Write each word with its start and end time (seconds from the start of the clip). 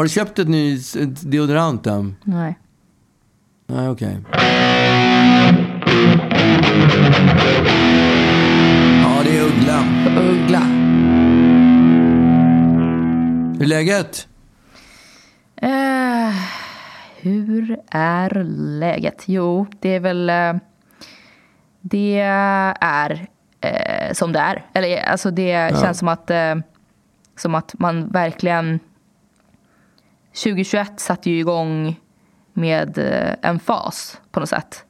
Har 0.00 0.04
du 0.04 0.10
köpt 0.10 0.38
ett 0.38 0.48
ny 0.48 0.78
deodorant 1.22 1.86
än? 1.86 2.16
Nej. 2.24 2.58
Nej, 3.66 3.88
okej. 3.88 4.18
Ja, 9.02 9.22
det 9.24 9.38
är 9.38 9.44
Uggla. 9.44 9.84
Uggla. 10.20 10.60
Hur 13.58 13.62
är 13.62 13.66
läget? 13.66 14.28
Eh, 15.56 16.34
hur 17.16 17.80
är 17.90 18.44
läget? 18.78 19.22
Jo, 19.26 19.66
det 19.80 19.88
är 19.88 20.00
väl... 20.00 20.30
Eh, 20.30 20.54
det 21.80 22.20
är 22.80 23.26
eh, 23.60 24.12
som 24.12 24.32
det 24.32 24.38
är. 24.38 24.66
Eller 24.72 25.02
alltså 25.02 25.30
det 25.30 25.80
känns 25.80 25.98
som 25.98 26.08
att, 26.08 26.30
som 27.36 27.54
att 27.54 27.74
man 27.78 28.08
verkligen... 28.08 28.80
2021 30.34 31.00
satte 31.00 31.30
ju 31.30 31.38
igång 31.38 32.00
med 32.52 32.98
eh, 32.98 33.34
en 33.50 33.58
fas 33.60 34.20
på 34.30 34.40
något 34.40 34.48
sätt. 34.48 34.84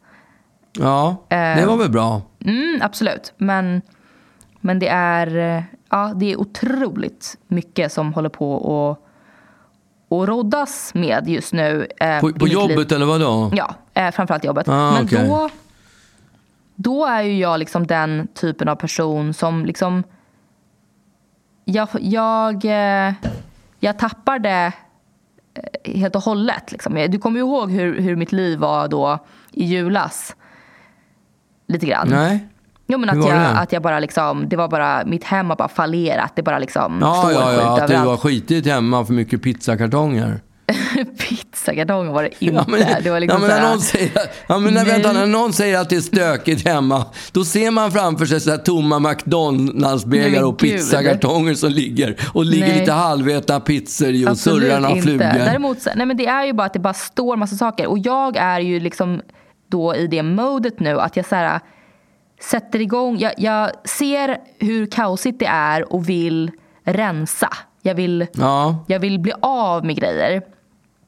Ja, 0.72 1.16
det 1.28 1.64
var 1.66 1.76
väl 1.76 1.90
bra. 1.90 2.22
Mm, 2.44 2.78
absolut. 2.82 3.32
Men, 3.36 3.82
men 4.60 4.78
det 4.78 4.88
är 4.88 5.36
eh, 5.56 5.62
ja, 5.90 6.12
det 6.16 6.32
är 6.32 6.40
otroligt 6.40 7.38
mycket 7.48 7.92
som 7.92 8.14
håller 8.14 8.28
på 8.28 8.56
att 8.90 9.06
och 10.12 10.28
roddas 10.28 10.94
med 10.94 11.28
just 11.28 11.52
nu. 11.52 11.86
eh, 12.00 12.20
På, 12.20 12.26
på 12.32 12.32
mitt 12.32 12.42
liv. 12.42 12.52
jobbet 12.52 12.92
eller 12.92 13.06
vadå? 13.06 13.50
Ja, 13.54 13.74
eh, 13.94 14.10
framförallt 14.10 14.44
jobbet. 14.44 14.68
Ah, 14.68 14.92
Men 14.92 15.04
okej. 15.04 15.28
då, 15.28 15.48
då 16.74 17.06
är 17.06 17.22
ju 17.22 17.38
jag 17.38 17.58
liksom 17.58 17.86
den 17.86 18.28
typen 18.34 18.68
av 18.68 18.76
person 18.76 19.34
som 19.34 19.66
liksom... 19.66 20.02
Jag, 21.64 21.88
jag, 22.00 22.64
eh, 22.64 23.12
jag 23.80 23.98
tappar 23.98 24.38
det 24.38 24.50
eh, 24.66 24.72
helt 25.84 26.16
och 26.16 26.22
hållet. 26.22 26.72
Liksom. 26.72 27.06
Du 27.08 27.18
kommer 27.18 27.40
ju 27.40 27.46
ihåg 27.46 27.70
hur, 27.70 28.00
hur 28.00 28.16
mitt 28.16 28.32
liv 28.32 28.58
var 28.58 28.88
då 28.88 29.18
i 29.52 29.64
julas. 29.64 30.36
Lite 31.66 31.86
grann. 31.86 32.08
Nej? 32.08 32.48
Jo 32.86 32.98
men 32.98 33.10
att 33.10 33.16
jag, 33.16 33.40
det? 33.40 33.48
att 33.48 33.72
jag 33.72 33.82
bara 33.82 33.98
liksom, 33.98 34.48
det 34.48 34.56
var 34.56 34.68
bara, 34.68 35.04
mitt 35.04 35.24
hem 35.24 35.50
har 35.50 35.56
bara 35.56 35.68
fallerat. 35.68 36.32
Det 36.36 36.42
bara 36.42 36.58
liksom 36.58 36.98
Ja, 37.00 37.14
står 37.14 37.32
ja, 37.32 37.52
ja. 37.52 37.82
Att 37.82 37.88
du 37.88 37.96
har 37.96 38.16
skitit 38.16 38.66
hemma 38.66 39.04
för 39.04 39.12
mycket 39.12 39.42
pizzakartonger. 39.42 40.40
Pizzakartonger 41.18 42.12
var 42.12 42.22
det 42.22 42.28
inte. 42.38 42.54
Ja, 42.54 42.64
men, 42.68 43.02
det 43.02 43.10
var 43.10 43.20
liksom 43.20 43.42
ja, 43.42 43.48
men 43.48 43.56
när 43.56 43.70
någon 43.70 43.80
säger, 43.80 44.10
ja, 44.46 44.58
men 44.58 44.74
när, 44.74 44.84
vänta, 44.84 45.12
när 45.12 45.26
någon 45.26 45.52
säger 45.52 45.78
att 45.78 45.90
det 45.90 45.96
är 45.96 46.00
stökigt 46.00 46.68
hemma, 46.68 47.06
då 47.32 47.44
ser 47.44 47.70
man 47.70 47.92
framför 47.92 48.26
sig 48.26 48.40
så 48.40 48.56
tomma 48.56 48.98
McDonalds-bägare 48.98 50.44
och 50.44 50.58
pizzakartonger 50.58 51.54
som 51.54 51.70
ligger 51.70 52.16
och 52.34 52.44
ligger 52.44 52.68
Nej. 52.68 52.80
lite 52.80 52.92
halvätna 52.92 53.60
pizzor 53.60 54.08
i 54.08 54.26
och 54.26 54.38
surrar 54.38 54.80
några 54.80 55.02
flugor. 55.02 55.18
Däremot, 55.18 55.78
nej 55.94 56.06
men 56.06 56.16
det 56.16 56.26
är 56.26 56.44
ju 56.44 56.52
bara 56.52 56.66
att 56.66 56.72
det 56.72 56.78
bara 56.78 56.94
står 56.94 57.36
massa 57.36 57.56
saker. 57.56 57.86
Och 57.86 57.98
jag 57.98 58.36
är 58.36 58.60
ju 58.60 58.80
liksom 58.80 59.22
då 59.68 59.96
i 59.96 60.06
det 60.06 60.22
modet 60.22 60.80
nu 60.80 61.00
att 61.00 61.16
jag 61.16 61.26
så 61.26 61.34
här, 61.34 61.60
sätter 62.40 62.80
igång. 62.80 63.18
Jag, 63.18 63.32
jag 63.36 63.70
ser 63.84 64.38
hur 64.58 64.86
kaosigt 64.86 65.38
det 65.38 65.46
är 65.46 65.92
och 65.92 66.08
vill 66.08 66.50
rensa. 66.84 67.48
Jag 67.82 67.94
vill, 67.94 68.26
Ja, 68.32 68.84
jag 68.88 69.00
vill 69.00 69.18
bli 69.18 69.32
av 69.42 69.84
med 69.84 69.96
grejer 69.96 70.42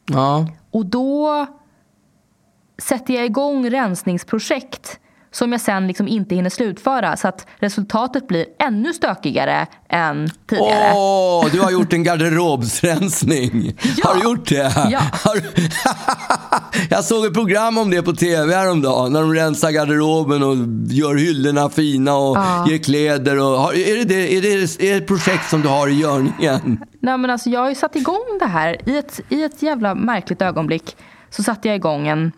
ja. 0.07 0.47
Och 0.71 0.87
då 0.87 1.47
sätter 2.79 3.15
jag 3.15 3.25
igång 3.25 3.71
rensningsprojekt 3.71 5.01
som 5.33 5.53
jag 5.53 5.61
sen 5.61 5.87
liksom 5.87 6.09
inte 6.09 6.35
hinner 6.35 6.51
slutföra 6.51 7.17
så 7.17 7.29
att 7.29 7.47
resultatet 7.59 8.29
blir 8.29 8.47
ännu 8.59 8.93
stökigare 8.93 9.67
än 9.89 10.31
tidigare. 10.49 10.93
Åh, 10.95 11.47
du 11.53 11.61
har 11.61 11.71
gjort 11.71 11.93
en 11.93 12.03
garderobsrensning. 12.05 13.77
Ja. 13.97 14.09
Har 14.09 14.15
du 14.15 14.23
gjort 14.23 14.49
det? 14.49 14.73
Ja. 14.91 15.01
Har... 15.13 15.41
Jag 16.91 17.05
såg 17.05 17.25
ett 17.27 17.35
program 17.35 17.79
om 17.79 17.91
det 17.91 18.03
på 18.03 18.13
tv 18.13 18.55
häromdagen. 18.57 19.13
När 19.13 19.21
de 19.21 19.35
rensar 19.35 19.71
garderoben 19.71 20.43
och 20.43 20.57
gör 20.93 21.15
hyllorna 21.15 21.69
fina 21.71 22.15
och 22.17 22.37
Ja. 22.37 22.67
ger 22.71 22.79
kläder. 22.79 23.39
Och... 23.39 23.45
Har- 23.59 23.73
Är, 23.73 23.97
det 23.97 24.05
det, 24.05 24.37
är, 24.37 24.43
det, 24.43 24.49
är 24.53 24.91
det 24.93 24.97
ett 24.97 25.07
projekt 25.07 25.51
som 25.51 25.63
du 25.63 25.69
har 25.69 25.89
i 25.89 25.95
görningen? 26.01 26.85
Nej, 27.01 27.19
men 27.19 27.31
alltså, 27.31 27.51
jag 27.51 27.61
har 27.61 27.69
ju 27.69 27.75
satt 27.75 27.97
igång 27.97 28.39
det 28.41 28.47
här. 28.47 28.89
I 28.89 28.97
ett, 28.97 29.21
I 29.29 29.43
ett 29.43 29.63
jävla 29.63 29.95
märkligt 29.95 30.43
ögonblick 30.43 30.97
så 31.31 31.43
satte 31.43 31.69
jag 31.69 31.77
igång 31.77 32.09
en, 32.09 32.33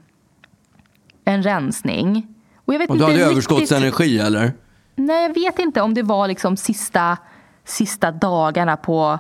en 1.25 1.43
rensning. 1.43 2.27
Och 2.65 2.75
jag 2.75 2.79
vet 2.79 2.91
Och 2.91 2.97
du 2.97 3.03
inte 3.03 3.05
hade 3.13 3.17
riktigt- 3.19 3.33
överskottsenergi 3.33 4.19
eller? 4.19 4.53
Nej, 4.97 5.23
jag 5.23 5.35
vet 5.35 5.59
inte 5.59 5.81
om 5.81 5.95
det 5.95 6.03
var 6.03 6.29
liksom 6.29 6.57
sista, 6.57 7.17
sista 7.65 8.11
dagarna 8.11 8.77
på 8.77 9.19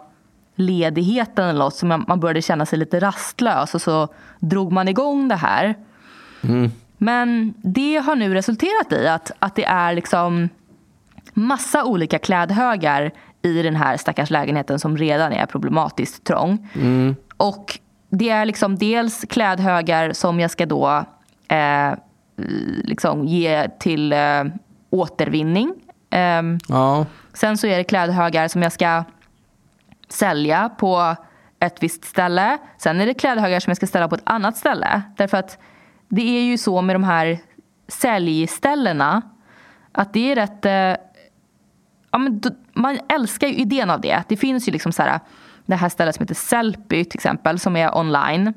ledigheten 0.55 1.49
eller 1.49 1.59
något. 1.59 1.75
Så 1.75 1.87
man, 1.87 2.05
man 2.09 2.21
började 2.21 2.43
känna 2.43 2.66
sig 2.66 2.78
lite 2.78 3.00
rastlös 3.00 3.75
och 3.75 3.82
så 3.82 4.09
drog 4.38 4.72
man 4.72 4.88
igång 4.88 5.28
det 5.28 5.34
här. 5.37 5.75
Men 6.99 7.55
det 7.62 7.97
har 7.97 8.16
nu 8.16 8.34
resulterat 8.34 8.93
i 8.93 9.06
att, 9.09 9.31
att 9.38 9.55
det 9.55 9.65
är 9.65 9.94
liksom 9.94 10.49
massa 11.32 11.84
olika 11.84 12.19
klädhögar 12.19 13.11
i 13.43 13.62
den 13.62 13.76
här 13.76 13.97
stackars 13.97 14.31
lägenheten 14.31 14.78
som 14.78 14.97
redan 14.97 15.32
är 15.32 15.47
problematiskt 15.47 16.25
trång. 16.25 16.69
Och 17.37 17.78
det 18.11 18.28
är 18.31 18.44
liksom 18.44 18.76
dels 18.76 19.25
klädhögar 19.28 20.12
som 20.12 20.41
jag 20.41 20.50
ska 20.50 20.66
då 20.66 21.05
eh, 21.49 21.93
liksom 22.84 23.24
ge 23.24 23.68
till 23.68 24.12
eh, 24.12 24.44
återvinning. 24.90 25.74
Ehm, 26.10 26.58
Ja. 26.68 27.06
Sen 27.32 27.58
så 27.58 27.66
är 27.66 27.78
det 27.78 27.84
klädhögar 27.84 28.48
som 28.48 28.62
jag 28.62 28.72
ska 28.72 29.04
sälja 30.08 30.68
på 30.68 31.16
ett 31.60 31.82
visst 31.82 32.04
ställe. 32.04 32.58
Sen 32.78 33.00
är 33.00 33.06
det 33.06 33.14
klädhögar 33.14 33.60
som 33.60 33.70
jag 33.70 33.76
ska 33.76 33.86
ställa 33.86 34.08
på 34.08 34.14
ett 34.14 34.22
annat 34.24 34.56
ställe. 34.56 35.02
Därför 35.16 35.36
att 35.36 35.58
det 36.08 36.38
är 36.38 36.42
ju 36.42 36.58
så 36.58 36.82
med 36.82 36.94
de 36.94 37.04
här 37.04 37.38
säljställena 37.88 39.22
att 39.92 40.12
det 40.12 40.30
är 40.32 40.34
rätt... 40.34 40.64
Eh, 40.64 40.72
ja, 42.10 42.18
men 42.18 42.40
d- 42.40 42.50
man 42.72 42.98
älskar 43.08 43.46
ju 43.48 43.54
idén 43.54 43.90
av 43.90 44.00
det. 44.00 44.22
Det 44.28 44.36
finns 44.36 44.68
ju 44.68 44.72
liksom 44.72 44.92
så 44.92 45.02
här, 45.02 45.20
det 45.66 45.76
här 45.76 45.88
stället 45.88 46.14
som 46.14 46.22
heter 46.22 46.34
Sellpy 46.34 47.04
till 47.04 47.18
exempel 47.18 47.58
som 47.58 47.76
är 47.76 47.98
online. 47.98 48.52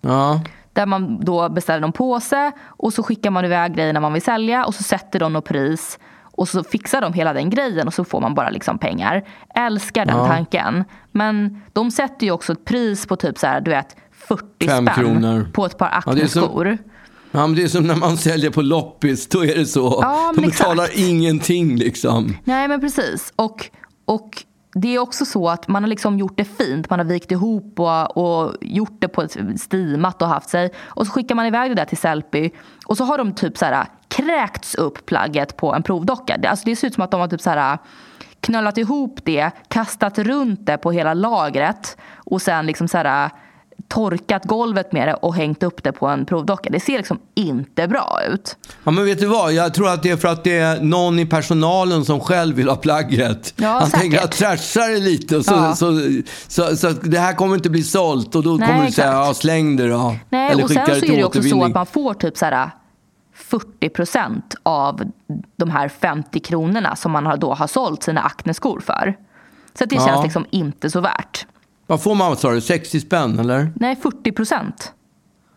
Ja. 0.00 0.40
Där 0.76 0.86
man 0.86 1.20
då 1.24 1.48
beställer 1.48 1.80
någon 1.80 1.92
påse 1.92 2.52
och 2.66 2.92
så 2.92 3.02
skickar 3.02 3.30
man 3.30 3.44
iväg 3.44 3.74
grejerna 3.74 4.00
man 4.00 4.12
vill 4.12 4.22
sälja 4.22 4.64
och 4.64 4.74
så 4.74 4.82
sätter 4.82 5.18
de 5.20 5.32
något 5.32 5.44
pris 5.44 5.98
och 6.22 6.48
så 6.48 6.64
fixar 6.64 7.00
de 7.00 7.12
hela 7.12 7.32
den 7.32 7.50
grejen 7.50 7.86
och 7.86 7.94
så 7.94 8.04
får 8.04 8.20
man 8.20 8.34
bara 8.34 8.50
liksom 8.50 8.78
pengar. 8.78 9.24
Älskar 9.54 10.06
den 10.06 10.16
Ja. 10.16 10.26
tanken. 10.26 10.84
Men 11.12 11.62
de 11.72 11.90
sätter 11.90 12.26
ju 12.26 12.32
också 12.32 12.52
ett 12.52 12.64
pris 12.64 13.06
på 13.06 13.16
typ 13.16 13.38
så 13.38 13.46
här, 13.46 13.60
du 13.60 13.70
vet 13.70 13.96
40 14.12 14.42
Fem 14.68 14.84
spänn 14.86 14.94
kronor. 15.04 15.50
på 15.52 15.66
ett 15.66 15.78
par 15.78 15.88
Acne-skor. 15.92 16.78
ja, 17.30 17.46
men 17.46 17.54
det 17.56 17.62
är 17.62 17.68
som 17.68 17.86
när 17.86 17.96
man 17.96 18.16
säljer 18.16 18.50
på 18.50 18.62
loppis. 18.62 19.28
Då 19.28 19.44
är 19.44 19.54
det 19.54 19.66
så. 19.66 19.98
Ja, 20.02 20.32
De 20.36 20.42
betalar 20.42 20.84
exakt. 20.84 20.98
ingenting 21.00 21.76
liksom. 21.76 22.36
Nej 22.44 22.68
men 22.68 22.80
precis. 22.80 23.32
Och, 23.36 23.70
och 24.04 24.42
det 24.78 24.94
är 24.94 24.98
också 24.98 25.24
så 25.24 25.48
att 25.48 25.68
man 25.68 25.82
har 25.82 25.88
liksom 25.88 26.18
gjort 26.18 26.36
det 26.36 26.44
fint. 26.44 26.90
Man 26.90 26.98
har 26.98 27.06
vikt 27.06 27.32
ihop 27.32 27.80
och, 27.80 28.16
och 28.16 28.54
gjort 28.60 28.96
det 28.98 29.08
på 29.08 29.22
ett 29.22 29.60
stimat 29.60 30.22
och 30.22 30.28
haft 30.28 30.48
sig. 30.48 30.70
Och 30.78 31.06
så 31.06 31.12
skickar 31.12 31.34
man 31.34 31.46
iväg 31.46 31.70
det 31.70 31.74
där 31.74 31.84
till 31.84 31.98
Sellpy. 31.98 32.50
Och 32.86 32.96
så 32.96 33.04
har 33.04 33.18
de 33.18 33.34
typ 33.34 33.58
så 33.58 33.64
här 33.64 33.72
äh, 33.72 33.86
kräkts 34.08 34.74
upp 34.74 35.06
plagget 35.06 35.56
på 35.56 35.74
en 35.74 35.82
provdocka. 35.82 36.36
Det, 36.36 36.48
alltså 36.48 36.64
det 36.64 36.76
ser 36.76 36.88
ut 36.88 36.94
som 36.94 37.02
att 37.02 37.10
de 37.10 37.20
har 37.20 37.28
typ 37.28 37.40
så 37.40 37.50
här 37.50 37.72
äh, 37.72 37.78
knöllat 38.40 38.78
ihop 38.78 39.20
det, 39.24 39.50
kastat 39.68 40.18
runt 40.18 40.66
det 40.66 40.78
på 40.78 40.92
hela 40.92 41.14
lagret 41.14 41.96
och 42.14 42.42
sen 42.42 42.66
liksom 42.66 42.88
så 42.88 42.98
här 42.98 43.24
äh, 43.24 43.30
torkat 43.88 44.44
golvet 44.44 44.92
med 44.92 45.08
det 45.08 45.14
och 45.14 45.34
hängt 45.34 45.62
upp 45.62 45.82
det 45.82 45.92
på 45.92 46.06
en 46.06 46.26
provdocka. 46.26 46.70
Det 46.70 46.80
ser 46.80 46.96
liksom 46.96 47.18
inte 47.34 47.88
bra 47.88 48.18
ut. 48.28 48.56
Ja, 48.84 48.90
men 48.90 49.04
vet 49.04 49.18
du 49.20 49.26
vad? 49.26 49.52
Jag 49.52 49.74
tror 49.74 49.88
att 49.88 50.02
det 50.02 50.10
är 50.10 50.16
för 50.16 50.28
att 50.28 50.44
det 50.44 50.58
är 50.58 50.80
någon 50.80 51.18
i 51.18 51.26
personalen 51.26 52.04
som 52.04 52.20
själv 52.20 52.56
vill 52.56 52.68
ha 52.68 52.76
plagget. 52.76 53.54
Ja, 53.56 53.68
Han 53.68 53.86
säkert. 53.86 54.00
tänker 54.00 54.24
att 54.24 54.32
trashar 54.32 54.88
det 54.92 54.98
lite 55.00 55.36
och 55.36 55.44
så, 55.44 55.52
Ja. 55.54 55.74
så, 55.76 56.00
så, 56.48 56.76
så, 56.76 56.90
det 56.90 57.18
här 57.18 57.32
kommer 57.32 57.54
inte 57.54 57.70
bli 57.70 57.82
sålt 57.82 58.34
och 58.34 58.42
då 58.42 58.54
Nej, 58.56 58.68
kommer 58.68 58.86
du 58.86 58.92
säga 58.92 59.12
ja, 59.12 59.34
släng 59.34 59.76
det 59.76 59.88
då. 59.88 60.16
Nej, 60.28 60.50
Eller 60.52 60.62
och 60.64 60.68
skicka 60.68 60.86
sen 60.86 61.00
så 61.00 61.06
är 61.06 61.16
det 61.16 61.24
också 61.24 61.42
så 61.42 61.48
återvinning. 61.48 61.62
att 61.66 61.74
man 61.74 61.86
får 61.86 62.14
typ 62.14 62.36
så 62.36 62.44
här 62.44 62.70
40 63.34 63.88
procent 63.88 64.54
av 64.62 65.00
de 65.56 65.70
här 65.70 65.88
50 65.88 66.40
kronorna 66.40 66.96
som 66.96 67.12
man 67.12 67.40
då 67.40 67.54
har 67.54 67.66
sålt 67.66 68.02
sina 68.02 68.20
Acne-skor 68.20 68.80
för. 68.80 69.14
Så 69.78 69.84
det 69.84 69.96
Ja. 69.96 70.06
känns 70.06 70.22
liksom 70.24 70.46
inte 70.50 70.90
så 70.90 71.00
värt. 71.00 71.46
Vad 71.86 72.02
får 72.02 72.14
man, 72.14 72.36
sa 72.36 72.50
du? 72.52 72.60
60 72.60 73.00
spänn 73.00 73.38
eller? 73.38 73.72
Nej, 73.76 73.96
40 73.96 74.32
procent 74.32 74.92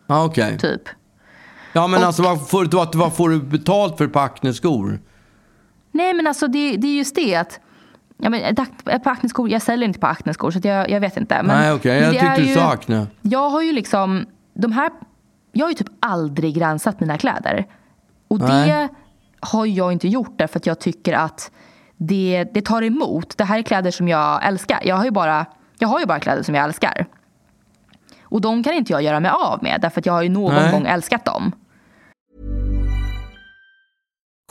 Ja, 0.06 0.24
okej. 0.24 0.58
typ. 0.58 0.82
Ja, 1.72 1.86
men 1.86 2.00
Och- 2.00 2.06
alltså 2.06 2.22
vad 2.22 2.48
får, 2.48 2.64
vad, 2.76 2.94
vad 2.94 3.14
får 3.16 3.28
du 3.28 3.40
betalt 3.40 3.98
för 3.98 4.04
ett 4.04 4.12
par 4.12 4.24
Acne-skor? 4.24 5.00
Nej, 5.92 6.14
men 6.14 6.26
alltså 6.26 6.46
det, 6.48 6.76
det 6.76 6.86
är 6.88 6.94
just 6.98 7.14
det 7.14 7.36
att 7.36 7.60
Ja, 8.22 8.30
men 8.30 8.56
par 9.02 9.10
Acne-skor, 9.10 9.50
jag 9.50 9.62
säljer 9.62 9.88
inte 9.88 10.00
på 10.00 10.06
Acne-skor 10.06 10.50
så 10.50 10.60
jag, 10.62 10.90
jag 10.90 11.00
vet 11.00 11.16
inte. 11.16 11.42
Men, 11.42 11.46
Nej, 11.60 11.72
okej. 11.72 12.00
men 12.00 12.14
Jag 12.14 12.24
det 12.24 12.36
tyckte 12.36 12.52
du 12.52 12.54
sa 12.60 12.72
Acne. 12.72 13.06
Jag 13.22 13.50
har 13.50 13.62
ju 13.62 13.72
liksom, 13.72 14.26
de 14.54 14.72
här, 14.72 14.90
jag 15.52 15.64
har 15.66 15.70
ju 15.70 15.74
typ 15.74 15.88
aldrig 16.00 16.54
gränsat 16.54 17.00
mina 17.00 17.18
kläder. 17.18 17.66
Och 18.28 18.38
det 18.38 18.46
Nej. 18.46 18.88
har 19.40 19.66
jag 19.66 19.92
inte 19.92 20.08
gjort 20.08 20.38
därför 20.38 20.58
att 20.58 20.66
jag 20.66 20.78
tycker 20.80 21.12
att 21.12 21.50
det, 21.96 22.44
det 22.54 22.62
tar 22.62 22.82
emot. 22.82 23.38
Det 23.38 23.44
här 23.44 23.58
är 23.58 23.62
kläder 23.62 23.90
som 23.90 24.08
jag 24.08 24.46
älskar. 24.46 24.80
Jag 24.84 24.96
har 24.96 25.04
ju 25.04 25.10
bara, 25.10 25.46
jag 25.80 25.88
har 25.88 26.00
ju 26.00 26.06
bara 26.06 26.20
kläder 26.20 26.42
som 26.42 26.54
jag 26.54 26.64
älskar. 26.64 27.06
Och 28.22 28.40
de 28.40 28.62
kan 28.62 28.74
inte 28.74 28.92
jag 28.92 29.02
göra 29.02 29.20
mig 29.20 29.30
av 29.30 29.62
med 29.62 29.80
därför 29.80 30.00
att 30.00 30.06
jag 30.06 30.12
har 30.12 30.22
ju 30.22 30.28
någon 30.28 30.54
Nej. 30.54 30.72
gång 30.72 30.86
älskat 30.86 31.24
dem. 31.24 31.52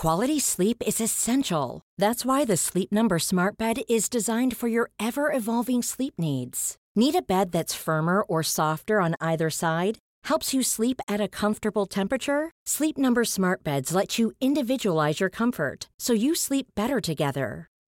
Quality 0.02 0.40
sleep 0.40 0.84
is 0.88 1.02
essential. 1.02 1.81
That's 2.00 2.24
why 2.24 2.46
the 2.46 2.58
Sleep 2.58 2.90
Number 2.92 3.20
Smart 3.20 3.58
Bed 3.58 3.81
is 3.90 4.10
designed 4.10 4.56
for 4.56 4.70
your 4.70 4.92
ever 4.98 5.30
evolving 5.38 5.84
sleep 5.84 6.14
needs. 6.18 6.76
Need 6.96 7.16
a 7.16 7.22
bed 7.22 7.52
that's 7.52 7.76
firmer 7.76 8.22
or 8.22 8.42
softer 8.44 9.02
on 9.02 9.16
either 9.20 9.50
side? 9.50 9.98
Helps 10.24 10.54
you 10.54 10.64
sleep 10.64 11.02
at 11.10 11.20
a 11.22 11.28
comfortable 11.28 11.86
temperature? 11.86 12.52
Sleep 12.66 12.98
Number 12.98 13.26
Smart 13.26 13.64
Beds 13.64 13.94
let 13.94 14.18
you 14.18 14.31
individualize 14.40 15.20
your 15.20 15.30
comfort 15.30 15.90
so 16.00 16.14
you 16.14 16.34
sleep 16.34 16.68
better 16.76 17.02
together. 17.02 17.68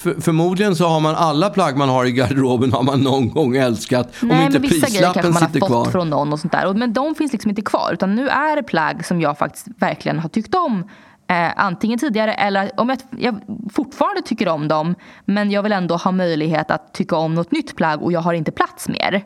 För, 0.00 0.20
förmodligen 0.20 0.76
så 0.76 0.86
har 0.86 1.00
man 1.00 1.14
alla 1.14 1.50
plagg 1.50 1.76
man 1.76 1.88
har 1.88 2.04
i 2.04 2.12
garderoben 2.12 2.72
har 2.72 2.82
man 2.82 3.00
någon 3.00 3.30
gång 3.30 3.56
älskat. 3.56 4.14
Nej, 4.22 4.38
om 4.38 4.46
inte 4.46 4.58
men 4.58 4.62
vissa 4.62 4.86
grejer 4.86 5.12
prislappen 5.12 5.32
man 5.32 5.42
har 5.42 5.48
fått 5.48 5.66
kvar. 5.66 5.84
från 5.84 6.10
någon 6.10 6.32
och 6.32 6.40
sånt 6.40 6.52
där. 6.52 6.74
Men 6.74 6.92
de 6.92 7.14
finns 7.14 7.32
liksom 7.32 7.48
inte 7.48 7.62
kvar. 7.62 7.90
Utan 7.92 8.14
nu 8.14 8.28
är 8.28 8.56
det 8.56 8.62
plagg 8.62 9.04
som 9.04 9.20
jag 9.20 9.38
faktiskt 9.38 9.66
verkligen 9.78 10.18
har 10.18 10.28
tyckt 10.28 10.54
om. 10.54 10.88
Eh, 11.28 11.50
antingen 11.56 11.98
tidigare 11.98 12.34
eller 12.34 12.70
om 12.76 12.88
jag, 12.88 12.98
jag 13.18 13.40
fortfarande 13.72 14.22
tycker 14.22 14.48
om 14.48 14.68
dem. 14.68 14.94
Men 15.24 15.50
jag 15.50 15.62
vill 15.62 15.72
ändå 15.72 15.96
ha 15.96 16.12
möjlighet 16.12 16.70
att 16.70 16.94
tycka 16.94 17.16
om 17.16 17.34
något 17.34 17.52
nytt 17.52 17.76
plagg 17.76 18.02
och 18.02 18.12
jag 18.12 18.20
har 18.20 18.34
inte 18.34 18.50
plats 18.50 18.88
mer. 18.88 19.24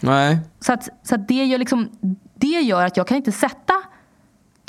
Nej. 0.00 0.38
Så, 0.60 0.72
att, 0.72 0.88
så 1.02 1.14
att 1.14 1.28
det, 1.28 1.44
gör 1.44 1.58
liksom, 1.58 1.88
det 2.34 2.46
gör 2.46 2.86
att 2.86 2.96
jag 2.96 3.06
kan 3.06 3.16
inte 3.16 3.32
sätta 3.32 3.74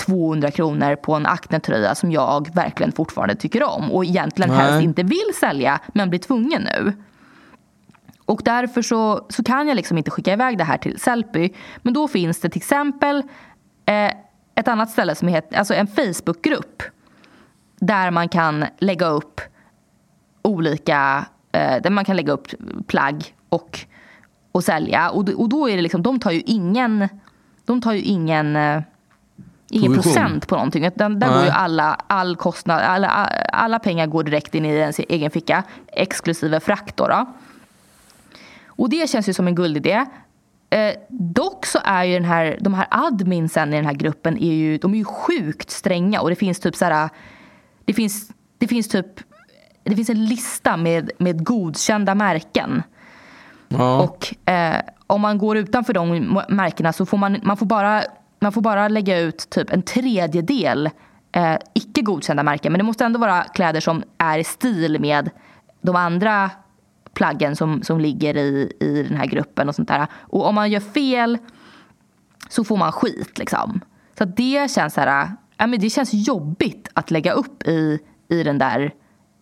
200 0.06 0.52
kronor 0.52 0.96
på 0.96 1.14
en 1.14 1.26
Acne-tröja 1.26 1.96
som 1.96 2.12
jag 2.12 2.56
verkligen 2.56 2.92
fortfarande 2.92 3.36
tycker 3.36 3.64
om 3.64 3.92
och 3.92 4.06
egentligen 4.06 4.50
Nej. 4.50 4.60
helst 4.60 4.84
inte 4.84 5.04
vill 5.04 5.32
sälja 5.40 5.80
men 5.94 6.10
blir 6.10 6.20
tvungen 6.20 6.62
nu. 6.62 6.94
Och 8.26 8.42
därför 8.46 8.82
så, 8.82 9.26
så 9.30 9.44
kan 9.44 9.68
jag 9.68 9.76
liksom 9.76 9.98
inte 9.98 10.12
skicka 10.12 10.34
iväg 10.34 10.58
det 10.58 10.64
här 10.64 10.78
till 10.78 11.00
Sellpy. 11.00 11.50
Men 11.78 11.94
då 11.94 12.08
finns 12.08 12.40
det 12.40 12.50
till 12.50 12.60
exempel 12.60 13.24
eh, 13.86 14.12
ett 14.56 14.68
annat 14.68 14.90
ställe 14.90 15.16
som 15.16 15.28
heter, 15.28 15.58
alltså 15.58 15.74
en 15.74 15.88
Facebookgrupp 15.88 16.84
där 17.80 18.12
man 18.12 18.30
kan 18.30 18.66
lägga 18.80 19.08
upp 19.08 19.42
olika, 20.42 21.26
eh, 21.52 21.82
där 21.82 21.90
man 21.90 22.06
kan 22.06 22.16
lägga 22.16 22.34
upp 22.34 22.48
plagg 22.88 23.36
och, 23.50 23.80
och 24.52 24.64
sälja. 24.64 25.10
Och, 25.10 25.30
och 25.30 25.50
då 25.50 25.70
är 25.70 25.76
det 25.76 25.82
liksom, 25.82 26.04
de 26.04 26.20
tar 26.20 26.32
ju 26.32 26.42
ingen, 26.46 27.10
de 27.66 27.82
tar 27.82 27.94
ju 27.94 28.02
ingen, 28.02 28.56
eh, 28.56 28.82
ingen 29.76 29.94
procent 29.94 30.48
på 30.48 30.56
någonting. 30.56 30.86
Utan 30.86 31.20
där 31.20 31.28
går 31.28 31.36
Nej. 31.36 31.46
ju 31.46 31.52
alla, 31.52 31.98
all 32.08 32.36
kostnad, 32.36 32.82
alla, 32.82 33.08
alla 33.54 33.80
pengar 33.80 34.08
går 34.08 34.24
direkt 34.24 34.56
in 34.56 34.66
i 34.66 34.70
ens 34.70 35.00
egen 35.00 35.32
ficka. 35.32 35.64
Exklusive 35.88 36.60
frakt 36.60 36.98
då. 36.98 37.08
då. 37.08 37.26
Och 38.68 38.90
det 38.90 39.10
känns 39.10 39.30
ju 39.30 39.34
som 39.34 39.48
en 39.48 39.56
guldidé. 39.56 40.06
Eh, 40.70 40.94
dock 41.10 41.66
så 41.66 41.80
är 41.84 42.04
ju 42.04 42.14
den 42.14 42.26
här, 42.26 42.58
de 42.62 42.74
här 42.74 42.88
adminsen 42.90 43.74
i 43.74 43.76
den 43.76 43.86
här 43.86 43.94
gruppen 43.94 44.38
är 44.38 44.54
ju, 44.54 44.78
de 44.78 44.94
är 44.94 44.98
ju 44.98 45.06
sjukt 45.06 45.72
stränga 45.72 46.22
och 46.22 46.30
det 46.30 46.36
finns 46.36 46.60
typ 46.60 46.76
så 46.76 46.86
här, 46.86 47.10
det 47.86 47.94
finns, 47.94 48.30
det 48.58 48.68
finns 48.68 48.88
typ, 48.88 49.08
det 49.84 49.96
finns 49.96 50.10
en 50.10 50.26
lista 50.26 50.78
med, 50.78 51.12
med 51.18 51.46
godkända 51.46 52.16
märken. 52.16 52.84
Ja. 53.68 54.02
Och 54.02 54.50
eh, 54.52 54.82
om 55.08 55.22
man 55.22 55.38
går 55.38 55.58
utanför 55.58 55.94
de 55.94 56.42
märkena 56.50 56.94
så 56.94 57.06
får 57.06 57.18
man, 57.18 57.40
man, 57.44 57.58
får 57.58 57.66
bara, 57.66 58.04
man 58.44 58.52
får 58.52 58.62
bara 58.62 58.88
lägga 58.88 59.20
ut 59.20 59.50
typ 59.50 59.70
en 59.74 59.82
tredjedel 59.82 60.90
eh, 61.32 61.56
icke 61.76 62.02
godkända 62.02 62.44
märken. 62.44 62.72
Men 62.72 62.80
det 62.80 62.86
måste 62.86 63.06
ändå 63.06 63.20
vara 63.20 63.44
kläder 63.44 63.80
som 63.80 64.04
är 64.18 64.40
i 64.40 64.44
stil 64.44 64.98
med 65.00 65.30
de 65.82 65.96
andra 65.96 66.50
plaggen 67.14 67.56
som, 67.56 67.84
som 67.84 68.00
ligger 68.00 68.38
i, 68.38 68.74
i 68.80 69.04
den 69.10 69.18
här 69.18 69.26
gruppen 69.26 69.70
och 69.70 69.76
sånt 69.76 69.88
där. 69.88 70.08
Och 70.22 70.46
om 70.46 70.56
man 70.56 70.72
gör 70.72 70.80
fel 70.80 71.38
så 72.50 72.64
får 72.64 72.78
man 72.78 72.92
skit 72.92 73.38
liksom. 73.38 73.82
Så 74.18 74.26
det 74.26 74.72
känns 74.72 74.94
så 74.94 75.02
här, 75.02 75.32
ja, 75.58 75.68
men 75.68 75.80
det 75.80 75.90
känns 75.90 76.14
jobbigt 76.14 76.90
att 76.94 77.12
lägga 77.12 77.32
upp 77.32 77.64
i, 77.68 78.00
i 78.30 78.44
den 78.44 78.58
där 78.58 78.94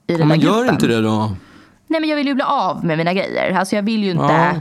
i 0.07 0.15
den 0.17 0.27
men 0.27 0.39
där 0.39 0.47
gör 0.47 0.69
inte 0.69 0.87
det 0.87 1.01
då. 1.01 1.35
Nej 1.87 1.99
men 2.01 2.09
jag 2.09 2.15
vill 2.17 2.27
ju 2.27 2.33
bli 2.33 2.43
av 2.43 2.85
med 2.85 2.97
mina 2.97 3.13
grejer. 3.13 3.51
Alltså 3.51 3.75
jag 3.75 3.83
vill 3.83 4.03
ju 4.03 4.11
inte... 4.11 4.23
Ja. 4.23 4.53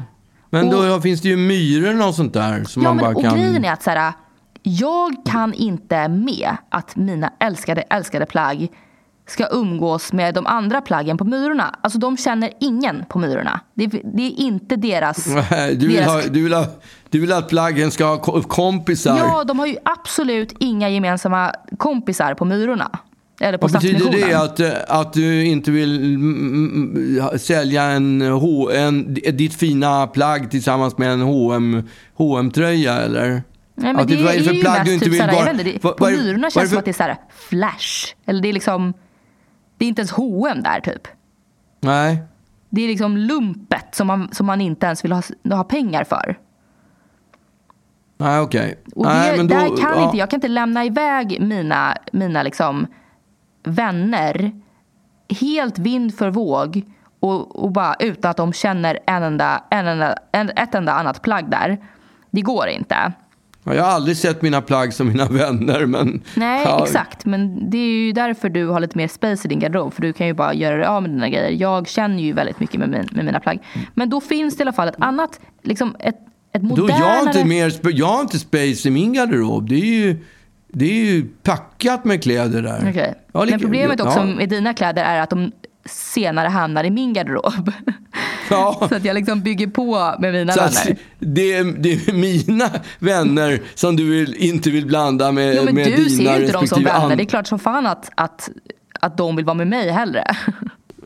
Men 0.51 0.71
då 0.71 0.95
Och- 0.97 1.03
finns 1.03 1.21
det 1.21 1.29
ju 1.29 1.37
myror 1.37 2.09
och 2.09 2.15
sånt 2.15 2.33
där 2.33 2.65
som 2.65 2.83
Ja, 2.83 2.89
man 2.89 2.97
men, 2.97 3.05
bara 3.05 3.17
och 3.17 3.23
kan... 3.23 3.35
grejen 3.35 3.65
är 3.65 3.73
att 3.73 3.83
så 3.83 3.91
här, 3.91 4.13
jag 4.62 5.17
kan 5.25 5.55
inte 5.55 6.09
med 6.09 6.57
att 6.69 6.97
mina 6.97 7.33
älskade, 7.41 7.81
älskade 7.83 8.27
plagg 8.27 8.69
ska 9.27 9.47
umgås 9.53 10.12
med 10.12 10.35
de 10.35 10.47
andra 10.47 10.81
plaggen 10.81 11.19
på 11.19 11.25
Myrorna. 11.25 11.75
Alltså 11.81 11.99
de 11.99 12.17
känner 12.17 12.51
ingen 12.61 13.05
på 13.09 13.19
Myrorna. 13.19 13.61
Det 13.75 13.85
är, 13.85 13.91
det 14.17 14.23
är 14.23 14.41
inte 14.41 14.77
deras... 14.77 15.27
Nej, 15.51 15.75
Du 15.77 15.87
vill, 15.87 15.97
deras 15.97 16.09
ha, 16.12 16.23
du, 16.31 16.43
vill 16.43 16.53
ha, 16.53 16.67
du 17.11 17.21
vill 17.21 17.33
att 17.33 17.49
plaggen 17.49 17.91
ska 17.91 18.05
ha 18.05 18.19
ko- 18.19 18.43
kompisar. 18.43 19.19
Ja, 19.19 19.45
de 19.45 19.59
har 19.59 19.67
ju 19.67 19.77
absolut 19.85 20.55
inga 20.59 20.89
gemensamma 20.89 21.53
kompisar 21.79 22.34
på 22.34 22.44
Myrorna. 22.44 22.99
Eller 23.41 23.58
på 23.58 23.67
Vad 23.67 23.73
betyder 23.73 24.11
det? 24.29 24.34
Att, 24.34 24.61
eh, 24.61 24.70
att 24.89 25.13
du 25.13 25.44
inte 25.44 25.70
vill 25.70 26.15
mm, 26.15 26.93
mm, 26.96 27.39
sälja 27.39 27.82
en, 27.82 28.20
H, 28.23 28.70
en, 28.70 29.15
ditt 29.15 29.55
fina 29.55 30.06
plagg 30.06 30.51
tillsammans 30.51 30.99
med 30.99 31.13
en 31.13 31.20
H&M 31.20 31.82
H&M-tröja 32.15 32.99
eller? 32.99 33.43
Nej, 33.82 33.93
men 33.93 34.03
Att 34.03 34.08
det, 34.08 34.17
vad 34.25 34.34
är, 34.34 34.39
det 34.39 34.44
för 34.44 34.53
ju 34.53 34.60
plagg 34.60 34.72
mest 34.79 34.84
du 34.87 34.93
inte 34.94 35.05
typ 35.05 35.15
vill 35.15 35.20
inte, 35.51 35.63
det, 35.65 35.84
vad- 35.84 35.96
På 35.96 36.06
är 36.06 36.51
känns 36.51 36.55
det 36.65 36.69
som 36.69 36.79
att 36.79 36.84
det 36.84 36.91
är 36.91 36.93
såhär 36.93 37.17
flash. 37.31 38.15
Eller 38.27 38.43
det 38.43 38.49
är 38.49 38.53
liksom... 38.53 38.94
Det 39.79 39.84
är 39.84 39.89
inte 39.89 40.01
ens 40.01 40.10
H&M 40.10 40.63
där 40.63 40.81
typ. 40.81 41.08
Nej. 41.81 42.22
Det 42.70 42.82
är 42.82 42.89
liksom 42.89 43.17
lumpet 43.17 43.87
som 43.94 44.06
man, 44.06 44.29
som 44.32 44.46
man 44.46 44.60
inte 44.60 44.87
ens 44.87 45.05
vill 45.05 45.13
ha, 45.13 45.22
ha 45.51 45.65
pengar 45.65 46.05
för. 46.05 46.39
Nej, 48.19 48.41
okej. 48.41 48.79
Och 48.94 49.05
Nej, 49.06 49.31
det, 49.31 49.37
men 49.37 49.46
då- 49.49 49.55
där 49.55 49.67
kan 49.77 49.99
ja. 49.99 50.05
inte, 50.05 50.17
jag 50.17 50.31
kan 50.31 50.37
inte 50.37 50.49
lämna 50.49 50.84
iväg 50.84 51.37
mina, 51.41 51.96
mina 52.13 52.43
liksom 52.43 52.87
vänner 53.65 54.53
helt 55.41 55.79
vind 55.79 56.15
för 56.15 56.31
våg 56.31 56.82
och, 57.20 57.65
och 57.65 57.72
bara 57.72 57.94
utan 57.99 58.31
att 58.31 58.37
de 58.37 58.53
känner 58.53 58.99
en 59.06 59.22
enda, 59.22 59.65
en 59.70 59.87
enda, 59.87 60.15
en, 60.32 60.51
ett 60.56 60.75
enda 60.75 60.93
annat 60.93 61.22
plagg 61.22 61.51
där. 61.51 61.79
Det 62.31 62.41
går 62.41 62.69
inte. 62.69 63.13
Ja, 63.64 63.74
Jag 63.74 63.84
har 63.84 63.90
aldrig 63.90 64.17
sett 64.17 64.43
mina 64.43 64.60
plagg 64.60 64.94
som 64.94 65.08
mina 65.08 65.24
vänner, 65.31 65.86
men... 65.86 66.22
Nej, 66.34 66.62
ja, 66.64 66.84
exakt. 66.84 67.24
Men 67.24 67.70
det 67.70 67.79
är 67.79 68.05
ju 68.06 68.12
därför 68.12 68.48
du 68.48 68.67
har 68.67 68.81
lite 68.81 68.98
mer 68.98 69.08
space 69.08 69.46
i 69.46 69.48
din 69.48 69.58
garderob. 69.58 69.93
För 69.94 70.02
du 70.02 70.12
kan 70.12 70.26
ju 70.26 70.34
bara 70.34 70.55
göra 70.55 70.76
dig 70.76 70.86
av 70.86 71.02
med 71.02 71.10
dina 71.10 71.29
grejer. 71.29 71.50
Jag 71.50 71.88
känner 71.88 72.22
ju 72.22 72.32
väldigt 72.32 72.60
mycket 72.60 72.81
med, 72.81 72.88
min, 72.90 73.08
med 73.12 73.24
mina 73.24 73.40
plagg. 73.40 73.58
Men 73.94 74.10
då 74.10 74.20
finns 74.20 74.56
det 74.56 74.60
i 74.60 74.64
alla 74.64 74.72
fall 74.72 74.88
ett 74.88 74.94
annat, 74.98 75.40
liksom 75.62 75.96
ett, 75.98 76.17
ett 76.52 76.62
Då, 76.62 76.69
modernare... 76.69 76.98
jag, 77.00 77.06
har 77.06 77.26
inte 77.26 77.44
mer, 77.44 77.72
jag 77.82 78.06
har 78.06 78.20
inte 78.20 78.38
space 78.38 78.88
i 78.88 78.90
min 78.90 79.12
garderob. 79.12 79.69
Det 79.69 79.74
är 79.74 80.06
ju, 80.06 80.17
det 80.69 80.84
är 80.84 81.05
ju 81.05 81.29
packat 81.43 82.05
med 82.05 82.22
kläder 82.22 82.62
där. 82.62 82.86
Okej. 82.90 83.14
Ja, 83.32 83.44
Men 83.50 83.60
problemet 83.60 84.00
också 84.00 84.19
ja. 84.19 84.24
med 84.24 84.48
dina 84.48 84.74
kläder 84.74 85.05
är 85.05 85.20
att 85.20 85.31
de 85.31 85.52
senare 85.84 86.49
hamnar 86.49 86.84
i 86.84 86.91
min 86.91 87.13
garderob. 87.13 87.72
Ja. 88.51 88.77
Så 88.89 88.94
att 88.94 89.05
jag 89.05 89.15
liksom 89.15 89.41
bygger 89.43 89.67
på 89.67 90.15
med 90.19 90.32
mina 90.32 90.53
Så 90.53 90.60
vänner. 90.60 90.96
det, 91.19 91.53
är, 91.55 91.65
det 91.65 91.93
är 91.93 92.13
mina 92.13 92.70
vänner 92.99 93.60
som 93.75 93.96
du 93.96 94.10
vill, 94.10 94.34
inte 94.34 94.70
vill 94.70 94.87
blanda 94.87 95.32
med, 95.32 95.55
Jo, 95.56 95.65
men 95.65 95.75
med 95.75 95.87
du 95.96 96.10
ser 96.10 96.37
ju 96.37 96.41
inte 96.41 96.53
dem 96.53 96.67
som 96.67 96.79
respektive 96.79 97.01
vänner. 97.01 97.17
Det 97.17 97.22
är 97.22 97.25
klart 97.27 97.46
som 97.46 97.58
fan 97.58 97.87
att, 97.87 98.10
att, 98.15 98.51
att 99.01 99.17
de 99.17 99.37
vill 99.37 99.44
vara 99.44 99.55
med 99.55 99.67
mig 99.67 99.91
hellre. 99.91 100.25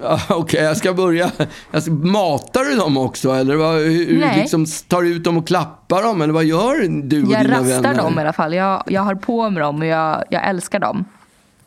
Ja, 0.03 0.21
Okej, 0.29 0.63
jag 0.63 0.77
ska 0.77 0.95
börja. 0.95 1.31
Jag 1.71 1.83
ska, 1.83 1.93
matar 1.93 2.65
du 2.65 2.77
dem 2.77 2.97
också? 2.97 3.31
Eller 3.31 3.57
vad, 3.57 3.75
hur, 3.75 4.21
Nej. 4.21 4.39
liksom, 4.41 4.67
tar 4.89 5.03
du 5.03 5.09
ut 5.09 5.25
dem 5.25 5.37
och 5.37 5.47
klappar 5.47 6.03
dem? 6.03 6.23
Eller 6.23 6.33
vad 6.33 6.45
gör 6.45 7.03
du 7.03 7.23
och 7.23 7.33
Jag 7.33 7.45
dina 7.45 7.61
rastar 7.61 7.83
vänner? 7.83 8.03
dem 8.03 8.19
i 8.19 8.21
alla 8.21 8.33
fall. 8.33 8.55
Jag, 8.55 8.83
jag 8.87 9.03
har 9.03 9.15
på 9.15 9.51
mig 9.51 9.61
dem 9.63 9.81
och 9.81 9.87
jag, 9.87 10.25
jag 10.31 10.49
älskar 10.49 10.79
dem. 10.79 11.05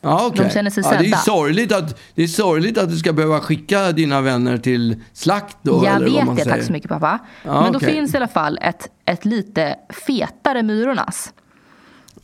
Ja, 0.00 0.26
okej. 0.26 0.44
De 0.44 0.50
känner 0.50 0.70
sig 0.70 0.82
ja, 0.84 0.90
det, 0.90 0.96
är 0.96 1.02
sedda. 1.02 1.16
sorgligt 1.16 1.72
att, 1.72 2.00
det 2.14 2.22
är 2.22 2.26
sorgligt 2.26 2.78
att 2.78 2.90
du 2.90 2.96
ska 2.96 3.12
behöva 3.12 3.40
skicka 3.40 3.92
dina 3.92 4.20
vänner 4.20 4.58
till 4.58 5.02
slakt 5.12 5.56
då. 5.62 5.84
jag 5.84 6.00
vet 6.00 6.36
det, 6.36 6.42
säger. 6.42 6.56
tack 6.56 6.62
så 6.62 6.72
mycket 6.72 6.88
pappa. 6.88 7.18
Ja, 7.44 7.62
Men 7.62 7.72
då 7.72 7.78
okej. 7.78 7.92
finns 7.92 8.14
i 8.14 8.16
alla 8.16 8.28
fall 8.28 8.58
ett, 8.62 8.88
ett 9.04 9.24
lite 9.24 9.76
fetare 10.06 10.62
Myrornas. 10.62 11.32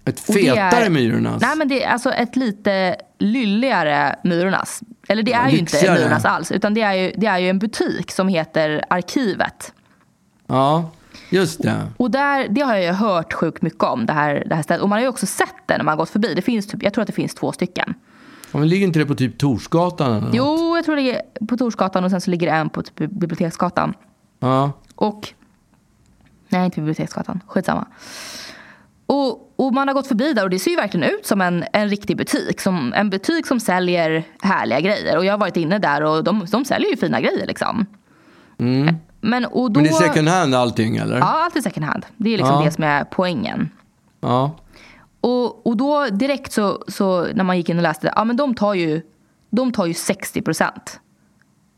Ett 0.05 0.27
det 0.27 0.49
är- 0.49 0.55
fetare 0.55 0.91
Myrornas. 0.91 1.43
Nej 1.43 1.57
men 1.57 1.69
det 1.69 1.85
är 1.85 1.91
alltså 1.91 2.13
ett 2.13 2.37
lite 2.37 2.97
lylligare 3.19 4.17
Myrornas. 4.25 4.81
Eller 5.09 5.23
det 5.23 5.33
är 5.33 5.49
ju 5.51 5.59
inte. 5.59 5.93
Myrornas 5.93 6.25
alls. 6.25 6.53
Utan 6.53 6.75
det 6.75 6.81
är, 6.83 6.93
ju, 6.95 7.13
det 7.17 7.27
är 7.27 7.39
ju 7.39 7.49
en 7.49 7.59
butik 7.59 8.11
som 8.11 8.29
heter 8.29 8.85
Arkivet. 8.91 9.73
Ja, 10.47 10.91
just 11.31 11.63
det. 11.63 11.89
Och 11.97 12.11
där, 12.11 12.49
det 12.49 12.61
har 12.61 12.75
jag 12.75 12.85
ju 12.85 12.93
hört 12.93 13.33
sjukt 13.33 13.63
mycket 13.63 13.85
om. 13.85 14.07
Det 14.07 14.13
här, 14.13 14.45
det 14.47 14.55
här 14.55 14.63
stället. 14.63 14.83
Och 14.83 14.89
man 14.89 14.97
har 14.97 15.03
ju 15.03 15.09
också 15.09 15.27
sett 15.27 15.55
det 15.67 15.77
när 15.77 15.85
man 15.85 15.93
har 15.93 15.97
gått 15.97 16.11
förbi. 16.11 16.35
Det 16.35 16.43
finns 16.43 16.67
typ, 16.67 16.83
jag 16.83 16.95
tror 16.95 17.03
att 17.03 17.07
det 17.07 17.13
finns 17.13 17.35
två 17.35 17.53
stycken. 17.53 17.95
Ja, 18.53 18.59
men 18.59 18.69
ligger 18.69 18.87
inte 18.87 18.99
det 18.99 19.07
på 19.07 19.15
typ 19.15 19.39
Torsgatan 19.39 20.11
eller 20.11 20.21
något? 20.21 20.35
Jo, 20.35 20.77
jag 20.77 20.85
tror 20.85 20.97
det 20.97 21.03
ligger 21.03 21.21
på 21.49 21.57
Torsgatan 21.57 22.05
och 22.05 22.11
sen 22.11 22.21
så 22.21 22.31
ligger 22.31 22.47
det 22.47 22.53
en 22.53 22.69
på 22.69 22.83
typ 22.83 22.97
Biblioteksgatan. 22.97 23.95
Ja. 24.41 24.73
Och... 24.95 25.29
Nej, 26.49 26.65
inte 26.65 26.81
Biblioteksgatan. 26.81 27.41
Skitsamma. 27.47 27.87
Och, 29.07 29.53
och 29.57 29.75
man 29.75 29.89
har 29.89 29.95
gått 29.95 30.07
förbi 30.07 30.33
där 30.33 30.45
och 30.45 30.51
det 30.51 30.59
ser 30.59 30.71
ju 30.71 30.77
verkligen 30.77 31.11
ut 31.11 31.27
som 31.27 31.41
en, 31.41 31.65
en 31.73 31.89
riktig 31.89 32.17
butik. 32.17 32.61
Som, 32.61 32.93
en 32.93 33.11
butik 33.11 33.47
som 33.47 33.61
säljer 33.61 34.25
härliga 34.43 34.81
grejer. 34.81 35.19
Och 35.19 35.25
jag 35.25 35.33
har 35.33 35.39
varit 35.39 35.57
inne 35.57 35.79
där 35.79 36.03
och 36.03 36.25
de, 36.25 36.47
de 36.51 36.65
säljer 36.65 36.91
ju 36.91 36.97
fina 36.97 37.21
grejer 37.21 37.47
liksom. 37.47 37.87
Men, 39.25 39.45
och 39.45 39.71
då. 39.73 39.81
Men 39.81 39.85
det 39.91 39.97
är 39.97 40.09
second 40.09 40.29
hand 40.29 40.55
allting 40.55 40.97
eller? 40.97 41.19
Ja, 41.19 41.25
allt 41.45 41.57
är 41.57 41.61
second 41.61 41.87
hand. 41.87 42.07
Det 42.17 42.35
är 42.35 42.39
liksom 42.39 42.55
Ja. 42.59 42.65
det 42.65 42.71
som 42.71 42.85
är 42.85 43.05
poängen. 43.05 43.71
Ja. 44.21 44.57
Och, 45.21 45.67
och 45.67 45.77
då 45.77 46.07
direkt 46.07 46.53
så, 46.53 46.85
så 46.89 47.27
när 47.35 47.45
man 47.45 47.57
gick 47.57 47.69
in 47.69 47.77
och 47.77 47.83
läste, 47.83 48.13
ja 48.17 48.25
men 48.25 48.37
de 48.37 48.55
tar 48.55 48.75
ju, 48.75 49.03
de 49.51 49.73
tar 49.73 49.87
ju 49.87 49.95
60 49.95 50.43
procent. 50.43 51.01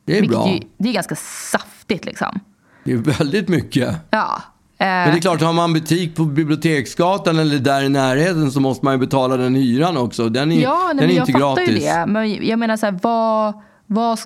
Det 0.04 0.18
är 0.18 0.28
bra. 0.28 0.48
Ju, 0.48 0.60
det 0.78 0.88
är 0.88 0.92
ganska 0.92 1.14
saftigt 1.16 2.04
liksom. 2.04 2.40
Det 2.84 2.92
är 2.92 2.96
väldigt 2.96 3.48
mycket. 3.48 3.94
Ja. 4.10 4.42
Eh, 4.78 4.86
Men 4.86 5.10
det 5.10 5.16
är 5.18 5.20
klart, 5.20 5.40
har 5.40 5.52
man 5.52 5.72
butik 5.72 6.16
på 6.16 6.24
Biblioteksgatan 6.24 7.38
eller 7.38 7.58
där 7.58 7.82
i 7.82 7.88
närheten 7.88 8.52
så 8.52 8.60
måste 8.60 8.84
man 8.84 8.94
ju 8.94 8.98
betala 8.98 9.36
den 9.36 9.54
hyran 9.54 9.96
också. 9.96 10.28
Den 10.28 10.52
är, 10.52 10.62
ja, 10.62 10.80
nej, 10.86 10.94
den 10.94 11.04
är 11.04 11.06
men 11.06 11.16
jag 11.16 11.22
inte 11.28 11.32
fattar 11.32 11.56
gratis. 11.56 11.82
ju 11.84 11.86
det. 11.88 12.06
Men 12.06 12.46
jag 12.46 12.58
menar 12.58 12.76
så 12.76 12.86
här, 12.86 12.98
vad, 13.02 13.54
vad 13.86 14.18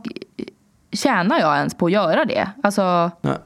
tjänar 0.92 1.40
jag 1.40 1.56
ens 1.56 1.75
på 1.75 1.87
att 1.87 1.92
göra 1.92 2.25
det? 2.25 2.50
Alltså, 2.62 3.11
Nej. 3.20 3.37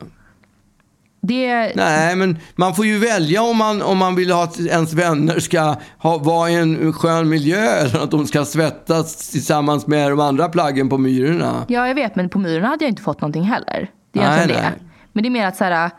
det... 1.20 1.72
Nej, 1.76 2.16
men 2.16 2.38
man 2.56 2.74
får 2.74 2.86
ju 2.86 2.98
välja 2.98 3.42
om 3.42 3.56
man, 3.56 3.82
om 3.82 3.98
man 3.98 4.14
vill 4.14 4.30
ha 4.32 4.44
att 4.44 4.60
ens 4.60 4.92
vänner 4.92 5.40
ska 5.40 5.76
ha, 5.98 6.18
vara 6.18 6.50
i 6.50 6.54
en 6.54 6.92
skön 6.92 7.28
miljö 7.28 7.66
eller 7.66 8.02
att 8.02 8.10
de 8.10 8.26
ska 8.26 8.44
svettas 8.44 9.30
tillsammans 9.30 9.86
med 9.86 10.10
de 10.10 10.20
andra 10.20 10.48
plaggen 10.48 10.88
på 10.88 10.98
Myrorna. 10.98 11.64
Ja, 11.68 11.88
jag 11.88 11.94
vet, 11.94 12.16
men 12.16 12.28
på 12.28 12.38
Myrorna 12.38 12.68
hade 12.68 12.84
jag 12.84 12.90
inte 12.90 13.02
fått 13.02 13.20
någonting 13.20 13.44
heller. 13.44 13.90
Det 14.12 14.20
är 14.20 14.36
Nej, 14.36 14.46
nej. 14.46 14.56
det. 14.56 14.72
Men 15.12 15.22
det 15.22 15.28
är 15.28 15.30
mer 15.30 15.46
att 15.46 15.56
så 15.56 15.64
här, 15.64 15.90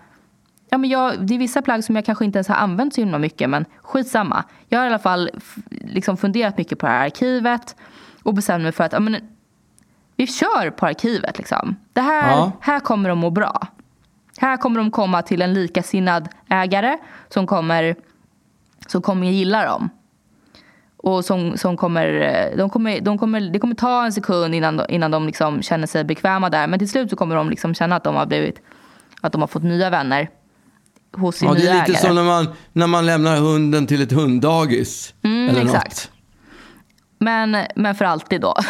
ja, 0.69 0.77
men 0.77 0.89
jag, 0.89 1.27
det 1.27 1.35
är 1.35 1.39
vissa 1.39 1.61
plagg 1.61 1.83
som 1.83 1.95
jag 1.95 2.05
kanske 2.05 2.25
inte 2.25 2.37
ens 2.37 2.47
har 2.47 2.55
använt 2.55 2.93
så 2.93 3.01
himla 3.01 3.17
mycket, 3.17 3.49
men 3.49 3.65
skitsamma. 3.81 4.43
Jag 4.69 4.79
har 4.79 4.85
i 4.85 4.89
alla 4.89 4.99
fall 4.99 5.29
liksom 5.69 6.17
funderat 6.17 6.57
mycket 6.57 6.79
på 6.79 6.85
det 6.85 6.91
här 6.91 7.05
arkivet 7.05 7.75
och 8.23 8.33
bestämt 8.33 8.63
mig 8.63 8.71
för 8.71 8.83
att 8.83 8.93
ja, 8.93 8.99
men, 8.99 9.17
vi 10.15 10.27
kör 10.27 10.69
på 10.69 10.85
arkivet. 10.85 11.37
Liksom. 11.37 11.75
Det 11.93 12.01
här, 12.01 12.31
Ja. 12.31 12.51
här 12.59 12.79
kommer 12.79 13.09
de 13.09 13.17
må 13.17 13.29
bra. 13.29 13.67
Här 14.37 14.57
kommer 14.57 14.77
de 14.79 14.91
komma 14.91 15.21
till 15.21 15.41
en 15.41 15.53
likasinnad 15.53 16.29
ägare 16.49 16.97
som 17.29 17.47
kommer, 17.47 17.95
som 18.87 19.01
kommer 19.01 19.27
gilla 19.27 19.65
dem. 19.65 19.89
Och 20.97 21.25
som, 21.25 21.57
som 21.57 21.77
kommer, 21.77 22.07
eh, 22.51 22.57
de 22.57 22.69
kommer, 22.69 23.01
de 23.01 23.17
kommer, 23.17 23.41
det 23.41 23.59
kommer 23.59 23.75
ta 23.75 24.05
en 24.05 24.13
sekund 24.13 24.55
innan, 24.55 24.77
de- 24.77 24.85
innan 24.89 25.11
de 25.11 25.25
liksom 25.27 25.61
känner 25.61 25.87
sig 25.87 26.03
bekväma 26.03 26.49
där. 26.49 26.67
Men 26.67 26.79
till 26.79 26.89
slut 26.89 27.09
så 27.09 27.15
kommer 27.15 27.35
de 27.35 27.49
liksom 27.49 27.73
känna 27.75 27.95
att 27.95 28.03
de 28.03 28.15
har 28.15 28.25
blivit, 28.25 28.61
att 29.21 29.31
de 29.31 29.41
har 29.41 29.47
fått 29.47 29.63
nya 29.63 29.89
vänner 29.89 30.29
hos 31.13 31.35
sin 31.35 31.47
Ja, 31.47 31.53
det 31.53 31.59
nya 31.59 31.71
är 31.73 31.79
lite 31.79 31.91
ägare. 31.91 32.07
som 32.07 32.15
när 32.15 32.23
man, 32.23 32.47
när 32.73 32.87
man 32.87 33.05
lämnar 33.05 33.37
hunden 33.37 33.87
till 33.87 34.01
ett 34.01 34.11
hunddagis. 34.11 35.13
eller 35.23 35.49
Mm, 35.49 35.67
exakt. 35.67 36.11
Men, 37.19 37.57
men 37.75 37.95
för 37.95 38.05
alltid 38.05 38.41
då. 38.41 38.55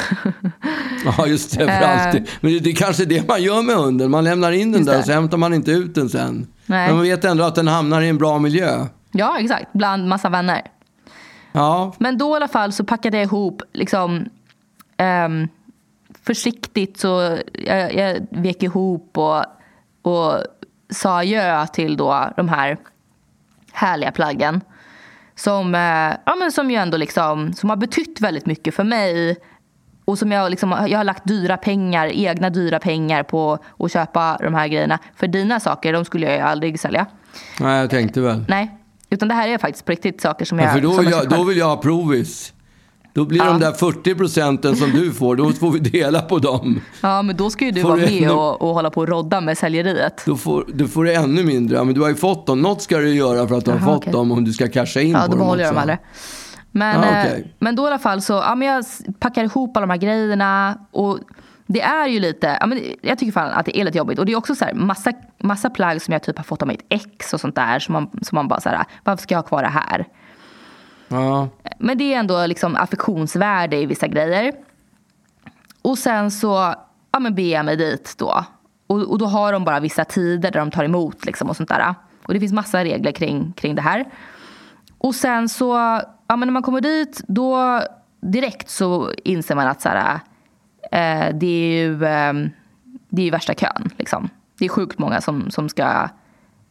Ja, 1.17 1.27
just 1.27 1.51
det. 1.51 1.65
För 1.65 1.71
Eh. 1.71 2.05
alltid. 2.05 2.29
Men 2.41 2.51
det, 2.51 2.59
det 2.59 2.69
är 2.69 2.75
kanske 2.75 3.05
det 3.05 3.27
man 3.27 3.43
gör 3.43 3.61
med 3.61 3.75
hunden. 3.75 4.11
Man 4.11 4.23
lämnar 4.23 4.51
in 4.51 4.71
den 4.71 4.85
där 4.85 4.99
och 4.99 5.05
så 5.05 5.11
hämtar 5.11 5.37
man 5.37 5.53
inte 5.53 5.71
ut 5.71 5.95
den 5.95 6.09
sen. 6.09 6.47
Nej. 6.65 6.87
Men 6.87 6.95
man 6.95 7.03
vet 7.03 7.25
ändå 7.25 7.43
att 7.43 7.55
den 7.55 7.67
hamnar 7.67 8.01
i 8.01 8.09
en 8.09 8.17
bra 8.17 8.39
miljö. 8.39 8.85
ja, 9.11 9.39
exakt. 9.39 9.73
Bland 9.73 10.07
massa 10.07 10.29
vänner. 10.29 10.61
Ja, 11.51 11.93
Men 11.99 12.17
då 12.17 12.33
i 12.33 12.35
alla 12.35 12.47
fall 12.47 12.71
så 12.71 12.83
packade 12.83 13.17
jag 13.17 13.23
ihop 13.23 13.61
liksom 13.73 14.25
ehm, 14.97 15.47
försiktigt 16.23 16.99
så 16.99 17.37
jag, 17.53 17.95
jag 17.95 18.27
vek 18.29 18.63
ihop 18.63 19.17
och, 19.17 19.43
och 20.01 20.33
sa 20.89 21.17
adjö 21.19 21.67
till 21.67 21.97
då 21.97 22.29
de 22.37 22.49
här 22.49 22.77
härliga 23.71 24.11
plaggen. 24.11 24.61
Som, 25.35 25.75
eh, 25.75 26.17
ja, 26.25 26.35
men 26.39 26.51
som 26.51 26.71
ju 26.71 26.77
ändå 26.77 26.97
liksom, 26.97 27.53
som 27.53 27.69
har 27.69 27.77
betytt 27.77 28.21
väldigt 28.21 28.45
mycket 28.45 28.75
för 28.75 28.83
mig. 28.83 29.37
Och 30.05 30.17
som 30.17 30.31
jag, 30.31 30.49
liksom, 30.49 30.85
jag 30.87 30.97
har 30.99 31.03
lagt 31.03 31.25
dyra 31.25 31.57
pengar, 31.57 32.07
egna 32.13 32.49
dyra 32.49 32.79
pengar 32.79 33.23
på 33.23 33.59
att 33.79 33.91
köpa 33.91 34.37
de 34.41 34.53
här 34.53 34.67
grejerna. 34.67 34.99
För 35.15 35.27
dina 35.27 35.59
saker, 35.59 35.93
de 35.93 36.05
skulle 36.05 36.25
jag 36.25 36.35
ju 36.35 36.41
aldrig 36.41 36.79
sälja. 36.79 37.05
nej, 37.59 37.79
jag 37.81 37.89
tänkte 37.89 38.21
väl. 38.21 38.45
Nej, 38.47 38.77
utan 39.09 39.27
det 39.27 39.33
här 39.33 39.47
är 39.47 39.57
faktiskt 39.57 39.85
på 39.85 39.91
riktigt 39.91 40.21
saker 40.21 40.45
som 40.45 40.59
jag 40.59 40.67
Ja, 40.67 40.73
för 40.73 40.81
då 40.81 41.03
jag 41.03 41.11
jag, 41.11 41.29
då 41.29 41.43
vill 41.43 41.57
jag 41.57 41.65
ha 41.65 41.77
provis. 41.77 42.53
Då 43.15 43.25
blir 43.25 43.39
Ja. 43.39 43.45
de 43.45 43.59
där 43.59 43.71
40 43.71 44.15
procenten 44.15 44.75
som 44.75 44.91
du 44.91 45.11
får, 45.13 45.35
då 45.35 45.51
får 45.51 45.71
vi 45.71 45.79
dela 45.79 46.21
på 46.21 46.39
dem. 46.39 46.81
Ja, 47.01 47.21
men 47.21 47.35
då 47.37 47.49
ska 47.49 47.65
ju 47.65 47.71
du 47.71 47.81
Får 47.81 47.89
vara 47.89 47.99
du 47.99 48.05
med 48.05 48.21
ändå- 48.23 48.35
och, 48.35 48.61
och 48.61 48.73
hålla 48.75 48.89
på 48.89 49.01
och 49.01 49.07
rodda 49.07 49.41
med 49.41 49.57
säljeriet. 49.57 50.21
Då 50.25 50.35
får, 50.37 50.65
då 50.73 50.87
får 50.87 51.03
du 51.03 51.13
ännu 51.13 51.43
mindre. 51.43 51.77
Ja, 51.77 51.83
men 51.83 51.93
du 51.95 52.01
har 52.01 52.09
ju 52.09 52.15
fått 52.15 52.47
dem. 52.47 52.61
Något 52.61 52.81
ska 52.81 52.97
du 52.97 53.15
göra 53.15 53.47
för 53.47 53.57
att 53.57 53.65
du 53.65 53.71
har 53.71 53.77
Jaha, 53.77 53.85
fått 53.85 53.97
okej. 53.97 54.13
dem 54.13 54.31
om 54.31 54.43
du 54.45 54.53
ska 54.53 54.67
casha 54.69 55.01
in 55.01 55.11
Ja, 55.11 55.19
på 55.19 55.25
då 55.25 55.29
dem 55.31 55.39
behåller 55.39 55.63
jag 55.63 55.73
dem 55.73 55.81
aldrig. 55.81 55.97
Men, 56.71 57.01
Ja, 57.01 57.07
eh, 57.09 57.25
okej. 57.25 57.53
men 57.59 57.75
då 57.75 57.83
i 57.83 57.87
alla 57.87 57.99
fall 57.99 58.21
så, 58.21 58.33
ja 58.33 58.55
men 58.55 58.67
jag 58.67 58.85
packar 59.19 59.43
ihop 59.43 59.77
alla 59.77 59.85
de 59.85 59.89
här 59.91 59.97
grejerna 59.99 60.77
och 60.91 61.19
det 61.67 61.81
är 61.81 62.07
ju 62.07 62.19
lite, 62.19 62.57
ja 62.59 62.65
men 62.67 62.81
jag 63.01 63.17
tycker 63.19 63.31
fan 63.31 63.51
att 63.51 63.65
det 63.65 63.79
är 63.79 63.83
lite 63.85 63.97
jobbigt. 63.97 64.19
Och 64.19 64.25
det 64.25 64.31
är 64.31 64.35
också 64.35 64.55
så 64.55 64.65
här 64.65 64.73
massa, 64.73 65.11
massa 65.43 65.69
plagg 65.69 66.01
som 66.01 66.11
jag 66.11 66.23
typ 66.23 66.37
har 66.37 66.43
fått 66.43 66.61
av 66.61 66.67
mitt 66.67 66.85
ex 66.89 67.33
och 67.33 67.39
sånt 67.41 67.55
där 67.55 67.79
som 67.79 67.93
man, 67.93 68.09
som 68.21 68.35
man 68.35 68.47
bara 68.47 68.59
så 68.61 68.69
här, 68.69 68.83
varför 69.03 69.23
ska 69.23 69.33
jag 69.35 69.39
ha 69.41 69.47
kvar 69.47 69.61
det 69.61 69.67
här? 69.69 70.05
Ja. 71.07 71.47
Men 71.79 71.97
det 71.97 72.13
är 72.13 72.19
ändå 72.19 72.45
liksom 72.45 72.75
affektionsvärde 72.75 73.77
i 73.77 73.85
vissa 73.85 74.07
grejer. 74.07 74.53
Och 75.81 75.97
sen 75.97 76.31
så 76.31 76.75
ja, 77.11 77.19
men 77.19 77.35
beger 77.35 77.55
jag 77.55 77.65
mig 77.65 77.75
dit 77.77 78.15
då. 78.17 78.45
Och, 78.87 79.01
och 79.01 79.17
då 79.17 79.25
har 79.25 79.53
de 79.53 79.63
bara 79.65 79.79
vissa 79.79 80.05
tider 80.05 80.51
där 80.51 80.59
de 80.59 80.71
tar 80.71 80.83
emot 80.83 81.25
liksom 81.25 81.49
och 81.49 81.55
sånt 81.55 81.69
där. 81.69 81.95
Och 82.27 82.33
det 82.33 82.39
finns 82.39 82.53
massa 82.53 82.83
regler 82.83 83.11
kring, 83.11 83.53
kring 83.53 83.75
det 83.75 83.81
här. 83.81 84.05
Och 84.97 85.15
sen 85.15 85.49
så, 85.49 85.73
ja 86.27 86.35
men 86.35 86.39
när 86.39 86.51
man 86.51 86.63
kommer 86.63 86.81
dit 86.81 87.21
då 87.27 87.81
direkt 88.21 88.69
så 88.69 89.11
inser 89.23 89.55
man 89.55 89.67
att 89.67 89.81
så 89.81 89.89
här, 89.89 90.19
eh, 90.91 91.35
det 91.35 91.47
är 91.47 91.77
ju 91.77 92.05
eh, 92.05 92.33
det 93.09 93.21
är 93.21 93.25
ju 93.25 93.31
värsta 93.31 93.53
kön 93.53 93.89
liksom. 93.97 94.29
Det 94.59 94.65
är 94.65 94.69
sjukt 94.69 94.99
många 94.99 95.21
som, 95.21 95.51
som 95.51 95.69
ska 95.69 96.09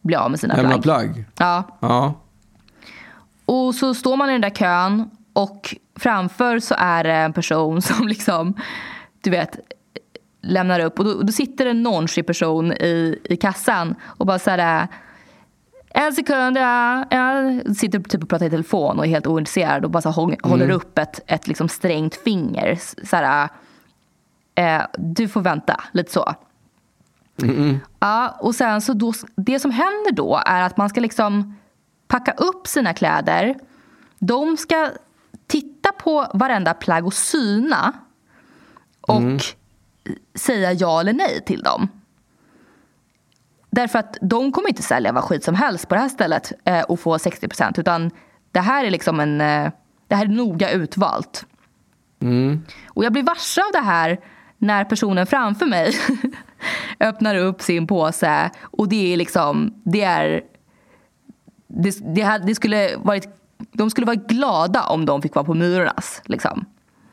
bli 0.02 0.14
av 0.16 0.30
med 0.30 0.40
sina 0.40 0.56
Lämna 0.56 0.78
plagg. 0.78 0.82
plagg. 0.82 1.24
Ja, 1.38 1.62
Ja. 1.80 2.14
Och 3.44 3.74
så 3.74 3.94
står 3.94 4.16
man 4.16 4.28
i 4.28 4.32
den 4.32 4.40
där 4.40 4.50
kön 4.50 5.10
och 5.32 5.76
framför 5.96 6.58
så 6.58 6.74
är 6.78 7.04
det 7.04 7.12
en 7.12 7.32
person 7.32 7.82
som 7.82 8.08
liksom, 8.08 8.54
du 9.22 9.30
vet, 9.30 9.58
lämnar 10.40 10.80
upp. 10.80 10.98
Och 10.98 11.04
då, 11.04 11.22
då 11.22 11.32
sitter 11.32 11.66
en 11.66 11.82
nonchig 11.82 12.26
person 12.26 12.72
i, 12.72 13.20
i 13.24 13.36
kassan 13.36 13.94
och 14.02 14.26
bara 14.26 14.38
så 14.38 14.50
här, 14.50 14.88
en 15.96 16.12
sekund, 16.12 16.56
ja, 16.56 17.04
ja. 17.10 17.42
Sitter 17.74 18.00
typ 18.00 18.22
och 18.22 18.28
pratar 18.28 18.46
i 18.46 18.50
telefon 18.50 18.98
och 18.98 19.06
är 19.06 19.08
helt 19.08 19.26
ointresserad 19.26 19.84
och 19.84 19.90
bara 19.90 20.02
så 20.02 20.10
hång, 20.10 20.36
håller 20.42 20.70
upp 20.70 20.98
ett, 20.98 21.20
ett 21.26 21.46
liksom 21.46 21.68
strängt 21.68 22.14
finger. 22.14 22.78
Så 23.04 23.16
här, 23.16 23.48
eh, 24.54 24.82
du 24.98 25.28
får 25.28 25.40
vänta, 25.40 25.84
lite 25.92 26.12
så. 26.12 26.34
Ja, 27.98 28.36
och 28.40 28.54
sen 28.54 28.80
så 28.80 28.92
då, 28.92 29.12
det 29.36 29.60
som 29.60 29.70
händer 29.70 30.12
då 30.12 30.42
är 30.46 30.62
att 30.62 30.76
man 30.76 30.88
ska 30.88 31.00
liksom 31.00 31.56
packa 32.08 32.32
upp 32.32 32.66
sina 32.66 32.94
kläder. 32.94 33.54
De 34.18 34.56
ska 34.56 34.90
titta 35.46 35.92
på 35.92 36.26
varenda 36.34 36.75
plagg 36.75 37.06
och 37.06 37.14
syna. 37.14 37.92
Och 39.00 39.20
säga 40.34 40.73
ja 40.73 41.00
eller 41.00 41.12
nej 41.12 41.42
till 41.46 41.62
dem. 41.62 41.88
Därför 43.70 43.99
att 43.99 44.16
de 44.20 44.52
kommer 44.52 44.68
inte 44.68 44.82
sälja 44.82 45.12
vad 45.12 45.25
skit 45.25 45.44
som 45.44 45.54
helst 45.54 45.88
på 45.88 45.94
det 45.94 46.00
här 46.00 46.08
stället 46.08 46.52
eh, 46.64 46.82
och 46.82 47.00
få 47.00 47.18
60 47.18 47.49
procent. 47.49 47.78
Utan 47.78 48.11
det 48.52 48.61
här 48.61 48.84
är 48.84 48.90
liksom 48.90 49.20
en... 49.20 49.40
Eh, 49.40 49.73
det 50.08 50.14
här 50.14 50.25
är 50.25 50.28
noga 50.28 50.70
utvalt. 50.70 51.46
Och 52.87 53.04
jag 53.04 53.12
blir 53.12 53.23
varse 53.23 53.61
av 53.61 53.73
det 53.73 53.80
här 53.80 54.20
när 54.58 54.84
personen 54.84 55.26
framför 55.26 55.66
mig 55.66 55.94
öppnar 57.00 57.37
upp 57.37 57.62
sin 57.62 57.87
påse 57.87 58.50
och 58.62 58.88
det 58.88 59.12
är 59.12 59.16
liksom, 59.16 59.82
det 59.84 60.02
är 60.02 60.42
det, 61.82 62.14
det, 62.14 62.40
det 62.46 62.54
skulle 62.54 62.96
varit, 62.96 63.28
de 63.72 63.90
skulle 63.90 64.06
vara 64.06 64.16
glada 64.16 64.82
om 64.82 65.06
de 65.06 65.22
fick 65.22 65.34
vara 65.34 65.44
på 65.44 65.54
Myrornas. 65.54 66.22
Liksom. 66.24 66.64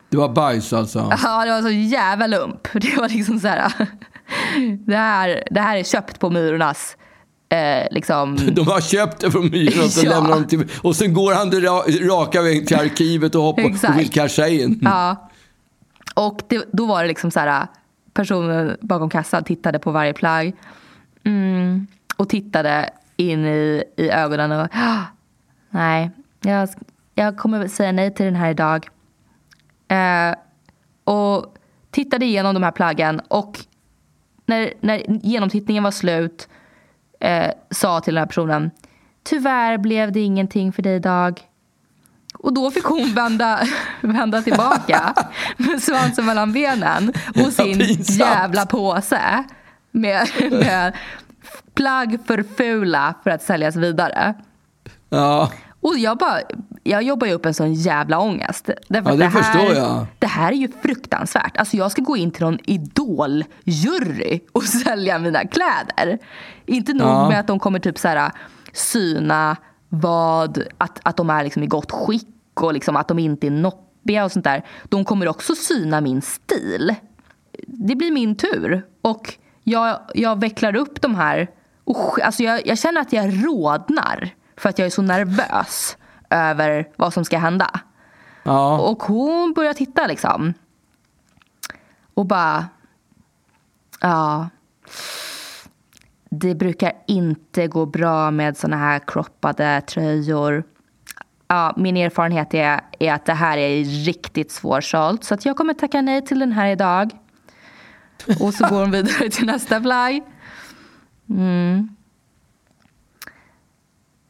Det 0.10 0.18
var 0.18 0.30
bajs 0.30 0.74
alltså? 0.74 1.00
Ja, 1.24 1.46
det 1.46 1.52
var 1.52 1.62
så 1.62 1.70
jävla 1.70 2.28
lump. 2.28 2.68
Det 2.74 2.98
var 2.98 3.10
liksom 3.10 3.40
så 3.40 3.48
här, 3.48 3.72
det 4.86 4.96
här, 4.96 5.44
det 5.52 5.60
här 5.62 5.78
är 5.78 5.84
köpt 5.84 6.20
på 6.20 6.30
Myrornas. 6.30 6.98
Eh, 7.50 7.88
liksom. 7.92 8.38
De 8.52 8.68
har 8.68 8.82
köpt 8.82 9.20
det 9.22 9.32
från 9.32 9.50
Myrornas 9.50 9.98
och 9.98 10.04
Ja. 10.04 10.10
lämnar 10.10 10.44
till... 10.44 10.68
Och 10.82 10.96
sen 10.96 11.14
går 11.14 11.34
han 11.34 11.52
raka 12.10 12.42
vägen 12.42 12.66
till 12.66 12.78
arkivet 12.78 13.36
och, 13.36 13.42
hoppar, 13.44 13.64
och 13.64 14.00
vill 14.00 14.10
casha 14.12 14.48
in. 14.48 14.80
Ja. 14.82 15.30
Och 16.16 16.42
det, 16.48 16.66
då 16.74 16.86
var 16.86 17.02
det 17.02 17.08
liksom 17.08 17.32
så 17.32 17.40
här, 17.40 17.68
personen 18.14 18.78
bakom 18.82 19.10
kassan 19.10 19.44
tittade 19.44 19.80
på 19.80 19.92
varje 19.92 20.14
plagg. 20.14 20.54
Mm, 21.24 21.88
och 22.18 22.30
tittade 22.30 22.90
in 23.30 23.46
i, 23.46 23.84
i 23.98 24.10
ögonen 24.10 24.52
och 24.52 24.68
"Ah, 24.74 25.02
nej, 25.70 26.12
jag, 26.42 26.70
jag 27.16 27.38
kommer 27.38 27.68
säga 27.68 27.92
nej 27.92 28.14
till 28.14 28.26
den 28.26 28.36
här 28.36 28.50
idag. 28.50 28.88
Eh, 29.88 30.36
och 31.04 31.58
tittade 31.92 32.26
igenom 32.26 32.54
de 32.54 32.64
här 32.64 32.72
plaggen 32.72 33.22
och 33.28 33.60
när, 34.46 34.74
när 34.80 35.04
genomtittningen 35.08 35.84
var 35.84 35.92
slut 35.92 36.50
eh, 37.20 37.52
sa 37.70 38.00
till 38.00 38.14
den 38.14 38.22
här 38.22 38.28
personen 38.28 38.72
Tyvärr 39.24 39.78
blev 39.78 40.12
det 40.12 40.20
ingenting 40.20 40.74
för 40.74 40.82
dig 40.82 40.96
idag. 40.96 41.42
Och 42.34 42.54
då 42.54 42.72
fick 42.72 42.84
hon 42.84 43.14
vända, 43.14 43.60
vända 44.02 44.42
tillbaka 44.42 45.14
med 45.58 45.84
svansen 45.84 46.26
mellan 46.26 46.54
benen 46.54 47.14
och 47.46 47.54
sin 47.54 47.80
jävla 48.00 48.66
påse 48.66 49.44
med, 49.92 50.28
med 50.52 50.94
plagg 51.74 52.18
för 52.26 52.44
fula 52.44 53.14
för 53.24 53.30
att 53.30 53.42
säljas 53.42 53.76
vidare. 53.76 54.34
Ja. 55.10 55.52
Och 55.82 55.98
jag, 55.98 56.18
bara, 56.18 56.40
jag 56.84 57.04
jobbar 57.04 57.28
ju 57.28 57.34
upp 57.34 57.46
en 57.46 57.54
sån 57.54 57.74
jävla 57.74 58.20
ångest. 58.20 58.70
Därför 58.88 59.10
Ja, 59.10 59.14
att 59.14 59.20
det 59.20 59.26
här, 59.26 59.44
förstår 59.44 59.76
jag. 59.76 60.06
Det 60.20 60.28
här 60.28 60.52
är 60.52 60.56
ju 60.56 60.68
fruktansvärt. 60.82 61.58
Alltså 61.58 61.78
jag 61.78 61.92
ska 61.92 62.02
gå 62.02 62.18
in 62.18 62.32
till 62.32 62.44
någon 62.44 62.60
idoljury 62.64 64.40
och 64.52 64.64
sälja 64.84 65.20
mina 65.20 65.48
kläder. 65.48 66.20
Inte 66.66 66.94
nog 66.94 67.08
Ja. 67.08 67.30
med 67.30 67.40
att 67.40 67.48
de 67.48 67.60
kommer 67.60 67.80
typ 67.80 67.98
så 67.98 68.08
här, 68.08 68.32
syna 68.74 69.58
vad, 69.90 70.64
att, 70.78 71.00
att 71.04 71.18
de 71.18 71.30
är 71.30 71.44
liksom 71.44 71.64
i 71.64 71.68
gott 71.68 71.92
skick 71.92 72.28
och 72.62 72.74
liksom 72.74 72.96
att 72.96 73.08
de 73.08 73.20
inte 73.20 73.48
är 73.48 73.52
noppiga 73.52 74.24
och 74.26 74.32
sånt 74.32 74.46
där. 74.46 74.66
De 74.84 75.06
kommer 75.06 75.28
också 75.28 75.56
syna 75.56 76.02
min 76.02 76.22
stil. 76.22 76.96
Det 77.68 77.96
blir 77.96 78.12
min 78.12 78.36
tur. 78.36 78.86
Och 79.02 79.34
jag, 79.64 80.00
jag 80.14 80.40
vecklar 80.40 80.76
upp 80.76 81.02
de 81.02 81.16
här. 81.16 81.48
Sk- 81.86 82.22
alltså 82.22 82.44
jag, 82.44 82.68
jag 82.68 82.78
känner 82.78 83.02
att 83.02 83.14
jag 83.14 83.46
rodnar 83.46 84.30
för 84.58 84.70
att 84.70 84.80
jag 84.80 84.86
är 84.86 84.90
så 84.90 85.02
nervös 85.02 85.98
över 86.30 86.90
vad 86.96 87.14
som 87.14 87.26
ska 87.26 87.38
hända. 87.38 87.80
ja. 88.44 88.80
Och 88.80 89.04
hon 89.04 89.54
börjar 89.54 89.74
titta 89.74 90.08
liksom. 90.08 90.54
Och 92.14 92.26
bara... 92.26 92.66
Ja. 94.02 94.50
Det 96.30 96.56
brukar 96.56 96.92
inte 97.08 97.68
gå 97.68 97.86
bra 97.86 98.32
med 98.32 98.58
såna 98.58 98.78
här 98.78 99.00
kroppade 99.08 99.82
tröjor. 99.82 100.64
Ja, 101.48 101.74
min 101.78 101.98
erfarenhet 101.98 102.54
är, 102.54 102.82
är 103.00 103.14
att 103.14 103.26
det 103.26 103.34
här 103.34 103.58
är 103.58 103.84
riktigt 104.06 104.52
svårsålt. 104.52 105.24
Så 105.24 105.34
att 105.34 105.46
jag 105.46 105.58
kommer 105.58 105.74
tacka 105.74 106.02
nej 106.02 106.26
till 106.26 106.40
den 106.40 106.52
här 106.52 106.68
idag. 106.68 107.12
Och 108.40 108.54
så 108.54 108.68
går 108.68 108.80
hon 108.80 108.92
vidare 108.92 109.30
till 109.30 109.46
nästa 109.46 109.82
plagg. 109.82 110.22
Mm. 111.30 111.90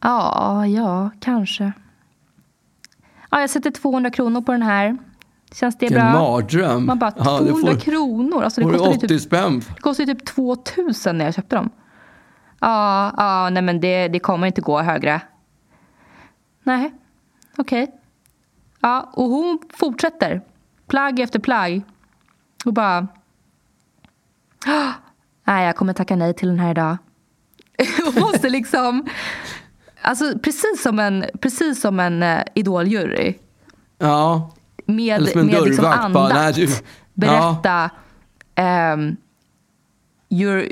Ja, 0.02 0.66
ja, 0.68 1.10
kanske. 1.20 1.72
Ja, 3.32 3.42
jag 3.42 3.50
sätter 3.50 3.72
200 3.72 4.10
kronor 4.10 4.42
på 4.42 4.52
den 4.52 4.62
här. 4.62 4.98
Känns 5.54 5.78
det 5.78 5.86
Vilken 5.86 6.12
bra? 6.12 6.22
mardröm. 6.32 6.86
Man 6.86 7.00
bara, 7.00 7.14
Ja, 7.18 7.40
det 7.40 7.48
200 7.50 7.72
får- 7.74 7.80
kronor? 7.80 8.44
Alltså 8.44 8.62
det 8.62 8.68
kostade 8.72 8.96
80 8.98 9.08
typ, 9.08 9.22
spänn? 9.22 9.60
det 9.76 9.82
kostade 9.82 10.14
typ 10.16 10.26
2000 10.26 11.18
när 11.18 11.26
jag 11.26 11.34
köpte 11.34 11.56
dem. 11.56 11.70
Ja, 12.60 13.14
ja 13.18 13.50
nej 13.50 13.64
men 13.64 13.80
det, 13.80 14.08
det 14.08 14.20
kommer 14.20 14.48
inte 14.48 14.62
gå 14.62 14.82
högre. 14.82 15.22
Nej, 16.64 16.94
okej. 17.58 17.92
Ja, 18.80 19.10
och 19.14 19.26
hon 19.30 19.60
fortsätter. 19.74 20.42
Plagg 20.88 21.20
efter 21.20 21.40
plagg. 21.40 21.82
Och 22.66 22.74
bara... 22.74 23.08
"Ah, 24.66 24.92
Nej, 25.48 25.66
jag 25.66 25.76
kommer 25.76 25.94
tacka 25.94 26.16
nej 26.16 26.34
till 26.34 26.48
den 26.48 26.60
här 26.60 26.72
idag. 26.72 26.98
Hon 28.06 28.22
måste 28.22 28.50
liksom... 28.50 29.06
Alltså 30.02 30.40
precis 30.40 30.82
som 30.82 31.00
en, 31.00 31.26
precis 31.42 31.82
som 31.82 32.00
en 32.00 32.24
uh, 32.24 32.40
idoljury. 32.56 33.34
Ja. 33.98 34.52
Med, 34.86 35.16
Eller 35.16 35.32
som 35.32 35.42
en 35.42 35.48
med 35.48 35.64
liksom 35.64 35.84
dörrvakt, 35.84 36.14
bara, 36.14 36.34
nej, 36.34 36.54
du- 36.54 36.68
Berätta. 37.14 37.90
ehm, 38.56 39.16
you're, 40.30 40.72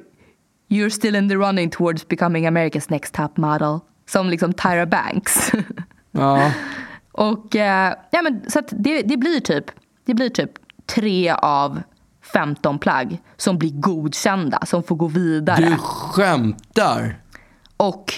you're 0.69 0.89
still 0.89 1.15
in 1.15 1.30
the 1.30 1.36
running 1.36 1.69
towards 1.69 2.08
becoming 2.08 2.47
America's 2.47 2.86
next 2.91 3.13
top 3.13 3.38
model. 3.38 3.80
Som 4.06 4.30
liksom 4.30 4.54
Tyra 4.54 4.86
Banks. 4.86 5.52
Ja. 6.12 6.52
Och 7.12 7.56
eh, 7.56 7.93
ja, 8.12 8.21
men, 8.21 8.41
så 8.49 8.60
att 8.60 8.67
det, 8.71 9.02
det 9.02 9.17
blir 9.17 9.39
typ 9.39 9.65
det 10.06 10.13
blir 10.13 10.30
typ 10.30 10.52
tre 10.86 11.30
av 11.32 11.82
15 12.34 12.80
plagg 12.80 13.22
som 13.38 13.58
blir 13.58 13.72
godkända, 13.72 14.65
som 14.65 14.84
får 14.84 14.96
gå 14.96 15.08
vidare. 15.08 15.65
Du 15.65 15.76
skämtar? 15.78 17.22
Och, 17.78 18.13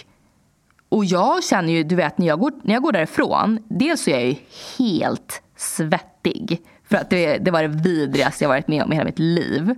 och 0.89 1.05
jag 1.05 1.43
känner 1.43 1.73
ju, 1.73 1.83
du 1.83 1.95
vet 1.95 2.17
när 2.17 2.27
jag 2.27 2.39
går, 2.39 2.51
när 2.63 2.73
jag 2.73 2.83
går 2.83 2.91
därifrån, 2.91 3.59
dels 3.69 4.01
så 4.03 4.09
är 4.09 4.13
jag 4.19 4.25
ju 4.27 4.35
helt 4.77 5.41
svettig. 5.57 6.61
För 6.89 6.97
att 6.97 7.09
det, 7.09 7.37
det 7.37 7.51
var 7.51 7.61
det 7.61 7.67
vidrigaste 7.67 8.43
jag 8.43 8.49
varit 8.49 8.67
med 8.67 8.83
om 8.83 8.91
i 8.91 8.95
hela 8.95 9.05
mitt 9.05 9.19
liv. 9.19 9.75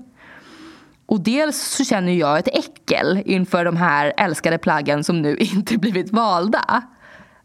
Och 1.05 1.21
dels 1.21 1.57
så 1.61 1.83
känner 1.85 2.11
jag 2.13 2.39
ett 2.39 2.47
äckel 2.47 3.21
inför 3.25 3.65
de 3.65 3.77
här 3.77 4.13
älskade 4.17 4.57
plaggen 4.57 5.03
som 5.03 5.21
nu 5.21 5.35
inte 5.39 5.77
blivit 5.77 6.11
valda. 6.11 6.83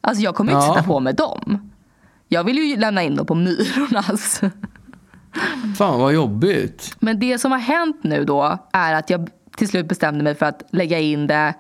Alltså 0.01 0.23
jag 0.23 0.35
kommer 0.35 0.53
ju 0.53 0.57
inte 0.59 0.67
Ja. 0.69 0.75
sätta 0.75 0.87
på 0.87 1.01
mig 1.01 1.15
dem. 1.15 1.71
Jag 2.29 2.45
vill 2.45 2.59
ju 2.59 2.77
lämna 2.77 3.03
in 3.03 3.17
dem 3.17 3.27
på 3.27 3.35
Myrornas. 3.35 4.41
Fan 5.77 6.01
vad 6.01 6.13
jobbigt. 6.13 6.97
Men 6.99 7.21
det 7.21 7.39
som 7.39 7.53
har 7.53 7.59
hänt 7.59 8.01
nu 8.03 8.25
då 8.25 8.59
är 8.73 8.95
att 8.95 9.11
jag 9.11 9.31
till 9.57 9.69
slut 9.69 9.89
bestämde 9.89 10.25
mig 10.25 10.35
för 10.35 10.47
att 10.47 10.63
lägga 10.71 10.99
in 10.99 11.27
det 11.27 11.55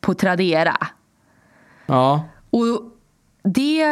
på 0.00 0.14
Tradera. 0.14 0.76
Ja. 1.86 2.22
Och 2.50 2.82
det 3.42 3.82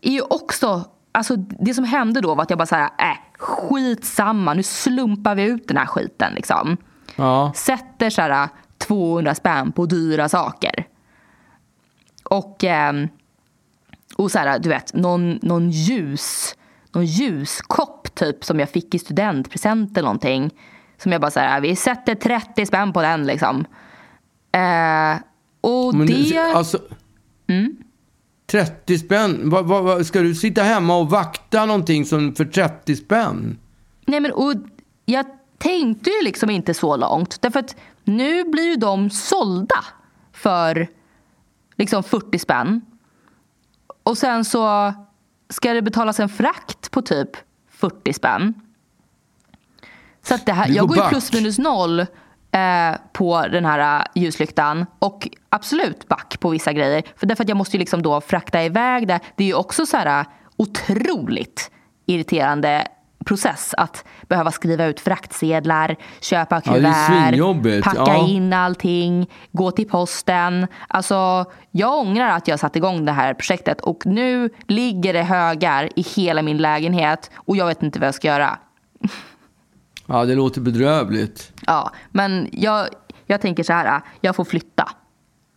är 0.00 0.12
ju 0.12 0.20
också, 0.20 0.84
alltså 1.12 1.36
det 1.36 1.74
som 1.74 1.84
hände 1.84 2.20
då 2.20 2.34
var 2.34 2.42
att 2.42 2.50
jag 2.50 2.58
bara 2.58 2.66
så 2.66 2.76
här, 2.76 2.90
äh, 2.98 3.16
skitsamma, 3.38 4.54
nu 4.54 4.62
slumpar 4.62 5.34
vi 5.34 5.42
ut 5.42 5.68
den 5.68 5.76
här 5.76 5.86
skiten 5.86 6.34
liksom. 6.34 6.76
Ja. 7.16 7.52
Sätter 7.54 8.10
så 8.10 8.22
här 8.22 8.48
200 8.78 9.34
spänn 9.34 9.72
på 9.72 9.86
dyra 9.86 10.28
saker. 10.28 10.86
Och, 12.24 12.64
ehm, 12.64 13.08
och 14.16 14.30
så 14.30 14.38
här, 14.38 14.58
du 14.58 14.68
vet, 14.68 14.94
någon, 14.94 15.38
någon 15.42 15.70
ljus, 15.70 16.56
någon 16.92 17.06
ljuskopp 17.06 18.03
typ 18.14 18.44
som 18.44 18.60
jag 18.60 18.70
fick 18.70 18.94
i 18.94 18.98
studentpresent 18.98 19.98
eller 19.98 20.06
någonting. 20.06 20.50
Som 20.98 21.12
jag 21.12 21.20
bara 21.20 21.30
så 21.30 21.40
här, 21.40 21.60
vi 21.60 21.76
sätter 21.76 22.14
30 22.14 22.66
spänn 22.66 22.92
på 22.92 23.02
den 23.02 23.26
liksom. 23.26 23.64
Eh, 24.52 25.16
och 25.60 25.94
Men 25.94 26.06
det... 26.06 26.52
alltså, 26.54 26.78
Mm. 27.46 27.76
30 28.46 28.98
spänn? 28.98 29.50
Vad, 29.50 29.66
vad, 29.66 29.84
vad, 29.84 30.06
ska 30.06 30.20
du 30.20 30.34
sitta 30.34 30.62
hemma 30.62 30.96
och 30.96 31.10
vakta 31.10 31.66
någonting 31.66 32.04
som 32.04 32.34
för 32.34 32.44
30 32.44 32.96
spänn? 32.96 33.58
Nej, 34.06 34.20
men, 34.20 34.32
och 34.32 34.54
jag 35.04 35.26
tänkte 35.58 36.10
ju 36.10 36.24
liksom 36.24 36.50
inte 36.50 36.74
så 36.74 36.96
långt. 36.96 37.42
Därför 37.42 37.60
att 37.60 37.76
nu 38.04 38.44
blir 38.44 38.64
ju 38.64 38.76
de 38.76 39.10
sålda 39.10 39.84
för 40.32 40.88
liksom 41.76 42.02
40 42.02 42.38
spänn. 42.38 42.80
Och 44.02 44.18
sen 44.18 44.44
så 44.44 44.94
ska 45.48 45.72
det 45.72 45.82
betalas 45.82 46.20
en 46.20 46.28
frakt 46.28 46.90
på 46.90 47.02
typ 47.02 47.30
40 47.84 48.12
spänn. 48.12 48.54
Så 50.22 50.34
att 50.34 50.46
det 50.46 50.52
här, 50.52 50.68
jag 50.68 50.88
går 50.88 50.96
ju 50.96 51.08
plus 51.08 51.32
minus 51.32 51.58
noll 51.58 52.00
eh, 52.00 52.96
på 53.12 53.46
den 53.52 53.64
här 53.64 54.00
eh, 54.00 54.22
ljuslyktan. 54.22 54.86
Och 54.98 55.28
absolut 55.48 56.08
back 56.08 56.40
på 56.40 56.50
vissa 56.50 56.72
grejer. 56.72 57.02
För 57.16 57.26
därför 57.26 57.44
att 57.44 57.48
jag 57.48 57.56
måste 57.56 57.76
ju 57.76 57.78
liksom 57.78 58.02
då 58.02 58.20
frakta 58.20 58.64
iväg 58.64 59.08
det. 59.08 59.20
Det 59.36 59.44
är 59.44 59.48
ju 59.48 59.54
också 59.54 59.86
så 59.86 59.96
här 59.96 60.20
eh, 60.20 60.26
otroligt 60.56 61.70
irriterande 62.06 62.88
process 63.24 63.74
att 63.78 64.04
behöva 64.28 64.50
skriva 64.50 64.84
ut 64.86 65.00
fraktsedlar, 65.00 65.96
köpa 66.20 66.62
Ja, 66.64 66.72
kuvert, 66.72 67.06
svinjobbigt. 67.06 67.84
packa 67.84 68.02
Ja. 68.06 68.26
in 68.28 68.52
allting, 68.52 69.30
gå 69.52 69.70
till 69.70 69.88
posten. 69.88 70.66
Alltså, 70.88 71.44
jag 71.70 71.98
ångrar 71.98 72.28
att 72.30 72.48
jag 72.48 72.60
satte 72.60 72.78
igång 72.78 73.04
det 73.04 73.12
här 73.12 73.34
projektet 73.34 73.80
och 73.80 74.06
nu 74.06 74.50
ligger 74.68 75.12
det 75.12 75.22
högar 75.22 75.88
i 75.96 76.02
hela 76.02 76.42
min 76.42 76.56
lägenhet 76.58 77.30
och 77.34 77.56
jag 77.56 77.66
vet 77.66 77.82
inte 77.82 77.98
vad 77.98 78.06
jag 78.06 78.14
ska 78.14 78.28
göra. 78.28 78.58
Ja, 80.06 80.24
det 80.24 80.34
låter 80.34 80.60
bedrövligt. 80.60 81.52
Ja, 81.66 81.90
men 82.10 82.48
jag, 82.52 82.88
jag 83.26 83.40
tänker 83.40 83.62
så 83.62 83.72
här, 83.72 84.00
jag 84.20 84.36
får 84.36 84.44
flytta. 84.44 84.88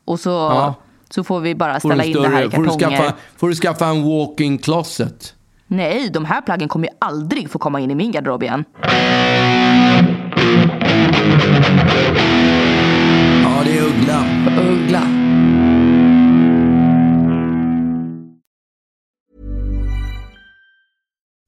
Och 0.05 0.19
så, 0.19 0.29
Ja. 0.29 0.73
så 1.09 1.23
får 1.23 1.39
vi 1.39 1.55
bara 1.55 1.79
ställa 1.79 2.03
in 2.03 2.13
det 2.21 2.27
här 2.27 2.43
i 2.45 2.49
får, 2.49 2.63
du 2.63 2.69
kartonger. 2.69 2.97
skaffa, 2.97 3.13
får 3.37 3.49
du 3.49 3.55
skaffa 3.55 3.85
en 3.87 4.03
walk-in 4.03 4.57
closet? 4.57 5.33
Nej, 5.67 6.09
de 6.09 6.25
här 6.25 6.41
plaggen 6.41 6.67
kommer 6.69 6.87
ju 6.87 6.93
aldrig 6.99 7.51
få 7.51 7.59
komma 7.59 7.79
in 7.79 7.91
i 7.91 7.95
min 7.95 8.11
garderob 8.11 8.43
igen. 8.43 8.63
Ja, 13.43 13.63
det 13.65 13.77
är 13.77 13.83
Uggla. 13.83 14.25
Uggla. 14.61 15.03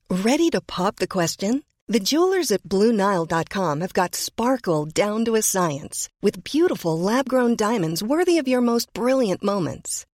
Ready 0.09 0.49
to 0.49 0.61
pop 0.61 0.95
the 0.95 1.07
question? 1.07 1.63
The 1.87 1.99
jewelers 1.99 2.51
at 2.51 2.63
BlueNile.com 2.63 3.81
have 3.81 3.93
got 3.93 4.15
sparkle 4.15 4.85
down 4.85 5.25
to 5.25 5.35
a 5.35 5.41
science 5.41 6.09
with 6.21 6.43
beautiful 6.43 6.99
lab 6.99 7.27
grown 7.27 7.55
diamonds 7.55 8.03
worthy 8.03 8.37
of 8.37 8.47
your 8.47 8.61
most 8.61 8.93
brilliant 8.93 9.43
moments. 9.43 10.05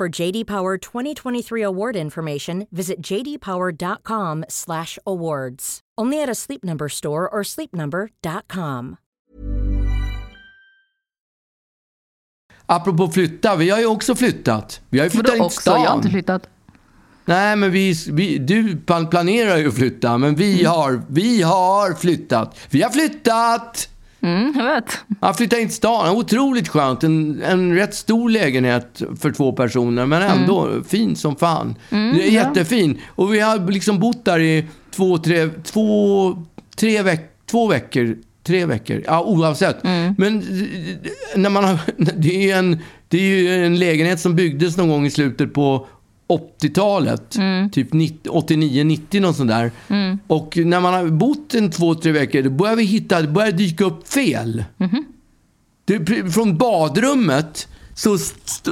For 0.00 0.08
JD 0.22 0.44
Power 0.46 0.78
2023 0.78 1.62
award 1.62 1.96
information, 1.96 2.66
visit 2.72 3.00
jdpower.com/awards. 3.00 5.80
Only 6.00 6.22
at 6.22 6.28
a 6.28 6.34
Sleep 6.34 6.64
Number 6.64 6.88
store 6.88 7.28
or 7.28 7.42
sleepnumber.com. 7.44 8.96
Apropå 12.66 13.08
flytta, 13.08 13.56
vi 13.56 13.70
har 13.70 13.78
ju 13.78 13.86
också 13.86 14.14
flyttat. 14.14 14.80
Vi 14.90 14.98
har 14.98 15.04
ju 15.06 15.10
flyttat 15.10 15.28
in 15.30 15.34
till 15.34 15.42
också? 15.42 15.70
Jag 15.70 15.76
har 15.78 15.84
stan. 15.84 15.96
inte 15.96 16.08
flyttat. 16.10 16.48
Nej, 17.24 17.56
men 17.56 17.70
vi, 17.70 17.94
vi, 18.12 18.38
du 18.38 18.76
plan- 18.76 19.10
planerar 19.10 19.56
ju 19.56 19.68
att 19.68 19.74
flytta, 19.74 20.18
men 20.18 20.34
vi, 20.34 20.60
Mm. 20.60 20.72
har, 20.72 21.02
vi 21.08 21.42
har 21.42 21.94
flyttat. 21.94 22.58
Vi 22.70 22.82
har 22.82 22.90
flyttat! 22.90 23.88
Mm, 24.24 24.52
jag 24.56 24.74
vet. 24.74 24.98
Jag 25.20 25.36
flyttade 25.36 25.62
in 25.62 25.68
till 25.68 25.76
stan. 25.76 26.16
Otroligt 26.16 26.68
skönt. 26.68 27.04
En, 27.04 27.42
en 27.42 27.74
rätt 27.74 27.94
stor 27.94 28.30
lägenhet 28.30 29.02
för 29.20 29.32
två 29.32 29.52
personer, 29.52 30.06
men 30.06 30.22
ändå 30.22 30.82
fin 30.88 31.16
som 31.16 31.36
fan. 31.36 31.74
det 31.90 32.28
är 32.28 32.30
jättefin. 32.30 33.00
Och 33.06 33.34
vi 33.34 33.40
har 33.40 33.70
liksom 33.70 33.98
bott 33.98 34.24
där 34.24 34.38
i 34.40 34.64
två, 34.90 35.18
tre, 35.18 35.48
två, 35.64 36.38
tre 36.76 37.02
veck, 37.02 37.30
två 37.50 37.66
veckor. 37.68 38.16
Tre 38.42 38.66
veckor, 38.66 39.02
ja 39.06 39.22
oavsett. 39.22 39.82
Men 40.18 40.38
eh, 40.38 41.38
när 41.40 41.50
man 41.50 41.64
har, 41.64 41.78
det, 42.16 42.50
är 42.50 42.58
en, 42.58 42.78
det 43.08 43.16
är 43.16 43.22
ju 43.22 43.64
en 43.64 43.78
lägenhet 43.78 44.20
som 44.20 44.36
byggdes 44.36 44.76
någon 44.76 44.88
gång 44.88 45.06
i 45.06 45.10
slutet 45.10 45.54
på 45.54 45.86
80-talet. 46.28 47.30
Typ 47.72 47.92
90 47.92 48.32
89-90 48.32 49.20
något 49.20 49.36
sånt 49.36 49.50
där. 49.50 49.70
Och 50.26 50.56
när 50.56 50.80
man 50.80 50.94
har 50.94 51.04
bott 51.06 51.54
en 51.54 51.70
två, 51.70 51.94
tre 51.94 52.12
veckor, 52.12 52.42
då 52.42 52.50
börjar 52.50 52.76
vi 52.76 52.84
hitta, 52.84 53.22
det 53.22 53.28
börjar 53.28 53.52
dyka 53.52 53.84
upp 53.84 54.08
fel. 54.08 54.64
Det, 55.84 56.32
från 56.32 56.58
badrummet, 56.58 57.68
så 57.94 58.16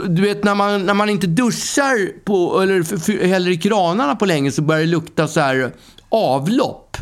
du 0.09 0.23
vet 0.23 0.45
när 0.45 0.55
man, 0.55 0.87
när 0.87 0.95
man 0.95 1.09
inte 1.11 1.27
duschar 1.27 2.25
på, 2.25 2.61
eller 2.63 3.27
häller 3.27 3.51
i 3.51 3.57
kranarna 3.57 4.17
på 4.17 4.27
länge 4.27 4.51
så 4.53 4.63
börjar 4.63 4.81
det 4.81 4.87
lukta 4.87 5.29
så 5.29 5.41
här 5.41 5.73
avlopp. 6.09 6.97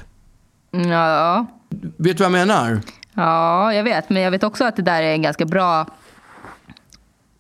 Mm, 0.72 0.90
Ja, 0.90 1.46
Vet 1.96 2.16
du 2.16 2.24
vad 2.24 2.24
jag 2.24 2.32
menar? 2.48 2.80
ja, 3.14 3.74
jag 3.74 3.84
vet. 3.84 4.10
Men 4.10 4.22
jag 4.22 4.30
vet 4.30 4.44
också 4.44 4.64
att 4.64 4.76
det 4.76 4.82
där 4.82 5.02
är 5.02 5.12
en 5.12 5.22
ganska 5.22 5.44
bra... 5.46 5.80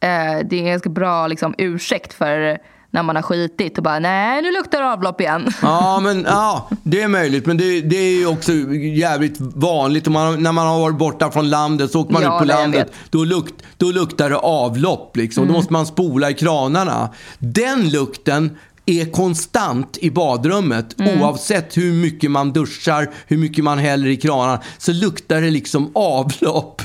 Eh, 0.00 0.38
det 0.44 0.56
är 0.56 0.58
en 0.60 0.66
ganska 0.66 0.88
bra 0.90 1.26
liksom, 1.26 1.54
ursäkt 1.58 2.12
för 2.12 2.58
när 2.90 3.02
man 3.02 3.16
har 3.16 3.22
skitit 3.22 3.78
och 3.78 3.84
bara 3.84 3.98
nej, 3.98 4.42
nu 4.42 4.52
luktar 4.52 4.80
det 4.80 4.92
avlopp 4.92 5.20
igen. 5.20 5.52
Ja, 5.62 6.00
men 6.02 6.24
ja, 6.28 6.68
det 6.82 7.02
är 7.02 7.08
möjligt. 7.08 7.46
Men 7.46 7.56
det, 7.56 7.80
det 7.80 7.96
är 7.96 8.18
ju 8.18 8.26
också 8.26 8.52
jävligt 8.96 9.36
vanligt. 9.40 10.08
Man, 10.08 10.42
när 10.42 10.52
man 10.52 10.66
har 10.66 10.80
varit 10.80 10.98
borta 10.98 11.30
från 11.30 11.50
landet 11.50 11.90
så 11.90 12.00
åker 12.00 12.12
man 12.12 12.22
Ja, 12.22 12.34
ut 12.34 12.38
på 12.38 12.44
landet. 12.44 12.88
Mm. 12.88 12.94
Då, 13.10 13.24
lukt, 13.24 13.54
då 13.76 13.90
luktar 13.90 14.30
det 14.30 14.36
avlopp. 14.36 15.16
Liksom. 15.16 15.46
Då 15.46 15.52
måste 15.52 15.72
man 15.72 15.86
spola 15.86 16.30
i 16.30 16.34
kranarna. 16.34 17.08
Den 17.38 17.90
lukten 17.90 18.58
är 18.86 19.12
konstant 19.12 19.98
i 20.00 20.10
badrummet. 20.10 21.00
Mm. 21.00 21.22
Oavsett 21.22 21.76
hur 21.76 21.92
mycket 21.92 22.30
man 22.30 22.52
duschar, 22.52 23.10
hur 23.26 23.36
mycket 23.38 23.64
man 23.64 23.78
häller 23.78 24.08
i 24.08 24.16
kranarna. 24.16 24.60
Så 24.78 24.92
luktar 24.92 25.40
det 25.40 25.50
liksom 25.50 25.90
avlopp. 25.94 26.82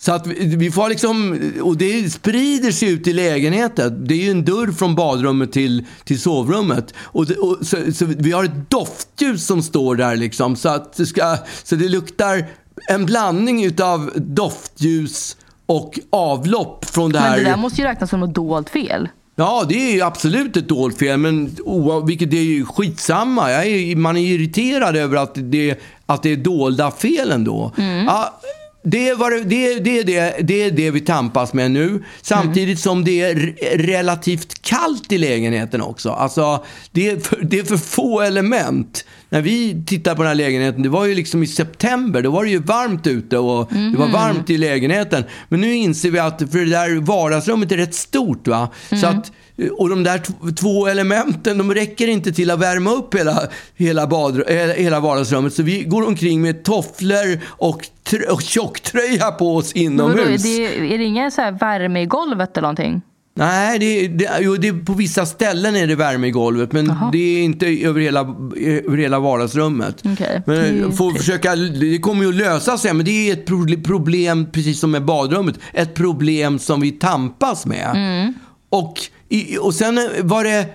Så 0.00 0.12
att 0.12 0.26
vi, 0.26 0.56
vi 0.56 0.70
får 0.70 0.88
liksom, 0.88 1.40
och 1.62 1.76
det 1.76 2.10
sprider 2.12 2.72
sig 2.72 2.88
ut 2.92 3.06
i 3.06 3.12
lägenheten. 3.12 4.04
Det 4.06 4.14
är 4.14 4.18
ju 4.24 4.30
en 4.30 4.44
dörr 4.44 4.72
från 4.72 4.94
badrummet 4.94 5.52
till, 5.52 5.84
till 6.04 6.20
sovrummet. 6.20 6.94
Och, 6.98 7.26
det, 7.26 7.34
och 7.36 7.58
så, 7.66 7.76
så 7.94 8.04
vi 8.04 8.32
har 8.32 8.44
ett 8.44 8.70
doftljus 8.70 9.46
som 9.46 9.62
står 9.62 9.96
där 9.96 10.16
liksom. 10.16 10.56
Så, 10.56 10.68
att 10.68 10.92
det, 10.96 11.06
ska, 11.06 11.36
så 11.64 11.74
det 11.76 11.88
luktar 11.88 12.46
en 12.88 13.06
blandning 13.06 13.64
utav 13.64 14.10
doftljus 14.16 15.36
och 15.66 15.98
avlopp 16.10 16.84
från 16.84 17.12
det 17.12 17.18
här. 17.18 17.30
Men 17.36 17.44
det 17.44 17.50
där 17.50 17.56
måste 17.56 17.80
ju 17.82 17.86
räknas 17.88 18.10
som 18.10 18.20
något 18.20 18.34
dolt 18.34 18.70
fel. 18.70 19.08
Ja, 19.36 19.64
det 19.68 19.90
är 19.90 19.94
ju 19.94 20.02
absolut 20.02 20.56
ett 20.56 20.68
dolt 20.68 20.98
fel, 20.98 21.18
men 21.18 21.48
oa- 21.48 22.06
vilket 22.06 22.32
är 22.32 22.36
ju 22.36 22.64
skitsamma. 22.64 23.50
Är, 23.50 23.96
man 23.96 24.16
är 24.16 24.20
irriterad 24.34 24.96
över 24.96 25.16
att 25.16 25.32
det, 25.34 25.80
att 26.06 26.22
det 26.22 26.32
är 26.32 26.36
dolda 26.36 26.90
fel 26.90 27.30
ändå. 27.30 27.72
Ja, 28.06 28.40
det, 28.82 29.08
är 29.08 29.16
vad 29.16 29.32
det, 29.32 29.44
det, 29.44 30.02
det, 30.02 30.34
det, 30.40 30.62
är 30.62 30.70
det 30.70 30.90
vi 30.90 31.00
tampas 31.00 31.52
med 31.52 31.70
nu. 31.70 32.04
Samtidigt 32.22 32.78
som 32.78 33.04
det 33.04 33.20
är 33.20 33.34
re- 33.34 33.78
relativt 33.78 34.62
kallt 34.62 35.12
i 35.12 35.18
lägenheten 35.18 35.82
också. 35.82 36.10
Alltså, 36.10 36.64
det, 36.92 37.10
är 37.10 37.20
för, 37.20 37.38
det 37.42 37.58
är 37.58 37.64
för 37.64 37.76
få 37.76 38.20
element. 38.20 39.04
När 39.30 39.42
vi 39.42 39.84
tittade 39.86 40.16
på 40.16 40.22
den 40.22 40.28
här 40.28 40.34
lägenheten, 40.34 40.82
det 40.82 40.88
var 40.88 41.04
ju 41.06 41.14
liksom 41.14 41.42
i 41.42 41.46
september, 41.46 42.22
då 42.22 42.30
var 42.30 42.44
det 42.44 42.50
ju 42.50 42.58
varmt 42.58 43.06
ute 43.06 43.38
och 43.38 43.72
det 43.72 43.98
var 43.98 44.08
varmt 44.08 44.50
i 44.50 44.58
lägenheten. 44.58 45.24
Men 45.48 45.60
nu 45.60 45.74
inser 45.74 46.10
vi 46.10 46.18
att 46.18 46.38
för 46.38 46.58
det 46.58 46.70
där 46.70 47.00
vardagsrummet 47.00 47.72
är 47.72 47.76
rätt 47.76 47.94
stort. 47.94 48.48
va. 48.48 48.68
Så 49.00 49.06
att, 49.06 49.32
och 49.78 49.88
de 49.88 50.02
där 50.04 50.52
två 50.52 50.86
elementen, 50.86 51.58
de 51.58 51.74
räcker 51.74 52.08
inte 52.08 52.32
till 52.32 52.50
att 52.50 52.58
värma 52.58 52.90
upp 52.90 53.14
hela, 53.14 53.42
hela, 53.76 54.06
bad, 54.06 54.42
hela, 54.48 54.72
hela 54.72 55.00
vardagsrummet. 55.00 55.54
Så 55.54 55.62
vi 55.62 55.84
går 55.84 56.06
omkring 56.06 56.42
med 56.42 56.62
tofflor 56.64 57.40
och, 57.46 57.88
och 58.30 58.42
tjocktröja 58.42 59.30
på 59.30 59.56
oss 59.56 59.72
inomhus. 59.72 60.44
är, 60.44 60.80
det, 60.80 60.94
är 60.94 60.98
det 60.98 61.04
ingen 61.04 61.30
så 61.30 61.40
här 61.40 61.52
värme 61.52 62.02
i 62.02 62.06
golvet 62.06 62.56
eller 62.56 62.62
någonting? 62.62 63.02
Nej, 63.34 63.78
det, 63.78 64.08
det, 64.08 64.30
jo, 64.40 64.56
det, 64.56 64.72
på 64.72 64.92
vissa 64.92 65.26
ställen 65.26 65.76
är 65.76 65.86
det 65.86 65.94
värme 65.94 66.26
i 66.26 66.30
golvet, 66.30 66.72
men 66.72 66.86
Jaha. 66.86 67.08
det 67.12 67.18
är 67.18 67.42
inte 67.42 67.66
över 67.66 68.00
hela, 68.00 68.20
över 68.56 68.96
hela 68.96 69.18
vardagsrummet. 69.18 70.02
Okej, 70.12 70.42
Men 70.46 70.76
ju 70.76 70.92
får 70.92 71.12
försöka, 71.12 71.56
det 71.56 71.98
kommer 71.98 72.22
ju 72.22 72.28
att 72.28 72.34
lösa 72.34 72.78
sig, 72.78 72.94
men 72.94 73.06
det 73.06 73.30
är 73.30 73.32
ett 73.32 73.46
pro- 73.46 73.82
problem, 73.84 74.46
precis 74.52 74.80
som 74.80 74.90
med 74.90 75.04
badrummet, 75.04 75.58
ett 75.72 75.94
problem 75.94 76.58
som 76.58 76.80
vi 76.80 76.90
tampas 76.90 77.66
med. 77.66 77.90
Mm. 77.94 78.34
Och, 78.70 79.00
i, 79.28 79.58
och 79.58 79.74
sen 79.74 79.98
eh, 79.98 80.04
var 80.22 80.44
det, 80.44 80.66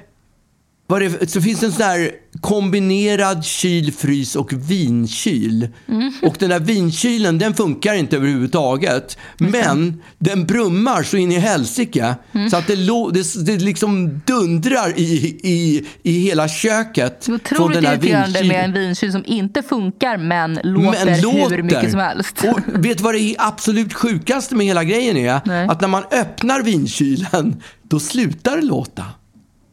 var 0.87 0.99
det, 0.99 1.31
så 1.31 1.41
finns 1.41 1.59
det 1.59 1.65
en 1.65 1.71
sån 1.71 1.81
här 1.85 2.11
kombinerad 2.43 3.45
kyl, 3.45 3.93
frys 3.93 4.35
och 4.35 4.53
vinkyl. 4.53 5.67
Mm. 5.87 6.13
Och 6.21 6.35
den 6.39 6.49
där 6.49 6.59
vinkylen, 6.59 7.39
den 7.39 7.53
funkar 7.53 7.93
inte 7.93 8.15
överhuvudtaget. 8.15 9.17
Men 9.37 10.01
den 10.19 10.45
brummar 10.45 11.03
så 11.03 11.17
in 11.17 11.31
i 11.31 11.39
helsike. 11.39 12.15
Mm. 12.31 12.49
Så 12.49 12.57
att 12.57 12.67
det, 12.67 12.75
det, 13.13 13.45
det 13.45 13.57
liksom 13.57 14.21
dundrar 14.25 14.99
i, 14.99 15.39
i, 15.43 15.85
i 16.03 16.19
hela 16.19 16.47
köket. 16.47 17.25
Det 17.25 17.31
är 17.31 17.35
otroligt 17.35 17.83
irriterande 17.83 18.43
med 18.43 18.65
en 18.65 18.73
vinkyl 18.73 19.11
som 19.11 19.23
inte 19.25 19.61
funkar 19.61 20.17
men 20.17 20.59
låter, 20.63 21.49
hur 21.49 21.63
mycket 21.63 21.91
som 21.91 21.99
helst. 21.99 22.43
Och 22.43 22.85
vet 22.85 22.97
du 22.97 23.03
vad 23.03 23.15
det 23.15 23.35
absolut 23.37 23.93
sjukaste 23.93 24.55
med 24.55 24.65
hela 24.65 24.83
grejen 24.83 25.17
är? 25.17 25.41
Nej. 25.45 25.67
Att 25.67 25.81
när 25.81 25.87
man 25.87 26.03
öppnar 26.11 26.61
vinkylen, 26.61 27.61
då 27.83 27.99
slutar 27.99 28.55
det 28.55 28.63
låta. 28.65 29.05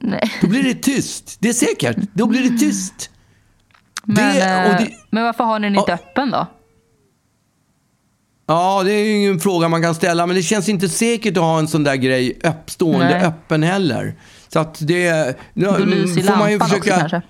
Nej. 0.01 0.33
Då 0.41 0.47
blir 0.47 0.63
det 0.63 0.75
tyst. 0.75 1.37
Det 1.41 1.49
är 1.49 1.53
säkert. 1.53 1.97
Då 2.13 2.27
blir 2.27 2.51
det 2.51 2.59
tyst. 2.59 3.11
Men, 4.05 4.17
Det- 4.17 4.31
och 4.67 4.73
eh, 4.73 4.79
det- 4.79 4.91
men 5.11 5.25
varför 5.25 5.45
har 5.45 5.59
ni 5.59 5.67
den 5.67 5.77
inte 5.79 5.91
Ja. 5.91 5.95
öppen 5.95 6.31
då? 6.31 6.47
Ja, 8.47 8.83
det 8.85 8.93
är 8.93 9.05
ju 9.05 9.11
ingen 9.17 9.41
fråga 9.41 9.69
man 9.69 9.83
kan 9.83 9.95
ställa, 9.95 10.27
men 10.27 10.37
det 10.37 10.43
känns 10.43 10.69
inte 10.69 10.89
säkert 10.89 11.37
att 11.37 11.43
ha 11.43 11.59
en 11.59 11.69
sån 11.69 11.85
där 11.85 11.95
grej 11.97 12.39
uppstående 12.45 13.05
Nej. 13.07 13.23
öppen 13.25 13.63
heller. 13.63 14.15
Så 14.49 14.59
att 14.59 14.79
det... 14.81 15.39
Då 15.55 15.77
lyser 15.79 16.23
får 16.23 16.37
man 16.37 16.51
ju 16.53 16.59
lampan 16.59 16.69
försöka... 16.81 16.95
också 16.95 17.01
kanske. 17.01 17.23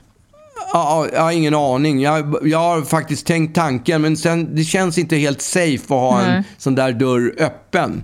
Ja, 0.72 1.06
jag 1.12 1.22
har 1.22 1.30
ingen 1.32 1.54
aning. 1.54 2.00
Jag, 2.00 2.36
jag 2.48 2.58
har 2.58 2.82
faktiskt 2.82 3.26
tänkt 3.26 3.54
tanken, 3.54 4.02
men 4.02 4.16
sen, 4.16 4.54
det 4.56 4.64
känns 4.64 4.98
inte 4.98 5.16
helt 5.16 5.42
safe 5.42 5.84
att 5.84 5.88
ha 5.90 6.20
en 6.22 6.44
sån 6.58 6.74
där 6.74 6.92
dörr 6.92 7.34
öppen. 7.38 8.02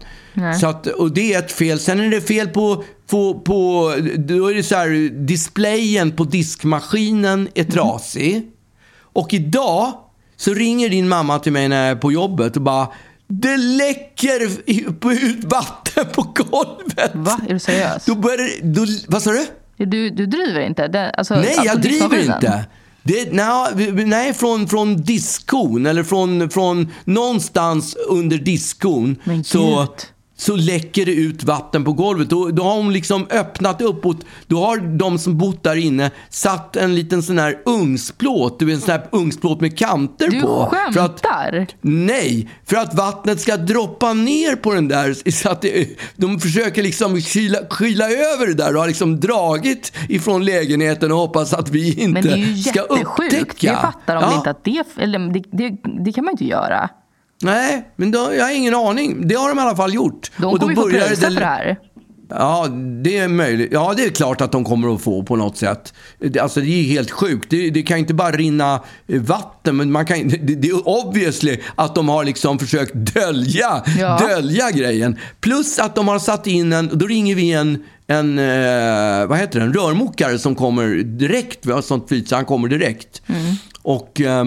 Så 0.61 0.67
att, 0.67 0.87
och 0.87 1.13
det 1.15 1.35
är 1.35 1.39
ett 1.39 1.53
fel. 1.53 1.79
Sen 1.79 2.01
är 2.01 2.09
det 2.11 2.21
fel 2.21 2.49
på, 2.49 2.85
på, 3.11 3.41
på 3.41 3.93
då 4.19 4.47
är 4.51 4.55
det 4.55 4.63
så 4.63 4.75
här, 4.75 5.11
displayen 5.27 6.13
på 6.13 6.25
diskmaskinen 6.25 7.49
är 7.55 7.65
trasig. 7.65 8.43
Och 9.01 9.35
idag 9.35 9.93
så 10.37 10.55
ringer 10.55 10.89
din 10.89 11.09
mamma 11.09 11.39
till 11.39 11.53
mig 11.53 11.69
när 11.69 11.83
jag 11.83 11.91
är 11.91 11.97
på 12.01 12.13
jobbet 12.13 12.57
och 12.57 12.63
bara 12.63 12.89
det 13.29 13.57
läcker 13.57 14.41
ut 14.67 15.45
vatten 15.45 16.05
på 16.15 16.23
golvet. 16.23 17.11
Va? 17.15 17.41
Är 17.49 17.53
du 17.53 17.59
seriös? 17.59 18.05
Då 18.05 18.15
börjar 18.15 18.37
det, 18.39 18.67
då, 18.81 18.87
vad 19.09 19.23
sa 19.23 19.31
du? 19.31 19.47
Du, 19.87 20.11
du 20.11 20.27
driver 20.27 20.61
inte? 20.61 20.89
Det, 20.89 21.11
alltså, 21.11 21.35
Nej, 21.35 21.47
alltså 21.49 21.65
jag 21.65 21.81
driver 21.81 22.09
diskmaskinen? 22.09 22.37
inte. 22.37 22.65
Det, 23.03 23.33
nej, 23.33 24.07
nej, 24.07 24.35
från, 24.35 24.69
från 24.69 24.97
diskon 25.03 25.87
eller 25.87 26.03
från, 26.03 26.51
från 26.51 26.93
någonstans 27.05 27.97
under 28.09 28.39
diskon 28.39 29.17
Men 29.25 29.37
gud. 29.37 29.47
så 29.47 29.87
läcker 30.57 31.07
det 31.07 31.13
ut 31.15 31.45
vatten 31.45 31.85
på 31.85 31.93
golvet. 31.93 32.31
Då, 32.31 32.49
då 32.49 32.63
har 32.63 32.77
hon 32.77 32.93
liksom 32.93 33.27
öppnat 33.31 33.83
upp 33.83 34.07
och 34.07 34.15
då 34.47 34.61
har 34.65 34.77
de 34.99 35.19
som 35.19 35.39
bott 35.39 35.63
där 35.63 35.77
inne 35.77 36.11
satt 36.31 36.77
en 36.77 36.95
liten 36.95 37.23
sån 37.23 37.39
här 37.39 37.59
ugnsplåt, 37.65 38.59
du 38.59 38.65
vet 38.65 38.75
en 38.75 38.81
sån 38.81 38.91
här 38.91 39.07
ugnsplåt 39.13 39.61
med 39.61 39.79
kanter 39.79 40.29
Du 40.31 40.41
på. 40.41 40.75
För 40.93 41.01
att? 41.01 41.27
Nej, 41.81 42.49
för 42.65 42.77
att 42.77 42.95
vattnet 42.95 43.41
ska 43.41 43.57
droppa 43.57 44.13
ner 44.13 44.57
på 44.57 44.75
den 44.75 44.89
där. 44.89 45.31
Så 45.31 45.49
att 45.51 45.63
det, 45.63 45.89
de 46.17 46.41
försöker 46.41 46.83
liksom 46.83 47.21
kyla, 47.21 47.59
kyla 47.79 48.05
över 48.05 48.47
det 48.47 48.55
där 48.55 48.75
och 48.75 48.81
har 48.81 48.89
liksom 48.89 49.21
dragit 49.21 49.93
ifrån 50.09 50.45
lägenheten 50.45 51.13
och 51.13 51.19
hoppas 51.19 51.53
att 51.53 51.71
vi 51.71 52.01
inte 52.03 52.09
Men 52.13 52.23
det 52.23 52.33
är 52.33 52.37
ju 52.37 52.63
ska 52.63 52.81
jättesjukt. 52.81 53.35
upptäcka. 53.35 53.67
Jag 53.67 53.81
fattar 53.81 54.15
de 54.15 54.23
Ja. 54.25 54.37
inte 54.37 54.51
att 54.51 54.65
det, 54.65 54.85
eller, 54.99 55.19
det, 55.19 55.43
det... 55.53 55.77
Det 56.05 56.13
kan 56.13 56.25
man 56.25 56.33
inte 56.33 56.45
göra. 56.45 56.89
Nej, 57.43 57.89
men 57.97 58.11
då, 58.11 58.31
jag 58.37 58.45
har 58.45 58.53
ingen 58.53 58.75
aning. 58.75 59.29
Det 59.29 59.35
har 59.35 59.49
de 59.49 59.59
i 59.59 59.63
alla 59.63 59.77
fall 59.77 59.95
gjort. 59.95 60.31
De 60.37 60.45
Och 60.47 60.53
då 60.59 60.59
kommer 60.59 60.73
ju 60.73 60.77
få 60.77 60.83
börjar 60.83 61.07
pröjsa 61.07 61.27
för 61.31 61.41
det 61.41 61.47
här. 61.47 61.77
Ja, 62.31 62.67
det 63.05 63.19
är 63.19 63.29
möjligt. 63.29 63.69
Ja, 63.73 63.95
det 63.97 64.05
är 64.05 64.11
klart 64.11 64.41
att 64.41 64.53
de 64.53 64.65
kommer 64.65 64.95
att 64.95 65.01
få 65.03 65.23
på 65.23 65.37
något 65.37 65.57
sätt. 65.57 65.95
Det- 66.19 66.41
Alltså 66.41 66.61
det 66.61 66.67
är 66.67 66.83
helt 66.83 67.11
sjukt. 67.11 67.47
Det, 67.51 67.71
det 67.71 67.83
kan 67.83 67.99
inte 67.99 68.15
bara 68.15 68.31
rinna 68.33 68.81
eh, 69.09 69.21
vatten, 69.21 69.77
men 69.77 69.93
man 69.93 70.07
kan, 70.07 70.29
det, 70.29 70.37
det 70.37 70.69
är 70.69 70.89
obviously 70.89 71.59
att 71.75 71.95
de 71.95 72.09
har 72.09 72.25
liksom 72.25 72.59
försökt 72.59 72.93
dölja, 72.95 73.83
Ja. 73.99 74.19
dölja 74.29 74.71
grejen. 74.71 75.19
Plus 75.41 75.79
att 75.79 75.95
de 75.95 76.09
har 76.09 76.19
satt 76.19 76.47
in 76.47 76.73
en, 76.73 76.91
då 76.93 77.07
ringer 77.07 77.35
vi 77.35 77.53
en, 77.53 77.85
en 78.07 78.39
eh, 78.39 79.27
vad 79.27 79.39
heter 79.39 79.59
det, 79.61 79.65
en 79.67 79.73
rörmokare 79.73 80.39
som 80.39 80.55
kommer 80.55 80.87
direkt. 80.97 81.67
Vi 81.67 81.73
har 81.73 81.83
sånt 81.83 82.09
flyt 82.09 82.29
så 82.29 82.35
han 82.37 82.45
kommer 82.45 82.69
direkt. 82.69 83.23
Och, 83.83 84.21
eh, 84.21 84.45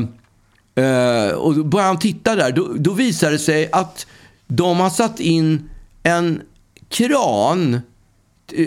eh, 0.84 1.32
och 1.36 1.56
då 1.56 1.64
börjar 1.64 1.88
han 1.88 2.00
titta 2.00 2.36
där. 2.36 2.52
Då, 2.52 2.68
då 2.76 2.94
visar 2.94 3.32
det 3.32 3.40
sig 3.40 3.70
att 3.72 4.08
de 4.48 4.80
har 4.80 4.90
satt 4.90 5.20
in 5.20 5.70
en 6.04 6.42
kran. 6.90 7.82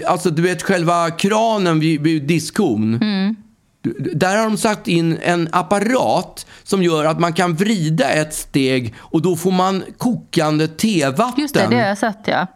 Alltså 0.07 0.31
du 0.31 0.42
vet 0.42 0.62
själva 0.62 1.11
kranen 1.11 1.81
vid, 1.81 2.01
vid 2.01 2.22
diskon. 2.22 2.98
Du- 3.83 4.11
Där 4.14 4.37
har 4.37 4.44
de 4.44 4.57
satt 4.57 4.88
in 4.88 5.18
en 5.22 5.48
apparat 5.53 6.46
som 6.62 6.83
gör 6.83 7.05
att 7.05 7.20
man 7.20 7.33
kan 7.33 7.55
vrida 7.55 8.11
ett 8.11 8.35
steg 8.35 8.94
och 8.98 9.22
då 9.22 9.37
får 9.37 9.51
man 9.53 9.83
kokande 9.98 10.68
tevatten. 10.68 11.42
Just 11.42 11.55
det, 11.55 11.66
det 11.70 11.77
har 11.77 11.88
jag 11.88 11.98
sett 11.98 12.18
ja. 12.25 12.46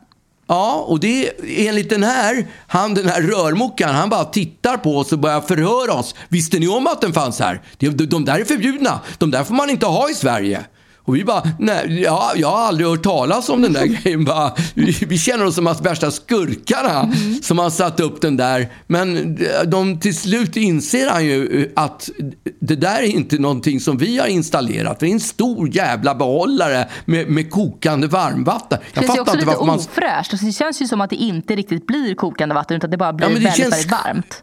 Ja, 0.49 0.85
och 0.89 1.01
det 1.01 1.33
enligt 1.67 1.91
den 1.91 2.03
här, 2.03 2.47
han 2.67 2.95
den 2.95 3.09
här 3.09 3.23
rörmokaren, 3.23 3.95
han 3.95 4.09
bara 4.09 4.25
tittar 4.25 4.77
på 4.77 4.99
oss 4.99 5.13
och 5.13 5.19
börjar 5.19 5.41
förhöra 5.41 5.93
oss. 5.93 6.15
Visste 6.29 6.59
ni 6.59 6.69
om 6.69 6.87
att 6.87 7.01
den 7.01 7.13
fanns 7.13 7.41
här? 7.41 7.63
De, 7.77 7.89
de, 7.89 8.07
de 8.07 8.25
där 8.25 8.41
är 8.41 8.45
förbjudna. 8.45 9.01
De 9.19 9.31
där 9.31 9.45
får 9.45 9.55
man 9.55 9.71
inte 9.71 9.87
ha 9.87 10.11
i 10.11 10.15
Sverige. 10.15 10.65
Och 11.07 11.17
vi 11.17 11.25
bara, 11.25 11.43
nej, 11.59 12.01
ja, 12.03 12.33
jag 12.37 12.49
har 12.49 12.59
aldrig 12.59 12.89
hört 12.89 13.03
talas 13.03 13.49
om 13.49 13.63
den 13.63 13.73
där 13.73 13.85
grejen. 14.03 14.25
Bara, 14.25 14.53
vi, 14.75 14.91
vi 15.09 15.19
känner 15.19 15.45
oss 15.45 15.55
som 15.55 15.65
de 15.65 15.75
värsta 15.83 16.11
skurkarna 16.11 17.13
som 17.43 17.59
har 17.59 17.71
satt 17.71 18.01
upp 18.01 18.21
den 18.21 18.37
där. 18.37 18.69
Men 18.87 19.39
de, 19.67 20.01
till 20.01 20.17
slut 20.17 20.57
inser 20.57 21.11
han 21.11 21.25
ju 21.25 21.73
att 21.77 22.11
det 22.61 22.77
där 22.77 22.97
är 22.99 23.03
inte 23.07 23.39
någonting 23.39 23.81
som 23.81 23.99
vi 23.99 24.19
har 24.19 24.27
installerat. 24.27 25.01
Det 25.01 25.07
är 25.07 25.11
en 25.11 25.21
stor 25.21 25.69
jävla 25.77 26.15
behållare 26.15 26.89
med, 27.05 27.29
med 27.31 27.51
kokande 27.51 28.07
varmvatten. 28.07 28.79
Det 28.95 29.01
känns 29.01 29.17
ju 29.17 29.21
också 29.21 29.37
lite 29.37 29.57
ofräscht. 29.57 30.33
Alltså, 30.33 30.47
det 30.47 30.53
känns 30.53 30.83
ju 30.83 30.87
som 30.89 31.01
att 31.01 31.11
det 31.11 31.17
inte 31.17 31.57
riktigt 31.57 31.87
blir 31.87 32.15
kokande 32.15 32.55
vatten 32.55 32.77
utan 32.77 32.91
det 32.91 32.97
bara 32.97 33.13
blir 33.13 33.27
Ja, 33.27 33.35
det 33.35 33.41
väldigt, 33.41 33.57
känns- 33.57 33.73
väldigt 33.75 33.91
varmt. 33.91 34.43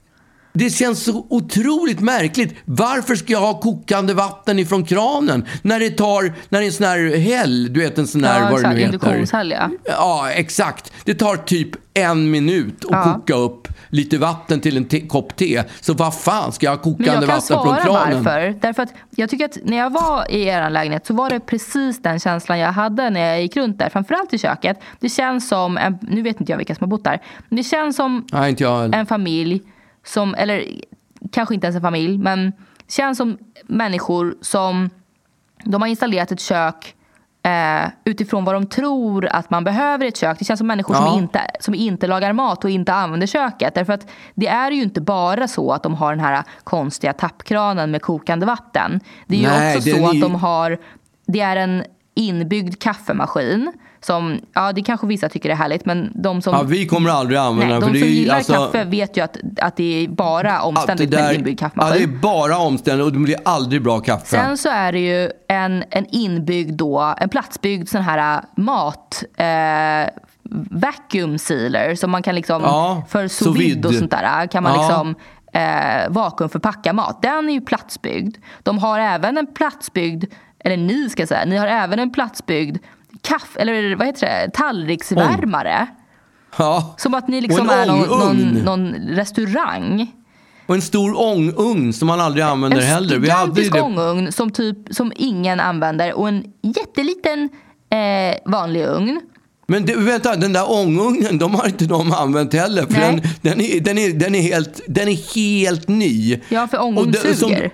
Det 0.55 0.69
känns 0.69 1.03
så 1.03 1.25
otroligt 1.29 1.99
märkligt. 1.99 2.55
Varför 2.65 3.15
ska 3.15 3.33
jag 3.33 3.39
ha 3.39 3.59
kokande 3.59 4.13
vatten 4.13 4.59
ifrån 4.59 4.85
kranen 4.85 5.45
när 5.61 5.79
det 5.79 5.89
tar, 5.89 6.33
när 6.49 6.59
det 6.59 6.65
är 6.65 6.67
en 6.67 6.73
sån 6.73 6.85
här 6.87 7.17
häll, 7.17 7.73
du 7.73 7.79
vet 7.79 7.97
en 7.97 8.07
sån 8.07 8.23
här, 8.23 8.39
Ja, 8.41 8.49
vad 8.51 8.61
det 8.63 8.69
nu 8.69 8.75
heter. 8.79 9.51
Ja. 9.51 9.69
Ja, 9.85 10.29
exakt. 10.31 10.91
Det 11.03 11.13
tar 11.15 11.35
typ 11.35 11.69
en 11.93 12.31
minut 12.31 12.85
att 12.85 12.91
Ja. 12.91 13.13
koka 13.13 13.33
upp 13.35 13.67
lite 13.89 14.17
vatten 14.17 14.59
till 14.59 14.77
en 14.77 14.85
te- 14.85 15.07
kopp 15.07 15.35
te. 15.35 15.63
Så 15.81 15.93
vad 15.93 16.15
fan 16.15 16.51
ska 16.51 16.65
jag 16.65 16.71
ha 16.71 16.75
Men 16.75 16.83
kokande 16.83 17.11
jag 17.11 17.19
kan 17.19 17.27
vatten 17.27 17.57
från 17.57 17.65
svara 17.65 17.81
kranen? 17.83 18.23
varför. 18.23 18.55
Därför 18.61 18.83
att 18.83 18.93
jag 19.15 19.29
tycker 19.29 19.45
att 19.45 19.57
när 19.63 19.77
jag 19.77 19.89
var 19.89 20.31
i 20.31 20.43
er 20.47 20.69
lägenhet 20.69 21.05
så 21.05 21.13
var 21.13 21.29
det 21.29 21.39
precis 21.39 22.01
den 22.01 22.19
känslan 22.19 22.59
jag 22.59 22.71
hade 22.71 23.09
när 23.09 23.27
jag 23.27 23.41
gick 23.41 23.57
runt 23.57 23.79
där. 23.79 23.89
Framförallt 23.89 24.33
i 24.33 24.37
köket. 24.37 24.79
Det 24.99 25.09
känns 25.09 25.47
som, 25.47 25.77
en, 25.77 25.97
nu 26.01 26.21
vet 26.21 26.39
inte 26.39 26.51
jag 26.51 26.57
vilka 26.57 26.75
som 26.75 26.83
har 26.83 26.89
bott 26.89 27.03
där. 27.03 27.21
Men 27.49 27.57
det 27.57 27.63
känns 27.63 27.95
som 27.95 28.25
Nej, 28.31 28.55
jag 28.59 28.95
en 28.95 29.05
familj 29.05 29.61
som, 30.05 30.35
eller 30.35 30.65
kanske 31.31 31.53
inte 31.55 31.67
ens 31.67 31.75
en 31.75 31.81
familj, 31.81 32.17
men 32.17 32.53
känns 32.87 33.17
som 33.17 33.37
människor 33.63 34.35
som 34.41 34.89
de 35.63 35.81
har 35.81 35.89
installerat 35.89 36.31
ett 36.31 36.39
kök 36.39 36.95
eh, 37.43 37.89
utifrån 38.03 38.45
vad 38.45 38.55
de 38.55 38.65
tror 38.67 39.25
att 39.25 39.49
man 39.49 39.63
behöver 39.63 40.05
ett 40.05 40.17
kök. 40.17 40.39
Det 40.39 40.45
känns 40.45 40.57
som 40.57 40.67
människor 40.67 40.95
Ja. 40.95 41.05
som, 41.07 41.19
inte, 41.19 41.41
som 41.59 41.75
inte 41.75 42.07
lagar 42.07 42.33
mat 42.33 42.63
och 42.63 42.69
inte 42.69 42.93
använder 42.93 43.27
köket. 43.27 43.75
Därför 43.75 43.93
att 43.93 44.07
det 44.35 44.47
är 44.47 44.71
ju 44.71 44.83
inte 44.83 45.01
bara 45.01 45.47
så 45.47 45.71
att 45.71 45.83
de 45.83 45.93
har 45.95 46.15
den 46.15 46.25
här 46.25 46.43
konstiga 46.63 47.13
tappkranen 47.13 47.91
med 47.91 48.01
kokande 48.01 48.45
vatten. 48.45 48.99
Det 49.27 49.35
är 49.35 49.39
ju 49.39 49.47
Nej, 49.47 49.77
också 49.77 49.89
den 49.89 49.97
så 49.99 50.05
är 50.05 50.09
att 50.09 50.15
ju- 50.15 50.21
de 50.21 50.35
har, 50.35 50.77
det 51.25 51.39
är 51.41 51.55
en 51.55 51.83
inbyggd 52.15 52.79
kaffemaskin. 52.81 53.71
Som, 54.05 54.39
ja 54.53 54.71
det 54.73 54.81
kanske 54.81 55.07
vissa 55.07 55.29
tycker 55.29 55.49
är 55.49 55.55
härligt 55.55 55.85
men 55.85 56.11
de 56.15 56.41
som 56.41 56.53
Ja, 56.53 56.63
vi 56.63 56.85
kommer 56.87 57.09
aldrig 57.09 57.39
använda 57.39 57.73
Nej, 57.79 57.81
den, 57.81 57.93
de 57.93 57.99
det 57.99 58.05
som 58.05 58.09
gillar 58.09 58.35
alltså- 58.35 58.53
kaffe 58.53 58.83
vet 58.83 59.17
ju 59.17 59.21
att, 59.23 59.37
att 59.61 59.75
det 59.77 60.03
är 60.03 60.07
bara 60.07 60.61
omständigt 60.61 61.09
med 61.09 61.19
en 61.29 61.35
inbyggd 61.35 61.61
ja, 61.61 61.67
det 61.67 61.69
kaffemaskin. 61.69 62.03
är 62.03 62.07
bara 62.17 62.57
omständigt 62.57 63.05
och 63.05 63.13
det 63.13 63.19
blir 63.19 63.35
aldrig 63.45 63.83
bra 63.83 63.99
kaffe. 63.99 64.25
Sen 64.25 64.57
så 64.57 64.69
är 64.69 64.91
det 64.91 64.99
ju 64.99 65.31
en, 65.47 65.83
en 65.89 66.05
inbyggd 66.09 66.77
då, 66.77 67.15
en 67.17 67.29
platsbyggd 67.29 67.89
sån 67.89 68.01
här 68.01 68.41
mat 68.57 69.23
eh, 69.37 70.09
vacuum 70.71 71.37
sealer 71.37 71.95
som 71.95 72.11
man 72.11 72.23
kan 72.23 72.35
liksom 72.35 72.61
Ja, 72.61 73.03
för 73.09 73.27
sous 73.27 73.57
vide 73.59 73.87
och 73.87 73.93
sånt 73.93 74.11
där 74.11 74.47
kan 74.47 74.63
man 74.63 74.71
Ja. 74.75 74.81
liksom 74.81 75.15
eh, 75.53 76.09
vakuumförpacka 76.09 76.93
mat. 76.93 77.21
Den 77.21 77.49
är 77.49 77.53
ju 77.53 77.61
platsbyggd. 77.61 78.37
De 78.63 78.77
har 78.77 78.99
även 78.99 79.37
en 79.37 79.47
platsbyggd, 79.53 80.25
eller 80.59 80.77
ni 80.77 81.09
ska 81.09 81.27
säga, 81.27 81.45
ni 81.45 81.57
har 81.57 81.67
även 81.67 81.99
en 81.99 82.11
platsbyggd 82.11 82.77
kaffe, 83.23 83.59
eller 83.59 83.95
vad 83.95 84.07
heter 84.07 84.27
det, 84.27 84.51
tallriksvärmare. 84.53 85.88
Ja. 86.57 86.95
Som 86.97 87.13
att 87.13 87.27
ni 87.27 87.41
liksom 87.41 87.69
en 87.69 87.79
är 87.79 87.86
någon, 87.86 88.19
någon, 88.19 88.38
någon 88.49 88.93
restaurang. 88.93 90.12
Och 90.65 90.75
en 90.75 90.81
stor 90.81 91.21
ångugn 91.21 91.93
som 91.93 92.07
man 92.07 92.21
aldrig 92.21 92.45
använder 92.45 92.77
En 92.77 92.83
heller. 92.83 93.15
Ju 93.15 93.21
gigantisk 93.21 93.75
ångugn 93.75 94.31
som, 94.31 94.51
typ, 94.51 94.77
som 94.91 95.12
ingen 95.15 95.59
använder 95.59 96.13
och 96.13 96.27
en 96.27 96.43
jätteliten 96.62 97.49
eh, 97.89 98.51
vanlig 98.51 98.86
ugn. 98.86 99.21
Men 99.67 99.86
det, 99.86 99.95
vänta, 99.95 100.36
den 100.36 100.53
där 100.53 100.71
ångugnen, 100.71 101.38
de 101.38 101.55
har 101.55 101.67
inte 101.67 101.86
de 101.86 102.12
använt 102.12 102.53
heller. 102.53 102.81
För 102.86 103.01
den, 103.01 103.21
den, 103.41 103.62
är, 103.62 103.79
den, 103.79 103.97
är, 103.97 104.13
den, 104.13 104.36
är 104.36 104.41
helt, 104.41 104.81
den 104.88 105.07
är 105.07 105.36
helt 105.36 105.88
ny. 105.88 106.39
Ja, 106.49 106.67
för 106.67 106.81
ångugn 106.81 107.13
suger. 107.13 107.71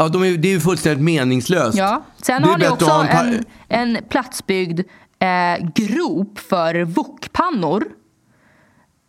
Ja, 0.00 0.08
de 0.08 0.22
är, 0.24 0.36
det 0.36 0.48
är 0.48 0.52
ju 0.52 0.60
fullständigt 0.60 1.04
meningslöst. 1.04 1.78
Ja. 1.78 2.04
Sen 2.22 2.42
Det 2.42 2.48
är 2.48 2.50
har 2.52 2.58
ni 2.58 2.68
också 2.68 2.90
en 2.90 3.06
par- 3.08 3.44
en, 3.68 3.96
en 3.96 4.02
platsbyggd 4.08 4.80
eh, 5.18 5.66
grop 5.74 6.38
för 6.38 6.84
wokpannor. 6.84 7.84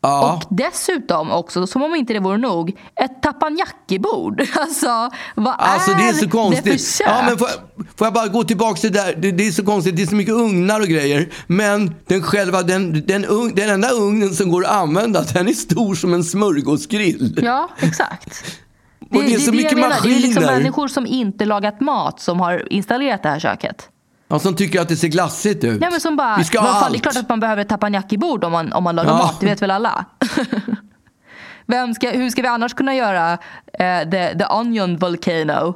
Ja. 0.01 0.33
Och 0.33 0.55
dessutom 0.57 1.31
också, 1.31 1.67
som 1.67 1.83
om 1.83 1.95
inte 1.95 2.13
det 2.13 2.19
vore 2.19 2.37
nog, 2.37 2.77
ett 2.95 3.21
tapanjaki-bord. 3.21 4.41
Alltså, 4.59 5.09
vad 5.35 5.55
Alltså 5.57 5.91
det 5.93 6.03
är 6.03 6.13
så 6.13 6.25
det 6.25 6.31
konstigt. 6.31 6.81
för 6.81 6.97
kök? 6.97 7.07
Ja, 7.07 7.23
men 7.27 7.37
får, 7.37 7.47
jag, 7.49 7.85
får 7.97 8.07
jag 8.07 8.13
bara 8.13 8.27
gå 8.27 8.43
tillbaka 8.43 8.79
till 8.81 8.91
det 8.91 8.99
där? 8.99 9.15
Det, 9.15 9.31
det 9.31 9.47
är 9.47 9.51
så 9.51 9.65
konstigt. 9.65 9.95
Det 9.95 10.01
är 10.01 10.07
så 10.07 10.15
mycket 10.15 10.33
ugnar 10.33 10.79
och 10.79 10.87
grejer. 10.87 11.29
Men 11.47 11.95
den 12.07 12.21
själva, 12.23 12.63
den, 12.63 13.03
den, 13.07 13.25
ugn, 13.25 13.55
den 13.55 13.69
enda 13.69 13.89
ugnen 13.89 14.35
som 14.35 14.49
går 14.51 14.65
att 14.65 14.71
använda, 14.71 15.21
den 15.33 15.47
är 15.47 15.53
stor 15.53 15.95
som 15.95 16.13
en 16.13 16.23
smörgåsgrill. 16.23 17.39
Ja, 17.43 17.69
exakt. 17.79 18.43
Och 18.99 19.23
det 19.23 19.33
är 19.33 19.39
så 19.39 19.47
jag 19.47 19.55
mycket 19.55 19.75
menar. 19.77 19.89
Det 20.03 20.09
är 20.15 20.19
liksom 20.19 20.43
maskiner. 20.43 20.57
människor 20.59 20.87
som 20.87 21.05
inte 21.05 21.45
lagat 21.45 21.81
mat 21.81 22.19
som 22.19 22.39
har 22.39 22.73
installerat 22.73 23.23
det 23.23 23.29
här 23.29 23.39
köket. 23.39 23.89
Ja, 24.27 24.39
som 24.39 24.55
tycker 24.55 24.81
att 24.81 24.87
det 24.89 24.95
ser 24.95 25.07
glassigt 25.07 25.63
ut. 25.63 25.81
Ja, 25.81 25.89
men 25.89 25.99
som 26.01 26.15
bara, 26.15 26.37
Vi 26.37 26.43
ska 26.43 26.59
ha 26.59 26.69
allt. 26.69 26.91
det 26.93 26.97
är 26.97 27.01
klart 27.01 27.15
att 27.17 27.29
man 27.29 27.39
behöver 27.39 27.61
ett 27.61 27.69
tapanjaki-bord 27.69 28.43
om 28.43 28.51
man, 28.51 28.73
om 28.73 28.83
man 28.83 28.95
lagar 28.95 29.09
Ja. 29.11 29.17
mat, 29.17 29.39
det 29.39 29.45
vet 29.45 29.61
väl 29.61 29.71
alla? 29.71 30.05
Vem 31.65 31.93
ska, 31.93 32.09
hur 32.09 32.29
ska 32.29 32.41
vi 32.41 32.47
annars 32.47 32.73
kunna 32.73 32.95
göra 32.95 33.31
eh, 33.73 34.09
the, 34.11 34.37
the 34.39 34.45
onion 34.49 34.97
volcano? 34.97 35.75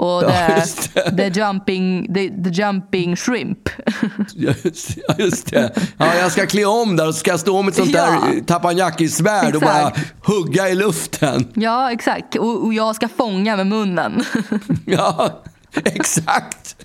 Och 0.00 0.22
Ja, 0.24 0.60
the, 0.94 1.10
det. 1.10 1.30
the, 1.30 1.40
jumping, 1.40 2.14
the, 2.14 2.28
the 2.44 2.50
jumping 2.50 3.16
shrimp. 3.16 3.68
Just, 4.34 4.90
ja, 5.08 5.14
just 5.18 5.50
det. 5.50 5.72
Ja, 5.98 6.14
jag 6.14 6.32
ska 6.32 6.46
klä 6.46 6.64
om 6.64 6.96
där 6.96 7.08
och 7.08 7.14
ska 7.14 7.38
stå 7.38 7.62
med 7.62 7.70
ett 7.70 7.76
sånt 7.76 7.90
Ja. 7.90 8.06
där 8.06 8.40
tapanjaki-svärd 8.44 9.54
och 9.54 9.60
bara 9.62 9.92
hugga 10.24 10.68
i 10.68 10.74
luften. 10.74 11.46
ja, 11.54 11.92
exakt. 11.92 12.36
Och, 12.36 12.64
och 12.64 12.74
jag 12.74 12.96
ska 12.96 13.08
fånga 13.08 13.56
med 13.56 13.66
munnen. 13.66 14.24
Ja, 14.86 15.42
exakt. 15.84 16.76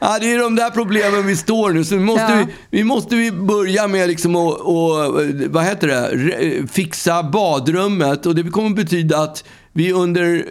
Ja, 0.00 0.18
det 0.20 0.32
är 0.32 0.38
de 0.38 0.56
där 0.56 0.70
problemen 0.70 1.26
vi 1.26 1.36
står 1.36 1.70
nu. 1.70 1.84
Så 1.84 1.94
vi 1.94 2.00
måste, 2.00 2.22
Ja. 2.22 2.44
vi, 2.70 2.78
vi 2.78 2.84
måste 2.84 3.14
vi 3.16 3.32
börja 3.32 3.88
med 3.88 4.08
liksom 4.08 4.36
att, 4.36 4.60
och, 4.60 5.20
vad 5.48 5.64
heter 5.64 5.88
det, 5.88 6.66
fixa 6.72 7.22
badrummet. 7.22 8.26
Och 8.26 8.34
det 8.34 8.42
kommer 8.50 8.70
betyda 8.70 9.18
att 9.18 9.44
vi 9.72 9.92
under 9.92 10.44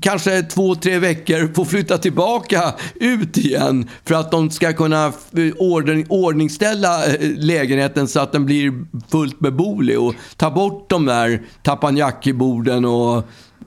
kanske 0.00 0.42
två, 0.42 0.74
tre 0.74 0.98
veckor 0.98 1.54
får 1.54 1.64
flytta 1.64 1.98
tillbaka 1.98 2.74
ut 2.94 3.36
igen. 3.36 3.88
För 4.04 4.14
att 4.14 4.30
de 4.30 4.50
ska 4.50 4.72
kunna 4.72 5.12
ordning, 5.58 6.06
ordningställa 6.08 7.06
eh, 7.06 7.30
lägenheten 7.36 8.08
så 8.08 8.20
att 8.20 8.32
den 8.32 8.46
blir 8.46 8.72
fullt 9.10 9.38
beboelig. 9.38 9.98
Och 10.00 10.14
ta 10.36 10.50
bort 10.50 10.90
de 10.90 11.06
där 11.06 11.42
tapanjaki-borden 11.62 12.84
och 12.84 13.24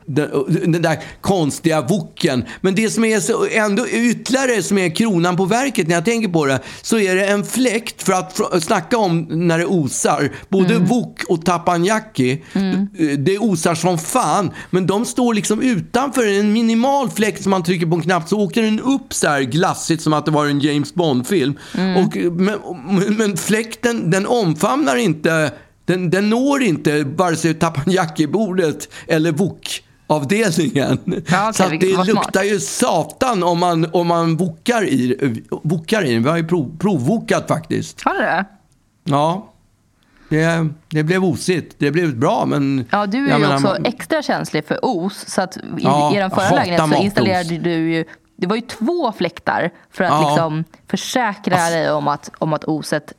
den, 0.07 0.71
den 0.71 0.81
där 0.81 1.03
konstiga 1.21 1.81
voken. 1.81 2.45
Men 2.61 2.75
det 2.75 2.89
som 2.89 3.05
är 3.05 3.19
så, 3.19 3.45
ändå 3.51 3.87
ytterligare 3.87 4.63
som 4.63 4.77
är 4.77 4.95
kronan 4.95 5.37
på 5.37 5.45
verket 5.45 5.87
när 5.87 5.95
jag 5.95 6.05
tänker 6.05 6.29
på 6.29 6.45
det, 6.45 6.59
så 6.81 6.99
är 6.99 7.15
det 7.15 7.25
en 7.25 7.45
fläkt 7.45 8.03
för 8.03 8.13
att 8.13 8.63
snacka 8.63 8.97
om 8.97 9.27
när 9.29 9.57
det 9.57 9.65
osar. 9.65 10.31
Både 10.49 10.75
Mm. 10.75 10.87
wok 10.87 11.23
och 11.29 11.45
tapanjaki, 11.45 12.43
det 13.17 13.37
osar 13.37 13.75
som 13.75 13.97
fan. 13.97 14.51
Men 14.69 14.87
de 14.87 15.05
står 15.05 15.33
liksom 15.33 15.61
utanför 15.61 16.27
en 16.27 16.53
minimal 16.53 17.09
fläkt 17.09 17.43
som 17.43 17.49
man 17.49 17.63
trycker 17.63 17.85
på 17.85 17.95
en 17.95 18.01
knapp 18.01 18.29
så 18.29 18.39
åker 18.39 18.61
den 18.61 18.79
upp 18.79 19.13
så 19.13 19.27
här 19.27 19.41
glassigt 19.41 20.01
som 20.03 20.13
att 20.13 20.25
det 20.25 20.31
var 20.31 20.45
en 20.45 20.59
James 20.59 20.93
Bond-film. 20.93 21.53
Mm. 21.77 22.05
Och, 22.05 22.15
men, 22.15 22.59
men, 23.17 23.37
fläkten 23.37 24.11
den 24.11 24.27
omfamnar 24.27 24.95
inte 24.95 25.51
den, 25.85 26.09
den 26.09 26.29
når 26.29 26.63
inte 26.63 27.03
vare 27.03 27.35
sig 27.35 27.53
tapanjaki-bordet 27.53 28.89
eller 29.07 29.31
wok-avdelningen. 30.07 31.23
Ja, 31.27 31.49
okej, 31.49 31.53
så 31.53 31.69
det 31.69 31.97
var 31.97 32.05
smart. 32.05 32.07
luktar 32.07 32.43
ju 32.43 32.59
satan 32.59 33.43
om 33.43 33.59
man, 33.59 33.89
om 33.93 34.07
man 34.07 34.37
wokar 34.37 34.83
i, 34.83 35.43
wokar 35.63 36.05
i 36.05 36.13
den. 36.13 36.23
Vi 36.23 36.29
har 36.29 36.37
ju 36.37 36.47
prov, 36.47 36.77
provvokat 36.79 37.47
faktiskt. 37.47 38.01
Har 38.05 38.13
du 38.13 38.19
det? 38.19 38.45
Ja, 39.03 39.53
det, 40.29 40.67
det 40.89 41.03
blev 41.03 41.23
osigt. 41.25 41.75
Det 41.77 41.91
blev 41.91 42.15
bra, 42.15 42.45
men... 42.45 42.85
Ja, 42.91 43.05
du 43.05 43.17
är 43.17 43.21
ju 43.33 43.39
menar, 43.39 43.55
också 43.55 43.67
man- 43.67 43.85
extra 43.85 44.21
känslig 44.21 44.65
för 44.65 44.79
os. 44.81 45.25
Så 45.27 45.41
att 45.41 45.57
i 45.57 45.61
Ja, 45.77 46.13
er 46.15 46.19
jag 46.19 46.33
förra 46.33 46.43
hatar 46.43 46.55
lägenhet 46.65 46.97
så 46.97 47.03
installerade 47.03 47.57
du 47.57 47.93
ju 47.93 48.05
det 48.39 48.47
var 48.47 48.55
ju 48.55 48.61
två 48.61 49.11
fläktar 49.11 49.69
för 49.91 50.03
att 50.03 50.11
Ja. 50.11 50.29
liksom 50.29 50.63
försäkra 50.87 51.55
dig 51.69 51.91
om 51.91 52.07
att, 52.07 52.29
om 52.37 52.53
att 52.53 52.63
oset 52.65 53.13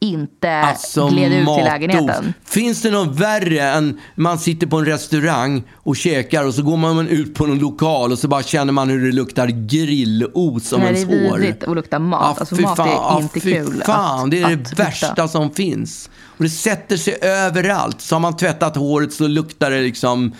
inte 0.00 0.52
Alltså, 0.52 1.08
gled 1.08 1.32
ut 1.32 1.44
matos. 1.44 1.56
till 1.56 1.64
lägenheten. 1.64 2.34
Finns 2.44 2.82
det 2.82 2.90
något 2.90 3.20
värre 3.20 3.60
än 3.60 4.00
man 4.14 4.38
sitter 4.38 4.66
på 4.66 4.76
en 4.78 4.84
restaurang 4.84 5.62
och 5.74 5.96
käkar 5.96 6.44
och 6.46 6.54
så 6.54 6.62
går 6.62 6.76
man 6.76 7.08
ut 7.08 7.34
på 7.34 7.46
någon 7.46 7.58
lokal 7.58 8.12
och 8.12 8.18
så 8.18 8.28
bara 8.28 8.42
känner 8.42 8.72
man 8.72 8.88
hur 8.90 9.06
det 9.06 9.12
luktar 9.12 9.46
grillos 9.48 10.72
om 10.72 10.80
Nej, 10.80 10.92
det 10.92 10.98
ens 11.00 11.12
är 11.12 11.28
hår. 11.30 11.38
vidrigt 11.38 11.64
att 11.64 11.74
lukta 11.74 11.98
mat. 11.98 12.20
Ja, 12.22 12.36
alltså, 12.40 12.60
mat 12.62 12.76
fan, 12.76 12.88
är 12.88 12.92
ja, 12.92 13.18
inte 13.22 13.40
fy 13.40 13.52
kul. 13.52 13.82
fan, 13.86 14.24
att, 14.24 14.30
det 14.30 14.36
är 14.42 14.46
det 14.48 14.52
att 14.52 14.58
lukta. 14.58 14.82
värsta 14.84 15.28
som 15.28 15.50
finns. 15.50 16.10
Och 16.36 16.42
det 16.44 16.50
sätter 16.50 16.96
sig 16.96 17.18
överallt. 17.22 18.00
Så 18.00 18.14
har 18.14 18.20
man 18.20 18.36
tvättat 18.36 18.76
håret 18.76 19.12
så 19.12 19.26
luktar 19.28 19.70
det 19.70 19.80
liksom 19.80 20.32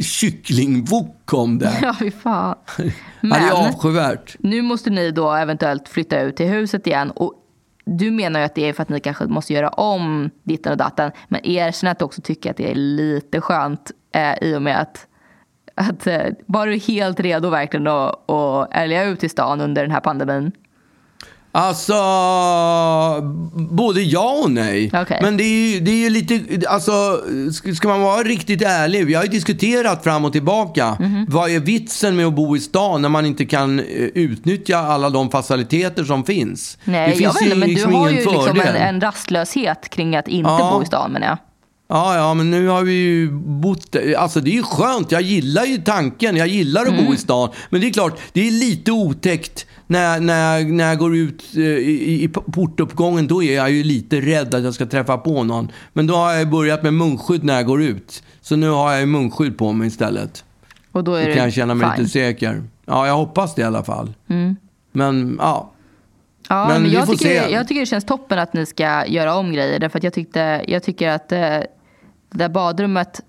kycklingvok 0.00 1.32
om 1.34 1.58
det. 1.58 1.72
Ja, 1.82 1.96
fy 1.98 2.10
fan. 2.10 2.54
Ja, 2.78 2.84
det 2.84 2.92
Men 3.20 3.32
är 3.42 3.50
avskyvärt. 3.50 4.36
nu 4.38 4.62
måste 4.62 4.90
ni 4.90 5.10
då 5.10 5.32
eventuellt 5.32 5.88
flytta 5.88 6.20
ut 6.20 6.36
till 6.36 6.46
huset 6.46 6.86
igen. 6.86 7.10
Och 7.10 7.34
du 7.84 8.10
menar 8.10 8.40
ju 8.40 8.46
att 8.46 8.54
det 8.54 8.68
är 8.68 8.72
för 8.72 8.82
att 8.82 8.88
ni 8.88 9.00
kanske 9.00 9.26
måste 9.26 9.52
göra 9.52 9.68
om 9.68 10.30
ditten 10.42 10.72
och 10.72 10.78
datten. 10.78 11.12
Men 11.28 11.46
erkänn 11.46 11.90
att 11.90 11.98
du 11.98 12.04
också 12.04 12.22
tycker 12.22 12.50
att 12.50 12.56
det 12.56 12.70
är 12.70 12.74
lite 12.74 13.40
skönt 13.40 13.90
eh, 14.12 14.34
i 14.40 14.56
och 14.56 14.62
med 14.62 14.80
att, 14.80 15.06
att 15.74 16.06
eh, 16.06 16.26
var 16.46 16.66
du 16.66 16.78
helt 16.78 17.20
redo 17.20 17.48
verkligen 17.48 17.86
att, 17.86 18.68
älga 18.70 19.04
ut 19.04 19.24
i 19.24 19.28
stan 19.28 19.60
under 19.60 19.82
den 19.82 19.90
här 19.90 20.00
pandemin? 20.00 20.52
Alltså, 21.54 21.94
både 23.54 24.02
ja 24.02 24.40
och 24.44 24.50
nej. 24.50 24.90
Okej. 24.94 25.18
Men 25.22 25.36
det 25.36 25.44
är, 25.44 25.74
ju, 25.74 25.80
det 25.80 26.06
är 26.06 26.10
lite, 26.10 26.68
alltså, 26.68 26.92
ska- 27.74 27.88
man 27.88 28.00
vara 28.00 28.22
riktigt 28.22 28.62
ärlig. 28.62 29.06
Vi 29.06 29.14
har 29.14 29.22
ju 29.22 29.28
diskuterat 29.28 30.04
fram 30.04 30.24
och 30.24 30.32
tillbaka. 30.32 30.96
Mhm. 31.00 31.26
Vad 31.28 31.50
är 31.50 31.60
vitsen 31.60 32.16
med 32.16 32.26
att 32.26 32.34
bo 32.34 32.56
i 32.56 32.60
stan 32.60 33.02
när 33.02 33.08
man 33.08 33.26
inte 33.26 33.44
kan 33.44 33.78
eh, 33.80 33.84
utnyttja 34.14 34.78
alla 34.78 35.10
de 35.10 35.30
faciliteter 35.30 36.04
som 36.04 36.24
finns? 36.24 36.78
Nej, 36.84 37.00
det 37.00 37.08
jag 37.10 37.18
finns 37.18 37.36
vet 37.36 37.42
inte, 37.42 37.56
men 37.56 37.68
liksom 37.68 37.90
du 37.90 37.96
har 37.96 38.10
ju 38.10 38.16
liksom 38.16 38.60
en, 38.60 38.76
en 38.76 39.00
rastlöshet 39.00 39.88
kring 39.88 40.16
att 40.16 40.28
inte 40.28 40.50
Ja. 40.50 40.70
bo 40.76 40.82
i 40.82 40.86
stan 40.86 41.12
menar 41.12 41.26
jag. 41.26 41.38
Ja, 41.88 42.16
ja, 42.16 42.34
men 42.34 42.50
nu 42.50 42.66
har 42.68 42.82
vi 42.82 42.92
ju 42.92 43.30
bott 43.32 43.96
Alltså 44.18 44.40
det 44.40 44.50
är 44.50 44.54
ju 44.54 44.62
skönt. 44.62 45.12
Jag 45.12 45.22
gillar 45.22 45.64
ju 45.64 45.76
tanken. 45.76 46.36
Jag 46.36 46.48
gillar 46.48 46.82
att 46.82 46.88
Mm. 46.88 47.06
bo 47.06 47.14
i 47.14 47.16
stan. 47.16 47.48
Men 47.70 47.80
det 47.80 47.86
är 47.86 47.92
klart, 47.92 48.18
det 48.32 48.46
är 48.46 48.50
lite 48.50 48.92
otäckt 48.92 49.66
när, 49.86 50.20
när, 50.20 50.64
när 50.64 50.88
jag 50.88 50.98
går 50.98 51.16
ut 51.16 51.42
eh, 51.56 51.62
i, 51.62 52.22
i 52.24 52.28
portuppgången. 52.28 53.26
Då 53.26 53.42
är 53.42 53.56
jag 53.56 53.70
ju 53.70 53.82
lite 53.84 54.20
rädd 54.20 54.54
att 54.54 54.62
jag 54.64 54.74
ska 54.74 54.86
träffa 54.86 55.18
på 55.18 55.44
någon. 55.44 55.68
Men 55.92 56.06
då 56.06 56.14
har 56.14 56.32
jag 56.32 56.50
börjat 56.50 56.82
med 56.82 56.94
munskydd 56.94 57.44
när 57.44 57.54
jag 57.54 57.66
går 57.66 57.82
ut. 57.82 58.22
Så 58.40 58.56
nu 58.56 58.68
har 58.68 58.90
jag 58.92 59.00
ju 59.00 59.06
munskydd 59.06 59.58
på 59.58 59.72
mig 59.72 59.88
istället. 59.88 60.44
Och 60.92 61.04
då 61.04 61.14
är 61.14 61.22
Då 61.22 61.28
det 61.28 61.34
kan 61.34 61.44
jag 61.44 61.52
känna 61.52 61.74
mig 61.74 61.84
fine. 61.84 61.90
Mm. 61.92 62.00
lite 62.02 62.12
säker. 62.12 62.62
Ja, 62.86 63.06
jag 63.06 63.16
hoppas 63.16 63.54
det 63.54 63.62
i 63.62 63.64
alla 63.64 63.84
fall. 63.84 64.14
Men 64.92 65.36
ja, 65.40 65.72
Ja, 66.48 66.68
Men 66.68 66.82
men, 66.82 66.90
jag, 66.90 67.08
tycker, 67.08 67.48
jag 67.48 67.68
tycker 67.68 67.80
det 67.80 67.86
känns 67.86 68.04
toppen 68.04 68.38
att 68.38 68.52
ni 68.52 68.66
ska 68.66 69.06
göra 69.06 69.34
om 69.34 69.52
grejer. 69.52 69.78
Därför 69.78 69.98
att 69.98 70.04
jag, 70.04 70.12
tyckte, 70.12 70.64
jag 70.68 70.82
tycker 70.82 71.08
att 71.08 71.32
eh, 71.32 71.38
det 71.38 71.66
där 72.30 72.48
badrummet 72.48 73.20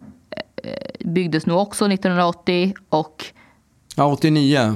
eh, 0.64 1.08
byggdes 1.08 1.46
nog 1.46 1.60
också 1.60 1.86
1980 1.86 2.74
och 2.90 3.26
ja 3.96 4.06
89. 4.06 4.76